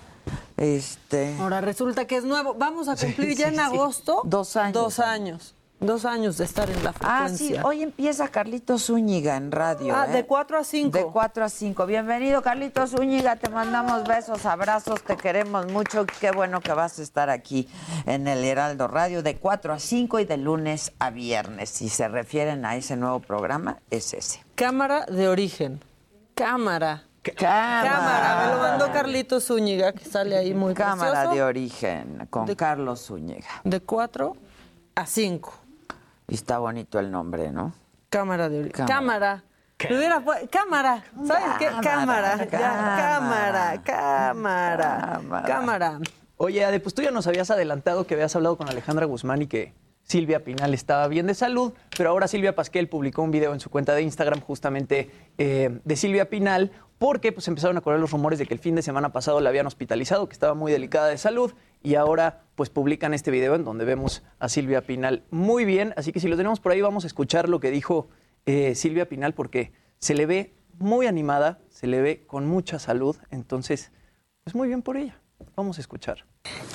[0.58, 2.54] Este, Ahora resulta que es nuevo.
[2.56, 3.62] Vamos a cumplir Sí, ya sí, en sí.
[3.62, 4.22] agosto.
[4.26, 4.74] Dos años.
[4.74, 5.56] Dos años.
[5.82, 7.56] Dos años de estar en la ah, frecuencia.
[7.60, 9.96] sí, hoy empieza Carlitos Zúñiga en radio.
[9.96, 10.12] Ah, ¿eh?
[10.14, 10.96] de 4 a 5.
[10.96, 11.86] De 4 a 5.
[11.88, 13.36] Bienvenido, Carlitos Zúñiga.
[13.38, 16.06] Te mandamos besos, abrazos, te queremos mucho.
[16.20, 17.68] Qué bueno que vas a estar aquí
[18.06, 21.72] en el Heraldo Radio de 4 a 5 y de lunes a viernes.
[21.72, 24.46] Si se refieren a ese nuevo programa, es ese.
[24.54, 25.84] Cámara de origen.
[26.36, 27.06] Cámara.
[27.24, 27.90] Cámara.
[27.90, 28.46] Cámara.
[28.46, 31.36] Me lo mandó Carlitos Zúñiga, que sale ahí muy Cámara precioso.
[31.36, 33.50] de origen con De- Carlos Zúñiga.
[33.64, 34.38] De 4
[34.94, 35.54] a 5.
[36.32, 37.74] Y está bonito el nombre, ¿no?
[38.10, 38.72] Cámara de.
[38.72, 39.44] Cámara.
[39.78, 40.24] Cámara.
[40.50, 41.04] Cámara.
[41.28, 41.66] ¿Sabes qué?
[41.66, 42.46] Cámara, Cámara.
[42.46, 43.82] Ya, Cámara.
[43.84, 45.20] Cámara.
[45.20, 45.46] Cámara.
[45.46, 46.00] Cámara.
[46.38, 49.48] Oye, Ade, pues tú ya nos habías adelantado que habías hablado con Alejandra Guzmán y
[49.48, 53.60] que Silvia Pinal estaba bien de salud, pero ahora Silvia Pasquel publicó un video en
[53.60, 58.12] su cuenta de Instagram justamente eh, de Silvia Pinal porque pues empezaron a correr los
[58.12, 61.08] rumores de que el fin de semana pasado la habían hospitalizado, que estaba muy delicada
[61.08, 61.54] de salud
[61.84, 66.12] y ahora pues publican este video en donde vemos a Silvia Pinal muy bien, así
[66.12, 68.10] que si lo tenemos por ahí vamos a escuchar lo que dijo
[68.46, 73.18] eh, Silvia Pinal porque se le ve muy animada, se le ve con mucha salud,
[73.30, 73.92] entonces
[74.44, 75.20] pues muy bien por ella.
[75.56, 76.26] Vamos a escuchar.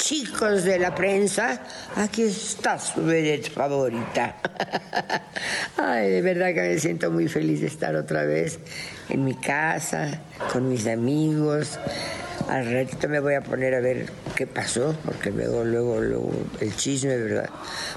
[0.07, 1.61] Chicos de la prensa,
[1.97, 4.37] aquí está su vedette favorita.
[5.77, 8.61] Ay, de verdad que me siento muy feliz de estar otra vez
[9.09, 10.21] en mi casa,
[10.53, 11.79] con mis amigos.
[12.49, 14.07] Al ratito me voy a poner a ver
[14.37, 16.31] qué pasó, porque luego, luego, luego
[16.61, 17.51] el chisme, ¿verdad?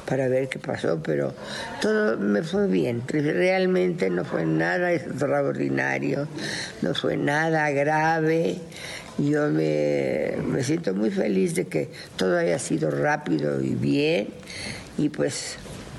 [0.07, 1.35] Para ver qué pasó, pero
[1.79, 3.03] todo me fue bien.
[3.07, 6.27] Realmente no fue nada extraordinario,
[6.81, 8.57] no fue nada grave.
[9.19, 14.29] Yo me, me siento muy feliz de que todo haya sido rápido y bien
[14.97, 15.57] y pues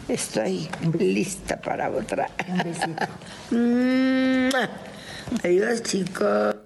[0.08, 0.68] estoy
[0.98, 2.30] lista para otra.
[3.50, 4.70] ¡Mua!
[5.44, 6.56] Adiós chicos.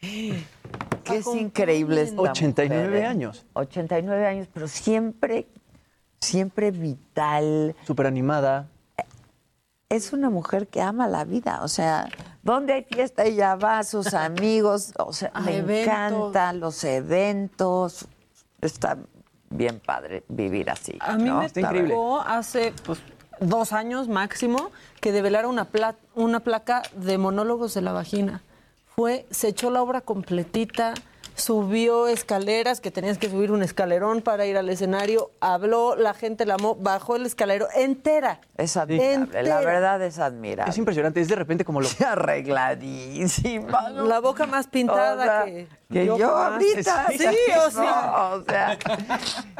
[0.00, 3.06] Que es increíble esta 89 mujer, ¿eh?
[3.06, 3.46] años.
[3.54, 5.46] 89 años, pero siempre,
[6.20, 7.74] siempre vital.
[7.86, 8.68] Súper animada.
[9.90, 12.08] Es una mujer que ama la vida, o sea,
[12.44, 15.92] donde hay fiesta ella va, sus amigos, o sea, A me eventos.
[15.92, 18.06] encantan los eventos.
[18.60, 18.98] Está
[19.50, 20.96] bien padre vivir así.
[21.00, 21.40] A mí ¿no?
[21.40, 23.00] me tocó hace pues,
[23.40, 28.42] dos años máximo que develara una, pla- una placa de monólogos de la vagina.
[28.94, 30.94] Fue, se echó la obra completita,
[31.40, 36.46] subió escaleras, que tenías que subir un escalerón para ir al escenario, habló, la gente
[36.46, 38.40] la amó, bajó el escalero entera.
[38.56, 40.70] Es admirable, la verdad es admirable.
[40.70, 41.88] Es impresionante, es de repente como lo...
[42.06, 43.90] Arregladísima.
[43.90, 44.04] ¿no?
[44.10, 47.06] La boca más pintada O sea, que, que yo ahorita.
[47.08, 47.26] Sí,
[47.66, 47.82] o sea.
[47.82, 48.78] No, o sea,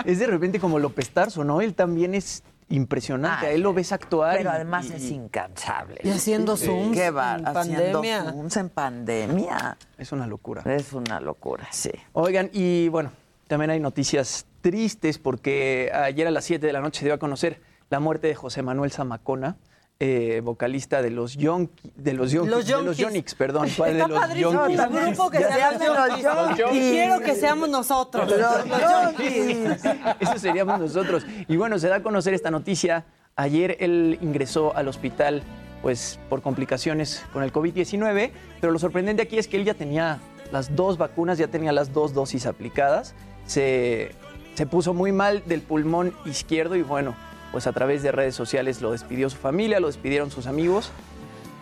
[0.05, 1.61] Es de repente como López Tarso, ¿no?
[1.61, 4.36] Él también es impresionante, a él lo ves actuar.
[4.38, 6.01] pero y- además y- es incansable.
[6.02, 6.66] Y haciendo Sí.
[6.66, 8.24] Zooms Qué va, en haciendo pandemia.
[8.32, 9.76] Zooms en pandemia.
[9.98, 10.62] Es una locura.
[10.64, 11.90] Es una locura, sí.
[12.12, 13.12] Oigan, y bueno,
[13.48, 17.18] también hay noticias tristes porque ayer a las 7 de la noche se dio a
[17.18, 17.60] conocer
[17.90, 19.56] la muerte de José Manuel Zamacona,
[20.02, 22.97] eh, vocalista de los Yonki, de los Yonki- Los de los Yonkis.
[22.98, 24.77] Yonix, perdón, ¿cuál de los Yonkis?
[24.82, 26.59] tu grupo que se los Yonkis.
[26.59, 26.77] Yonkis.
[26.77, 28.28] Y quiero que seamos nosotros.
[28.31, 29.85] Los Los Yonkis.
[30.20, 31.27] Eso seríamos nosotros.
[31.47, 33.05] Y bueno, se da a conocer esta noticia.
[33.36, 35.43] Ayer él ingresó al hospital
[35.82, 40.18] pues por complicaciones con el COVID-19, pero lo sorprendente aquí es que él ya tenía
[40.51, 43.14] las dos vacunas, ya tenía las dos dosis aplicadas.
[43.47, 44.12] Se,
[44.55, 47.14] se puso muy mal del pulmón izquierdo y bueno,
[47.52, 50.90] pues a través de redes sociales lo despidió su familia, lo despidieron sus amigos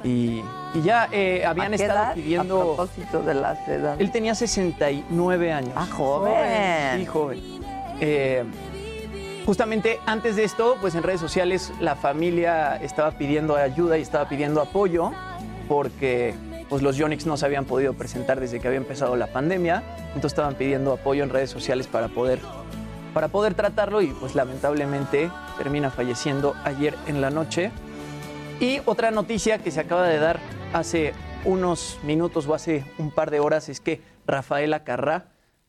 [0.04, 0.42] y,
[0.74, 2.14] y ya eh, habían ¿A qué estado edad?
[2.14, 2.60] pidiendo...
[2.60, 4.00] A propósito de las edades.
[4.00, 5.72] Él tenía 69 años.
[5.74, 7.00] Ah, joven.
[7.00, 7.40] Sí, joven.
[8.00, 8.44] Eh,
[9.44, 14.28] justamente antes de esto, pues en redes sociales la familia estaba pidiendo ayuda y estaba
[14.28, 15.12] pidiendo apoyo
[15.68, 16.34] porque
[16.68, 20.32] pues los Yonix no se habían podido presentar desde que había empezado la pandemia, entonces
[20.32, 22.40] estaban pidiendo apoyo en redes sociales para poder
[23.14, 27.70] para poder tratarlo y pues lamentablemente termina falleciendo ayer en la noche.
[28.60, 30.38] Y otra noticia que se acaba de dar
[30.72, 31.12] hace
[31.44, 35.26] unos minutos o hace un par de horas es que Rafaela Carrá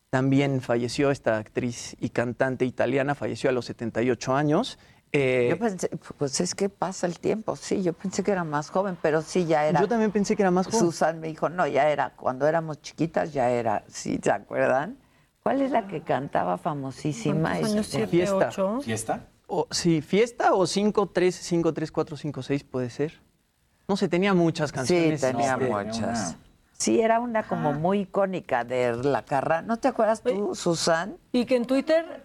[0.10, 4.80] también falleció, esta actriz y cantante italiana, falleció a los 78 años.
[5.11, 8.70] Eh, Yo pensé, pues es que pasa el tiempo, sí, yo pensé que era más
[8.70, 9.80] joven, pero sí ya era.
[9.82, 10.80] Yo también pensé que era más joven.
[10.80, 14.98] Susan me dijo, no, ya era, cuando éramos chiquitas ya era, sí, ¿se acuerdan?
[15.41, 17.52] ¿Cuál es la que cantaba famosísima?
[17.52, 18.07] ¿Cuántos años tiene?
[18.07, 18.48] Fiesta.
[18.49, 18.82] ocho.
[18.82, 19.28] ¿Fiesta?
[19.52, 23.20] O, sí, fiesta o 5, 3, 5, 3, 4, 5, 6 puede ser.
[23.88, 25.22] No sé, tenía muchas Sí, canciones.
[25.22, 26.36] tenía este, muchas.
[26.74, 29.64] Sí, era una como muy icónica de La Carra.
[29.64, 31.18] ¿No te acuerdas tú, Susan?
[31.32, 32.24] Y que en Twitter.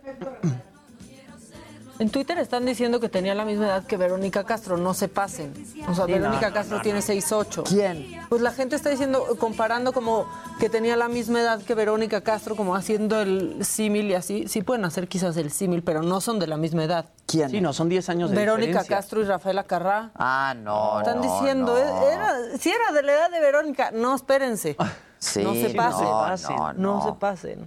[2.01, 5.53] En Twitter están diciendo que tenía la misma edad que Verónica Castro, no se pasen.
[5.89, 7.05] O sea, Sí, Verónica no, Castro no, tiene no.
[7.07, 7.63] 6'8".
[7.69, 8.21] ¿Quién?
[8.29, 10.27] Pues la gente está diciendo, comparando como
[10.59, 14.49] que tenía la misma edad que Verónica Castro, como haciendo el símil y así.
[14.49, 17.07] Sí pueden hacer quizás el símil, pero no son de la misma edad.
[17.27, 17.51] ¿Quién?
[17.51, 18.97] Sí, no, son 10 años de Verónica diferencia.
[18.97, 20.11] Castro y Rafaela Carrá.
[20.17, 20.99] Ah, no.
[20.99, 21.79] Están no, diciendo, no.
[21.79, 24.77] eh, Era, si era de la edad de Verónica, no, espérense.
[25.21, 26.05] Sí, no se pasen.
[26.05, 27.67] no, no, no se pasen.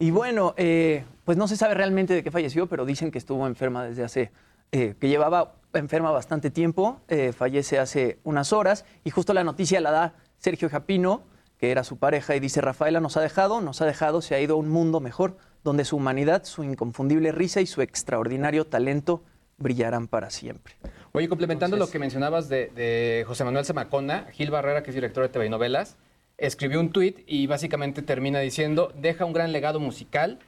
[0.00, 3.48] Y bueno, eh, pues no se sabe realmente de qué falleció, pero dicen que estuvo
[3.48, 4.30] enferma desde hace,
[4.70, 9.80] eh, que llevaba enferma bastante tiempo, eh, fallece hace unas horas y justo la noticia
[9.80, 11.24] la da Sergio Japino,
[11.58, 14.40] que era su pareja, y dice, Rafaela nos ha dejado, nos ha dejado, se ha
[14.40, 19.24] ido a un mundo mejor, donde su humanidad, su inconfundible risa y su extraordinario talento
[19.58, 20.74] brillarán para siempre.
[21.10, 24.94] Oye, complementando Entonces- lo que mencionabas de, de José Manuel Zamacona, Gil Barrera, que es
[24.94, 25.96] director de TV y Novelas,
[26.38, 30.38] escribió un tuit y básicamente termina diciendo, deja un gran legado musical,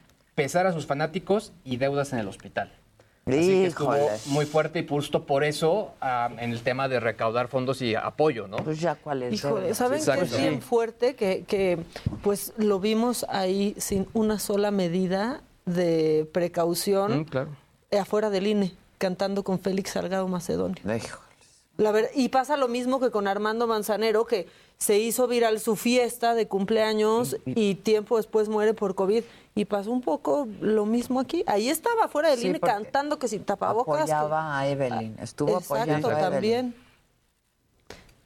[0.43, 2.71] pesar a sus fanáticos y deudas en el hospital.
[3.25, 3.93] Así que estuvo
[4.27, 8.47] muy fuerte y justo por eso ah, en el tema de recaudar fondos y apoyo,
[8.47, 8.57] ¿no?
[8.57, 9.33] Pues ya cuál es.
[9.33, 10.37] Híjole, ¿saben qué es Exacto.
[10.37, 11.15] bien fuerte?
[11.15, 11.77] Que, que,
[12.23, 17.49] pues lo vimos ahí sin una sola medida de precaución Mm, claro.
[17.91, 20.77] eh, afuera del INE, cantando con Félix Salgado Macedonio.
[20.83, 21.28] Híjole.
[21.79, 24.47] La ver- y pasa lo mismo que con Armando Manzanero, que
[24.77, 29.23] se hizo viral su fiesta de cumpleaños y tiempo después muere por COVID.
[29.55, 31.43] Y pasó un poco lo mismo aquí.
[31.47, 34.01] Ahí estaba afuera del Sí, INE cantando que sin tapabocas.
[34.01, 35.17] Apoyaba a Evelyn.
[35.19, 36.31] Estuvo Exacto, apoyando a Evelyn.
[36.31, 36.75] también.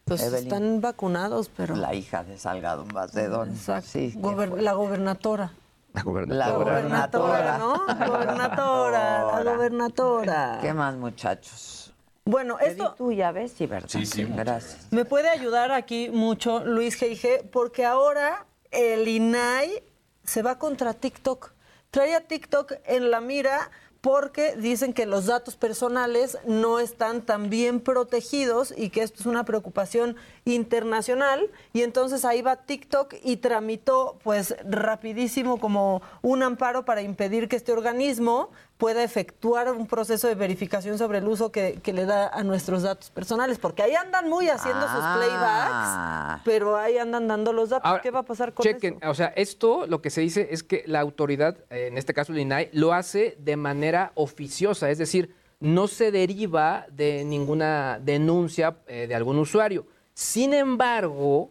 [0.05, 0.43] Pues Evelyn.
[0.47, 1.75] están vacunados, pero...
[1.75, 3.55] La hija de Salgado Macedonio.
[3.81, 5.53] Sí, Gober- la gobernadora.
[5.93, 7.57] la Gobernadora, gobernadora.
[7.57, 7.77] ¿no?
[8.11, 10.59] Gobernadora, la gobernadora.
[10.61, 11.82] ¿Qué más, muchachos?
[12.25, 12.95] Bueno, esto...
[12.97, 13.89] Tú ya ves, sí, ¿verdad?
[13.89, 14.87] Sí, sí, Gracias.
[14.91, 17.49] Me puede ayudar aquí mucho Luis G.I.G.
[17.51, 19.83] porque ahora el INAI
[20.23, 21.51] se va contra TikTok.
[21.91, 23.69] Trae a TikTok en la mira
[24.03, 29.25] porque dicen que los datos personales no están tan bien protegidos y que esto es
[29.25, 36.85] una preocupación internacional y entonces ahí va TikTok y tramitó pues rapidísimo como un amparo
[36.85, 41.79] para impedir que este organismo pueda efectuar un proceso de verificación sobre el uso que,
[41.81, 44.93] que le da a nuestros datos personales, porque ahí andan muy haciendo Ah.
[44.93, 47.89] sus playbacks, pero ahí andan dando los datos.
[47.89, 49.09] Ahora, ¿Qué va a pasar con Chequen, eso?
[49.09, 52.33] o sea, esto lo que se dice es que la autoridad, eh, en este caso
[52.33, 58.75] el INAI, lo hace de manera oficiosa, es decir, no se deriva de ninguna denuncia
[58.87, 59.85] eh, de algún usuario.
[60.13, 61.49] Sin embargo,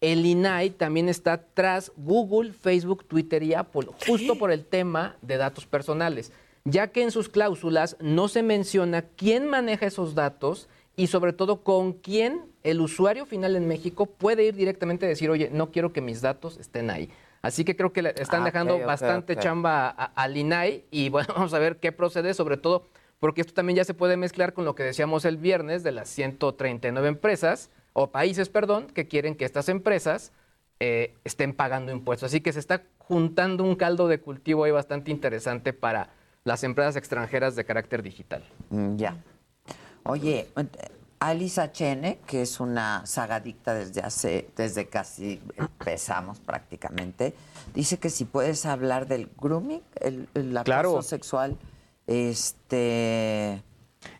[0.00, 5.36] el INAI también está tras Google, Facebook, Twitter y Apple, justo por el tema de
[5.36, 6.32] datos personales,
[6.64, 11.62] ya que en sus cláusulas no se menciona quién maneja esos datos y sobre todo
[11.62, 15.92] con quién el usuario final en México puede ir directamente a decir, oye, no quiero
[15.92, 17.08] que mis datos estén ahí.
[17.40, 21.54] Así que creo que le están Ah, dejando bastante chamba al INAI y bueno, vamos
[21.54, 22.86] a ver qué procede, sobre todo
[23.18, 26.08] porque esto también ya se puede mezclar con lo que decíamos el viernes de las
[26.08, 30.32] 139 empresas, o países, perdón, que quieren que estas empresas
[30.80, 32.28] eh, estén pagando impuestos.
[32.28, 36.10] Así que se está juntando un caldo de cultivo ahí bastante interesante para
[36.44, 38.42] las empresas extranjeras de carácter digital.
[38.70, 39.16] Mm, Ya.
[40.04, 40.48] Oye,
[41.20, 47.34] Alisa Chene, que es una sagadicta desde hace, desde casi empezamos prácticamente,
[47.72, 51.02] dice que si puedes hablar del grooming, el, el acoso Claro.
[51.02, 51.56] sexual,
[52.08, 53.62] este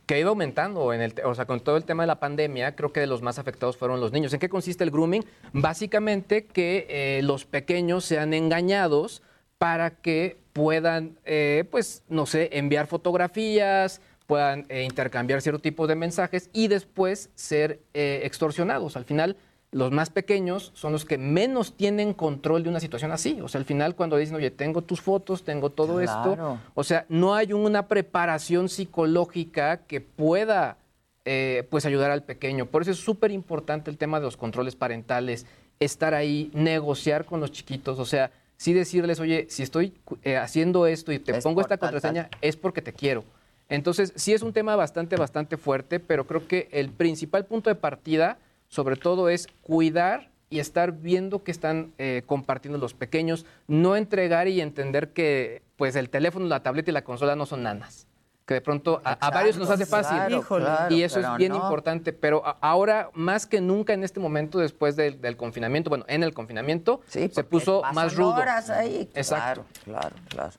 [0.06, 2.74] que ha ido aumentando en el, o sea, con todo el tema de la pandemia,
[2.74, 4.32] creo que de los más afectados fueron los niños.
[4.32, 5.24] ¿En qué consiste el grooming?
[5.52, 9.22] Básicamente que eh, los pequeños sean engañados
[9.58, 15.94] para que puedan, eh, pues, no sé, enviar fotografías, puedan eh, intercambiar cierto tipo de
[15.94, 18.96] mensajes y después ser extorsionados.
[18.96, 19.36] Al final,
[19.72, 23.40] los más pequeños son los que menos tienen control de una situación así.
[23.40, 26.32] O sea, al final cuando dicen, oye, tengo tus fotos, tengo todo Claro.
[26.32, 30.76] esto, o sea, no hay una preparación psicológica que pueda
[31.24, 32.66] eh, pues ayudar al pequeño.
[32.66, 35.46] Por eso es súper importante el tema de los controles parentales,
[35.80, 40.86] estar ahí, negociar con los chiquitos, o sea, sí decirles, oye, si estoy eh, haciendo
[40.86, 41.90] esto y te Es pongo esta tal.
[41.92, 43.24] contraseña, es porque te quiero.
[43.68, 47.74] Entonces, sí es un tema bastante, bastante fuerte, pero creo que el principal punto de
[47.76, 48.36] partida,
[48.72, 54.48] sobre todo, es cuidar y estar viendo que están eh, compartiendo los pequeños, no entregar
[54.48, 58.06] y entender que pues el teléfono, la tableta y la consola no son nanas.
[58.46, 60.16] que de pronto a, a varios nos hace fácil.
[60.16, 60.64] Claro, Híjole.
[60.64, 61.58] claro, y eso es bien no.
[61.58, 62.12] importante.
[62.12, 66.22] Pero a- ahora, más que nunca en este momento, después del, del confinamiento, bueno, en
[66.22, 68.34] el confinamiento, se puso pasan más rudo.
[68.34, 69.08] horas ahí.
[69.14, 69.64] Exacto.
[69.84, 70.50] Claro, claro.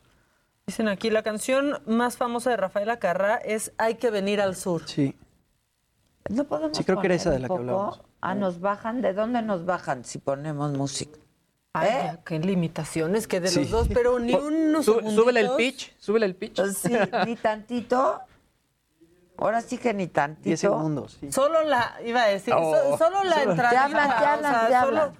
[0.67, 4.87] Dicen aquí, la canción más famosa de Rafaela Carrá es Hay que venir al sur.
[4.87, 5.13] Sí.
[6.29, 7.99] No podemos Sí, creo que era esa de la que.
[8.21, 9.01] Ah, nos bajan.
[9.01, 11.19] ¿De dónde nos bajan si ponemos música?
[11.73, 12.19] Ay, ¿Eh?
[12.25, 13.61] qué limitaciones que de Sí.
[13.61, 16.61] los dos, pero ni unos Sube- súbele el pitch, súbele el pitch.
[16.67, 16.93] Sí,
[17.27, 18.21] ni tantito.
[19.43, 20.43] Ahora sí que ni tantito.
[20.45, 21.17] 10 segundos.
[21.19, 21.31] sí.
[21.31, 22.73] Solo la, iba a decir, Oh.
[22.73, 23.69] so- solo la entrada.
[23.71, 25.11] Te hablan, te hablan, hablan.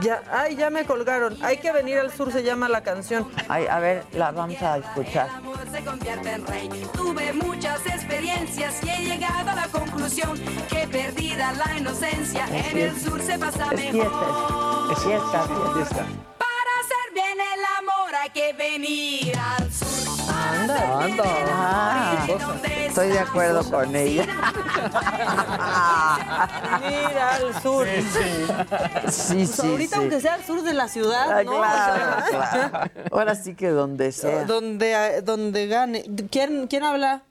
[0.00, 1.36] Ya, ay, ya me colgaron.
[1.44, 3.28] Hay que venir al sur, se llama la canción.
[3.48, 5.28] Ay, a ver, la vamos a escuchar.
[5.70, 6.68] se convierte en rey.
[6.94, 10.36] Tuve muchas experiencias y he llegado a la conclusión
[10.68, 14.92] que perdida la inocencia en el sur se pasa Es mejor.
[14.92, 15.42] es fiesta,
[15.74, 16.06] fiesta.
[16.38, 20.17] Para hacer bien el amor hay que venir al sur.
[20.30, 24.26] Ah, y donde estoy de acuerdo con ella.
[26.88, 27.86] Mira al sur.
[27.86, 30.02] Sí, Pues sí, ahorita, sí.
[30.02, 31.52] aunque sea al sur de la ciudad, Ah, ¿no?
[31.58, 32.90] claro, claro.
[33.12, 34.44] Ahora sí que donde sea.
[34.44, 36.04] Donde, donde gane.
[36.30, 37.22] ¿Quién, quién habla?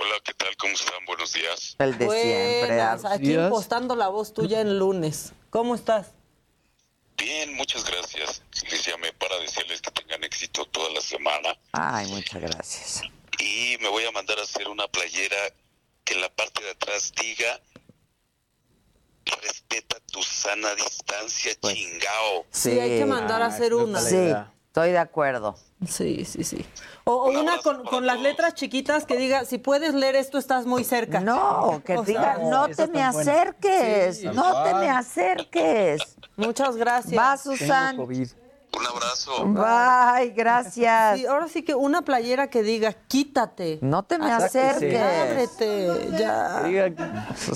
[0.00, 0.48] Hola, ¿qué tal?
[0.58, 0.94] ¿Cómo están?
[1.06, 1.76] Buenos días.
[1.78, 2.82] El de siempre.
[3.10, 5.32] Aquí impostando la voz tuya en lunes.
[5.50, 6.08] ¿Cómo estás?
[7.16, 8.42] Bien, muchas gracias.
[8.70, 13.02] Les llamé para decirles que tengan éxito toda la semana Ay, muchas gracias.
[13.38, 15.36] y me voy a mandar a hacer una playera
[16.04, 17.60] que en la parte de atrás diga
[19.42, 22.46] respeta tu sana distancia, chingao.
[22.50, 24.00] Sí, hay que mandar a hacer una.
[24.00, 24.32] Sí,
[24.66, 25.58] estoy de acuerdo.
[25.88, 26.64] Sí, sí, sí.
[27.06, 30.64] O, o una con, con las letras chiquitas que diga, si puedes leer esto, estás
[30.64, 31.20] muy cerca.
[31.20, 36.16] No, que O diga, sea, no te me acerques, Sí, no te me acerques.
[36.36, 37.20] Muchas gracias.
[37.20, 37.98] Va, Susan.
[38.76, 39.44] Un abrazo.
[39.46, 41.18] Bye, gracias.
[41.20, 43.78] Sí, ahora sí que una playera que diga, quítate.
[43.82, 45.00] No te me acerques.
[45.00, 46.62] Ábrete, ya.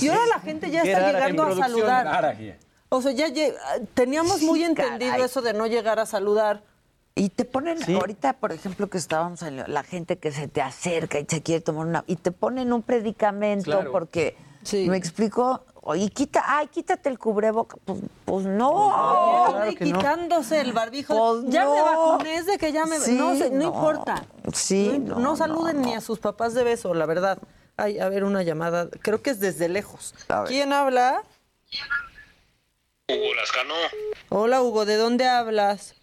[0.00, 2.36] Y ahora la gente ya está llegando a saludar.
[2.90, 3.26] O sea, ya
[3.94, 5.24] teníamos muy entendido caray.
[5.24, 6.62] eso de no llegar a saludar.
[7.18, 11.18] Y te ponen, ahorita, por ejemplo, que estábamos en la gente que se te acerca
[11.18, 12.04] y se quiere tomar una.
[12.06, 13.90] Y te ponen un predicamento Claro.
[13.92, 14.36] porque.
[14.72, 15.64] Me explico.
[15.94, 17.76] Y quita, ay, quítate el cubreboca.
[17.84, 19.54] Pues, pues no.
[19.58, 21.14] Ay, quitándose el barbijo.
[21.42, 21.84] Pues ya me no.
[21.84, 22.98] vacuné, es de que ya me.
[23.00, 23.64] Sí, no, no, no.
[23.64, 24.24] importa.
[24.52, 27.38] Sí, No, no, no saluden ni a sus papás de beso, la verdad.
[27.76, 28.88] Ay, a ver, una llamada.
[29.02, 30.14] Creo que es desde lejos.
[30.46, 31.22] ¿Quién habla?
[33.08, 33.74] Hugo Lascano,
[34.28, 35.94] Hola, Hugo, ¿de dónde hablas?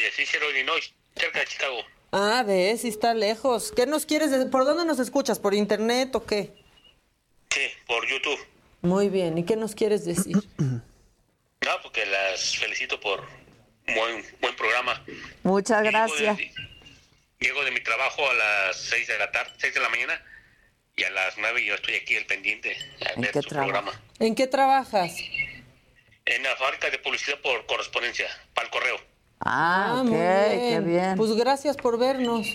[0.00, 1.78] De Cicero, Illinois, cerca de Chicago.
[2.12, 3.72] Ah, ves, sí está lejos.
[3.74, 4.50] ¿Qué nos quieres decir?
[4.50, 5.38] ¿Por dónde nos escuchas?
[5.38, 6.52] ¿Por internet o qué?
[7.50, 8.38] Sí, por YouTube.
[8.82, 10.36] Muy bien, ¿y qué nos quieres decir?
[11.64, 13.20] No, porque las felicito por
[13.88, 15.02] un buen, buen programa.
[15.44, 16.36] Muchas gracias.
[17.40, 20.22] Llego de mi trabajo a las 6 de la tarde, 6 de la mañana,
[20.94, 22.76] y a las 9 yo estoy aquí al pendiente
[23.06, 23.70] a ¿En ver qué su trabajo?
[23.72, 24.02] programa.
[24.18, 25.16] ¿En qué trabajas?
[26.26, 29.00] En la fábrica de publicidad por correspondencia, para el correo.
[29.44, 31.16] Ah, ok, muy qué bien.
[31.16, 32.46] Pues gracias por vernos.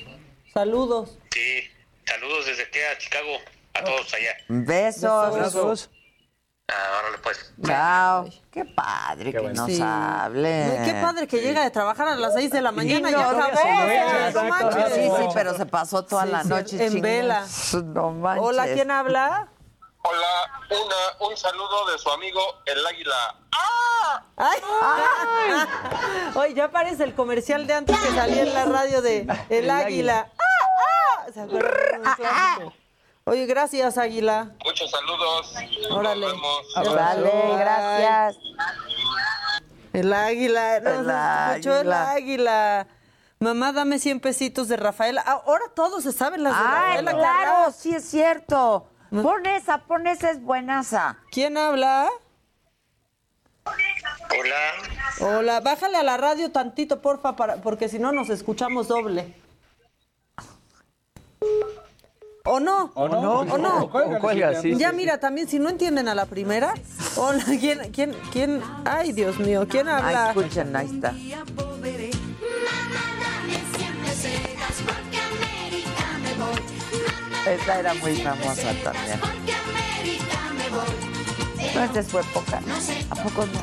[0.54, 1.18] Saludos.
[1.32, 1.62] Sí,
[2.06, 3.38] saludos desde aquí a Chicago,
[3.76, 4.32] a todos allá.
[4.48, 5.36] Besos.
[5.40, 5.90] Besos.
[6.72, 7.54] Ah, órale pues.
[7.66, 8.30] Chao.
[8.52, 9.56] Qué padre que bueno.
[9.66, 9.82] nos Sí.
[9.84, 10.82] hable.
[10.86, 13.30] Qué padre que llega de trabajar a las 6 de la mañana y no, ya
[13.30, 13.42] acabó.
[13.42, 14.88] no.
[14.88, 17.02] Sí, sí, pero se pasó toda Sí, la sí, noche en chingando.
[17.02, 17.46] vela.
[17.86, 18.44] No manches.
[18.46, 19.48] Hola, ¿quién habla?
[20.10, 23.36] Hola, una, un saludo de su amigo el águila.
[24.38, 24.60] ¡Ay!
[26.36, 29.70] Oye, ya aparece el comercial de antes que salía en la radio de El, El
[29.70, 30.30] Águila.
[30.40, 31.26] ¡Ah, ah!
[31.34, 32.00] ¿Se acuerdan?
[32.02, 32.74] Un clásico.
[33.26, 34.52] Oye, gracias, Águila.
[34.64, 35.54] Muchos saludos.
[35.92, 36.28] Órale.
[36.76, 38.38] Dale, gracias.
[39.94, 40.80] El Águila.
[40.80, 42.12] No, El se escuchó el Águila.
[42.12, 42.88] Águila.
[43.40, 45.22] Mamá, dame 100 pesitos de Rafaela.
[45.22, 47.12] Ahora todos se saben las de Ay, Rafaela.
[47.12, 48.90] claro, sí es cierto.
[49.10, 51.18] Pon esa, pon esa, es buenaza.
[51.32, 52.08] ¿Quién habla?
[53.66, 55.38] Hola.
[55.38, 59.36] Hola, bájale a la radio tantito, porfa, para, porque si no nos escuchamos doble.
[62.46, 62.92] ¿O no?
[62.94, 63.40] ¿O no?
[63.42, 63.84] ¿O no?
[63.84, 66.74] O cuelga, O cuelga, sí, ya sí, mira, también si no entienden a la primera.
[67.16, 68.62] Hola, ¿quién, quién, quién?
[68.86, 70.30] Ay, Dios mío, ¿quién habla?
[70.30, 71.14] Ay, escuchen, ahí está.
[77.50, 79.20] Esa era muy famosa también.
[81.76, 82.62] No, esta es su época.
[83.10, 83.62] ¿A poco no?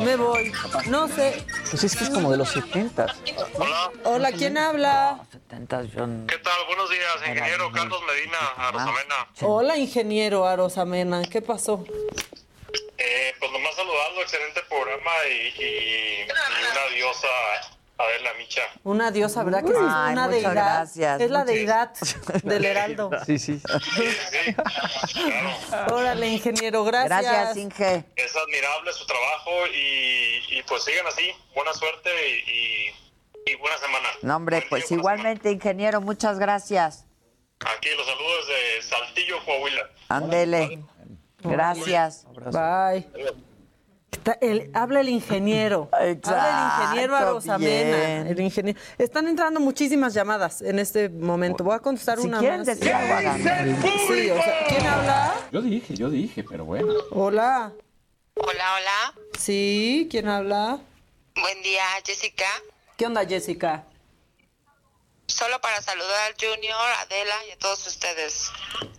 [0.00, 0.52] Me voy.
[0.86, 1.44] No sé.
[1.70, 3.06] Pues es que es como de los 70.
[3.54, 3.90] Hola.
[4.04, 5.20] Hola, ¿quién habla?
[5.32, 6.66] 70 yo no- ¿Qué tal?
[6.66, 9.28] Buenos días, ingeniero Carlos Medina, Arosamena.
[9.42, 11.22] Hola, ingeniero Arosamena.
[11.30, 11.84] ¿Qué pasó?
[12.98, 16.24] Eh, pues nomás saludando, excelente programa y, y- y
[16.72, 17.28] una diosa
[17.98, 18.62] Adela Micha.
[18.84, 19.72] Una diosa, ¿verdad que?
[19.76, 20.52] Ay, Una muchas deidad.
[20.52, 21.20] gracias.
[21.20, 21.94] Es la Muchas- deidad
[22.44, 23.10] del Heraldo.
[23.26, 23.60] Sí, sí.
[25.90, 27.22] Órale, ingeniero, gracias.
[27.22, 28.04] Gracias, Inge.
[28.16, 31.30] Es admirable su trabajo y, y pues sigan así.
[31.54, 34.08] Buena suerte y, y- y buena semana.
[34.22, 37.06] No, hombre, pues igualmente, ingeniero, muchas gracias.
[37.60, 39.90] Aquí los saludos de Saltillo, Coahuila.
[40.08, 40.82] Ándele.
[41.42, 42.26] Gracias.
[42.52, 43.08] Bye.
[44.40, 45.88] El- habla el ingeniero.
[45.92, 48.28] Habla el ingeniero Exacto, Arosamena.
[48.28, 48.78] El ingeniero.
[48.98, 51.64] Están entrando muchísimas llamadas en este momento.
[51.64, 52.66] Voy a contestar Si una quieren más.
[52.66, 52.84] decir.
[54.06, 55.34] Sí, o sea, ¿quién habla?
[55.52, 56.92] Yo dije, yo dije, pero bueno.
[57.10, 57.72] Hola.
[58.34, 59.14] Hola, hola.
[59.38, 60.78] Sí, ¿quién habla?
[61.40, 62.46] Buen día, Jessica.
[62.96, 63.84] ¿Qué onda, Jessica?
[65.26, 68.50] Solo para saludar al Junior, a Adela y a todos ustedes.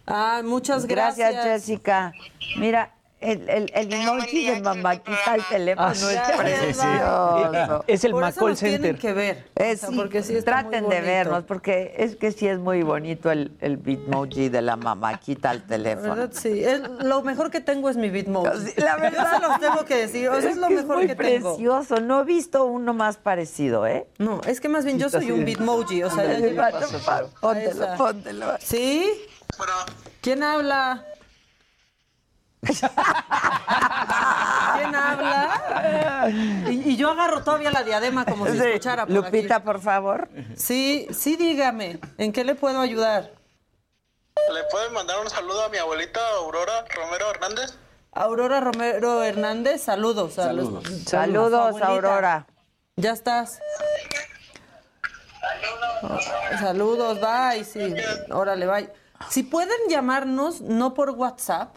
[0.06, 1.34] Ah, muchas gracias.
[1.34, 2.14] Gracias, Jessica.
[2.58, 6.16] Mira, el, el, el emoji de mamaquita al teléfono Ah, es sí.
[6.38, 7.84] precioso.
[7.88, 8.98] Es el Macol nos tienen Center.
[9.02, 9.46] que ver.
[9.56, 12.48] Es, O sea, sí, porque sí está traten muy de vernos, porque es que sí
[12.48, 16.16] es muy bonito el, el bitmoji de la mamaquita al La teléfono.
[16.16, 16.64] verdad, sí.
[16.64, 18.74] Es- lo mejor que tengo es mi Bitmoji.
[18.78, 19.42] La verdad.
[19.42, 20.30] Los tengo que decir.
[20.30, 21.56] O sea, es, lo que mejor muy que tengo.
[21.56, 22.00] precioso.
[22.00, 24.08] No he visto uno más parecido, ¿eh?
[24.18, 26.04] No, es que más bien yo soy un Bitmoji.
[26.04, 26.72] O sea, ya
[27.42, 28.46] Póntelo, póntelo.
[28.60, 29.10] ¿Sí?
[30.22, 31.04] ¿Quién habla?
[32.62, 32.90] ¿Quién
[34.96, 36.30] habla?
[36.70, 38.58] Y, y yo agarro todavía la diadema como si Sí.
[38.66, 39.66] escuchara por Lupita, aquí.
[39.66, 40.30] por favor.
[40.56, 42.00] Sí, sí, dígame.
[42.18, 43.32] ¿En qué le puedo ayudar?
[44.54, 47.78] ¿Le pueden mandar un saludo a mi abuelita Aurora Romero Hernández?
[48.12, 50.34] Aurora Romero Hernández, saludos.
[50.34, 50.84] Saludos.
[51.06, 51.88] Saludos, abuelita.
[51.88, 52.48] Aurora.
[52.96, 53.60] Ya estás.
[56.60, 57.64] Saludos, bye.
[57.64, 57.94] Sí,
[58.32, 58.90] órale, bye.
[59.30, 61.76] Si pueden llamarnos, no por WhatsApp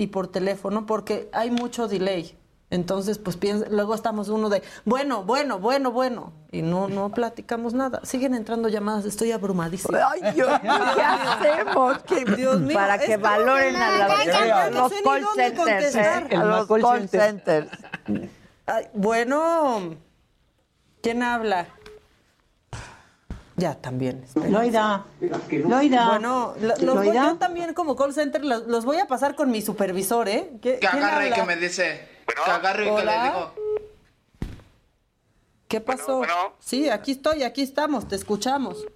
[0.00, 2.38] y por teléfono, porque hay mucho delay.
[2.70, 7.74] Entonces, pues piensa, luego estamos uno de, bueno, bueno, bueno, bueno, y no, no platicamos
[7.74, 8.00] nada.
[8.04, 9.98] Siguen entrando llamadas, estoy abrumadísima.
[10.08, 11.98] Ay, Dios mío, ¿qué hacemos?
[12.04, 17.08] ¿Qué- Dios mío, para que valoren a, la- los sé call centers, a los call
[17.08, 17.20] Center.
[17.20, 18.28] centers.
[18.66, 19.96] Ay, bueno,
[21.02, 21.66] ¿quién habla?
[23.58, 24.24] Ya, también.
[24.48, 25.04] Loida.
[25.50, 26.08] Loida.
[26.08, 29.50] Bueno, lo- los voy- yo también como call center los, los voy a pasar con
[29.50, 30.50] mi supervisor, ¿eh?
[30.62, 32.08] ¿Qué- Que agarre y que me dice.
[32.26, 33.54] Que agarre y que le digo.
[35.66, 36.20] ¿Qué pasó?
[36.60, 38.86] Sí, aquí estoy, aquí estamos, te escuchamos.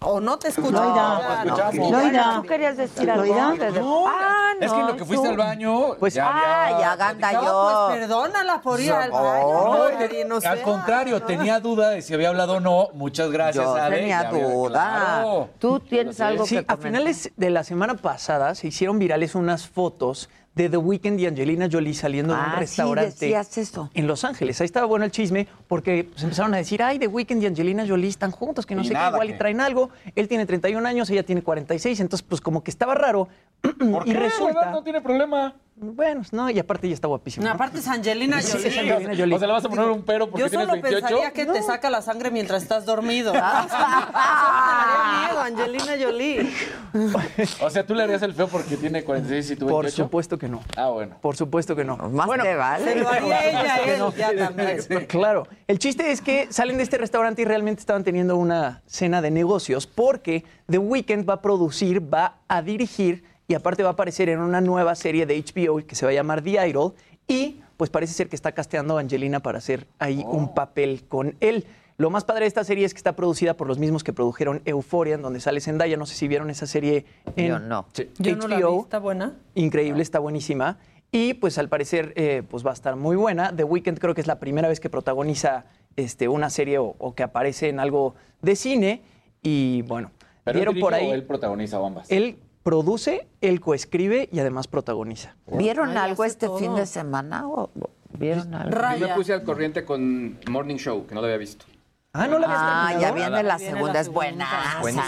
[0.00, 0.96] O no te escuchamos.
[1.44, 1.90] No, no.
[1.90, 2.32] Loida.
[2.36, 3.24] ¿Tú querías decir algo?
[3.24, 3.70] Loida.
[3.72, 5.30] de- No, Ah, no, es que lo que fuiste tú.
[5.32, 7.86] al baño, Pues, ya ah, había ya ganda No, yo.
[7.88, 10.24] pues perdónala por ir al No, baño.
[10.28, 12.88] no al contrario, tenía duda de si había hablado o no.
[12.94, 13.96] Muchas gracias, Yo Ale.
[13.96, 14.70] tenía duda.
[14.70, 15.48] claro.
[15.58, 16.78] Tú tienes algo Sí, que a comentar.
[16.78, 21.68] finales de la semana pasada se hicieron virales unas fotos de The Weeknd y Angelina
[21.70, 23.90] Jolie saliendo de Ah, un sí, restaurante decías eso.
[23.94, 24.60] en Los Ángeles.
[24.60, 27.86] Ahí estaba bueno el chisme porque pues, empezaron a decir, ay, The Weeknd y Angelina
[27.86, 29.90] Jolie están juntos, que no Y sé qué, igual que- y traen algo.
[30.16, 33.28] Él tiene 31 años, ella tiene 46, entonces pues como que estaba raro.
[33.62, 34.18] ¿Por y qué?
[34.18, 34.54] resulta...
[34.58, 34.72] ¿Verdad?
[34.72, 35.54] No tiene problema.
[35.80, 37.44] Bueno, no, y aparte ella está guapísima.
[37.44, 37.54] No, ¿no?
[37.54, 38.68] aparte es Angelina Sí, Jolie.
[38.68, 39.34] es Angelina Jolie.
[39.36, 41.06] O sea, le vas a poner un pero porque Yo tienes solo 28.
[41.06, 43.32] pensaría que te saca la sangre mientras estás dormido.
[43.36, 46.50] Ah, o sea, solo me daría miedo, Angelina Jolie.
[47.60, 49.68] O sea, tú le harías el feo porque tiene 46 y tú 28.
[49.68, 50.60] Por supuesto que no.
[50.76, 51.16] Ah, bueno.
[51.20, 51.96] Por supuesto que no.
[51.96, 52.84] Más Bueno, te vale.
[52.84, 54.12] Se lo haría ella, él, no.
[54.14, 54.78] ya también.
[55.06, 55.46] Claro.
[55.66, 59.30] El chiste es que salen de este restaurante y realmente estaban teniendo una cena de
[59.30, 64.28] negocios porque The Weeknd va a producir, va a dirigir y aparte va a aparecer
[64.28, 66.92] en una nueva serie de HBO que se va a llamar The Idol
[67.26, 71.34] y pues parece ser que está casteando a Angelina para hacer ahí un papel con
[71.40, 71.64] él.
[71.96, 74.60] Lo más padre de esta serie es que está producida por los mismos que produjeron
[74.66, 75.96] Euphoria, en donde sale Zendaya.
[75.96, 77.06] No sé si vieron esa serie
[77.36, 77.86] en Yo no.
[78.18, 78.82] Yo no la vi, HBO.
[78.82, 79.34] ¿está buena?
[79.54, 80.78] Increíble, está buenísima.
[81.10, 83.56] Y pues al parecer eh, pues va a estar muy buena.
[83.56, 85.64] The Weeknd creo que es la primera vez que protagoniza
[85.96, 89.02] este, una serie o, o que aparece en algo de cine.
[89.42, 90.10] Y bueno,
[90.44, 91.10] ¿Pero él vieron por ahí.
[91.10, 92.10] él protagoniza ambas?
[92.10, 92.38] Él
[92.68, 95.34] produce, él coescribe y además protagoniza.
[95.46, 96.58] ¿Vieron Ay, algo este todo.
[96.58, 97.48] fin de semana?
[97.48, 98.70] ¿O o ¿Vieron algo?
[98.70, 99.14] Yo me Raya.
[99.14, 101.64] puse al corriente con Morning Show, que no lo había visto.
[102.12, 103.00] Ah, no la habías Ah, terminado?
[103.00, 104.46] ya viene la segunda, es buena.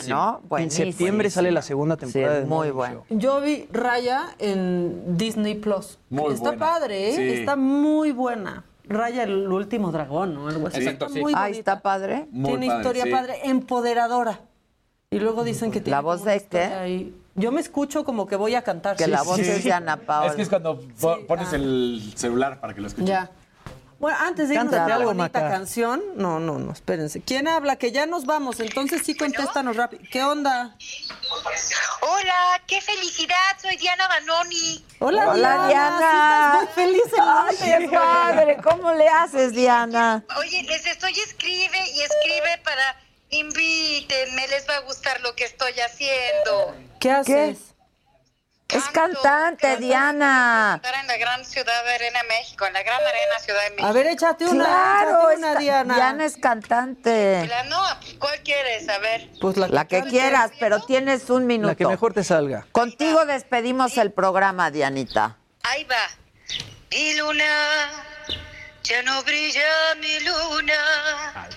[0.09, 0.41] ¿no?
[0.43, 0.87] En Buenísimo.
[0.87, 2.41] septiembre sale la segunda Sí, temporada.
[2.41, 2.69] de muy.
[2.69, 3.05] Show.
[3.11, 5.99] Yo vi Raya en Disney Plus.
[6.09, 6.59] Muy Está buena.
[6.67, 7.13] padre, ¿eh?
[7.17, 7.41] Sí.
[7.41, 8.65] Está muy buena.
[8.85, 10.49] Raya el último dragón, ¿no?
[10.49, 10.79] Algo así.
[10.79, 11.21] Exacto, está sí.
[11.21, 12.27] muy Ah, está padre.
[12.31, 13.11] Muy Tiene padre, historia sí.
[13.11, 14.41] padre, empoderadora.
[15.11, 16.37] Y luego dicen que tiene ¿La voz de qué?
[16.37, 17.20] historia ahí.
[17.35, 18.97] Yo me escucho como que voy a cantar.
[18.97, 20.31] Que la voz es de Ana Paola.
[20.31, 21.57] Es que es cuando po- Sí, pones ah.
[21.57, 23.09] el celular para que lo escuches.
[23.09, 23.31] Ya.
[23.99, 25.51] Bueno, antes de irnos a la algo, bonita Maca.
[25.51, 27.21] canción, no, no, no, espérense.
[27.21, 27.77] ¿Quién habla?
[27.77, 30.03] Que ya nos vamos, entonces sí contéstanos rápido.
[30.11, 30.75] ¿Qué onda?
[32.01, 34.83] Hola, qué felicidad, soy Diana Banoni.
[35.01, 35.69] Hola, Hola, Diana.
[35.69, 35.99] Diana.
[36.01, 37.57] sí estás muy feliz en Ay,
[37.89, 38.57] qué padre.
[38.63, 40.25] ¿Cómo le haces, Diana?
[40.39, 42.97] Oye, les estoy escribe y escribe para
[43.31, 46.75] invítenme, les va a gustar lo que estoy haciendo.
[46.99, 47.59] ¿Qué haces?
[48.69, 50.75] Es cantante, Diana.
[50.77, 53.89] Estar en la gran ciudad de Arena, México, en la gran Arena Ciudad de México.
[53.89, 55.95] A ver, échate una, Claro, échate una, Diana.
[55.97, 57.47] Diana es cantante.
[57.49, 57.83] La- no,
[58.21, 58.89] ¿cuál quieres?
[58.89, 59.29] A ver.
[59.41, 61.67] Pues la, La que quieras, pero tienes un minuto.
[61.69, 62.65] La que mejor te salga.
[62.71, 65.37] Contigo despedimos el programa, Dianita.
[65.65, 65.97] Ahí va.
[66.93, 67.91] Mi luna,
[68.85, 71.49] ya no brilla mi luna.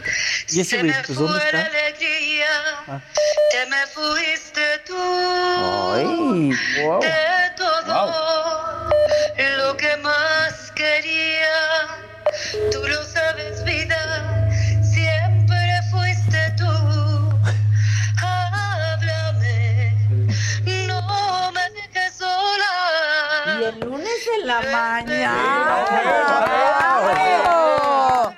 [0.49, 1.77] ¿Y ese Se me pues, dónde fue la está?
[1.79, 2.47] alegría,
[2.87, 3.01] Ah.
[3.51, 4.95] te me fuiste tú.
[4.97, 6.51] Ay,
[6.83, 7.01] wow.
[7.01, 8.89] De todo
[9.57, 11.87] lo que más quería,
[12.71, 13.72] tú lo sabes, vida,
[24.39, 25.85] en la mañana.
[27.13, 28.33] Bravo.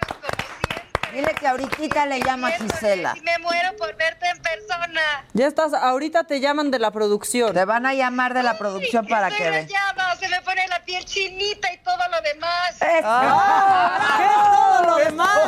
[1.13, 3.15] Dile que ahorita le llama Gisela.
[3.23, 5.23] Me muero por verte en persona.
[5.33, 7.53] Ya estás, ahorita te llaman de la producción.
[7.53, 11.05] Te van a llamar de la producción para que rayada, se me pone la piel
[11.05, 12.75] chinita y todo lo demás.
[13.03, 15.39] Ah, ¿Qué es todo lo demás?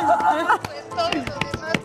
[0.62, 1.77] Pues todo lo demás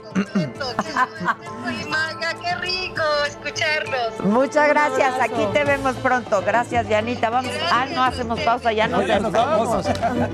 [1.89, 4.19] maga, qué rico escucharlos.
[4.23, 5.19] Muchas gracias.
[5.21, 6.41] Aquí te vemos pronto.
[6.41, 7.29] Gracias, Dianita.
[7.29, 7.51] Vamos.
[7.71, 8.71] Ah, no hacemos pausa.
[8.73, 9.85] Ya nos, ya nos vamos.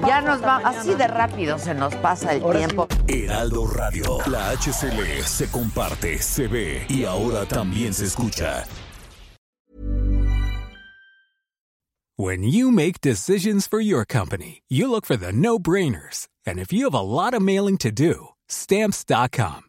[0.06, 0.76] Ya nos vamos.
[0.76, 2.88] Así de rápido se nos pasa el tiempo.
[3.08, 4.18] Heraldo Radio.
[4.28, 8.66] La HCL se comparte, se ve y ahora también se escucha.
[12.18, 16.28] When you make decisions for your company, you look for the no brainers.
[16.46, 19.69] And if you have a lot of mailing to do, stamps.com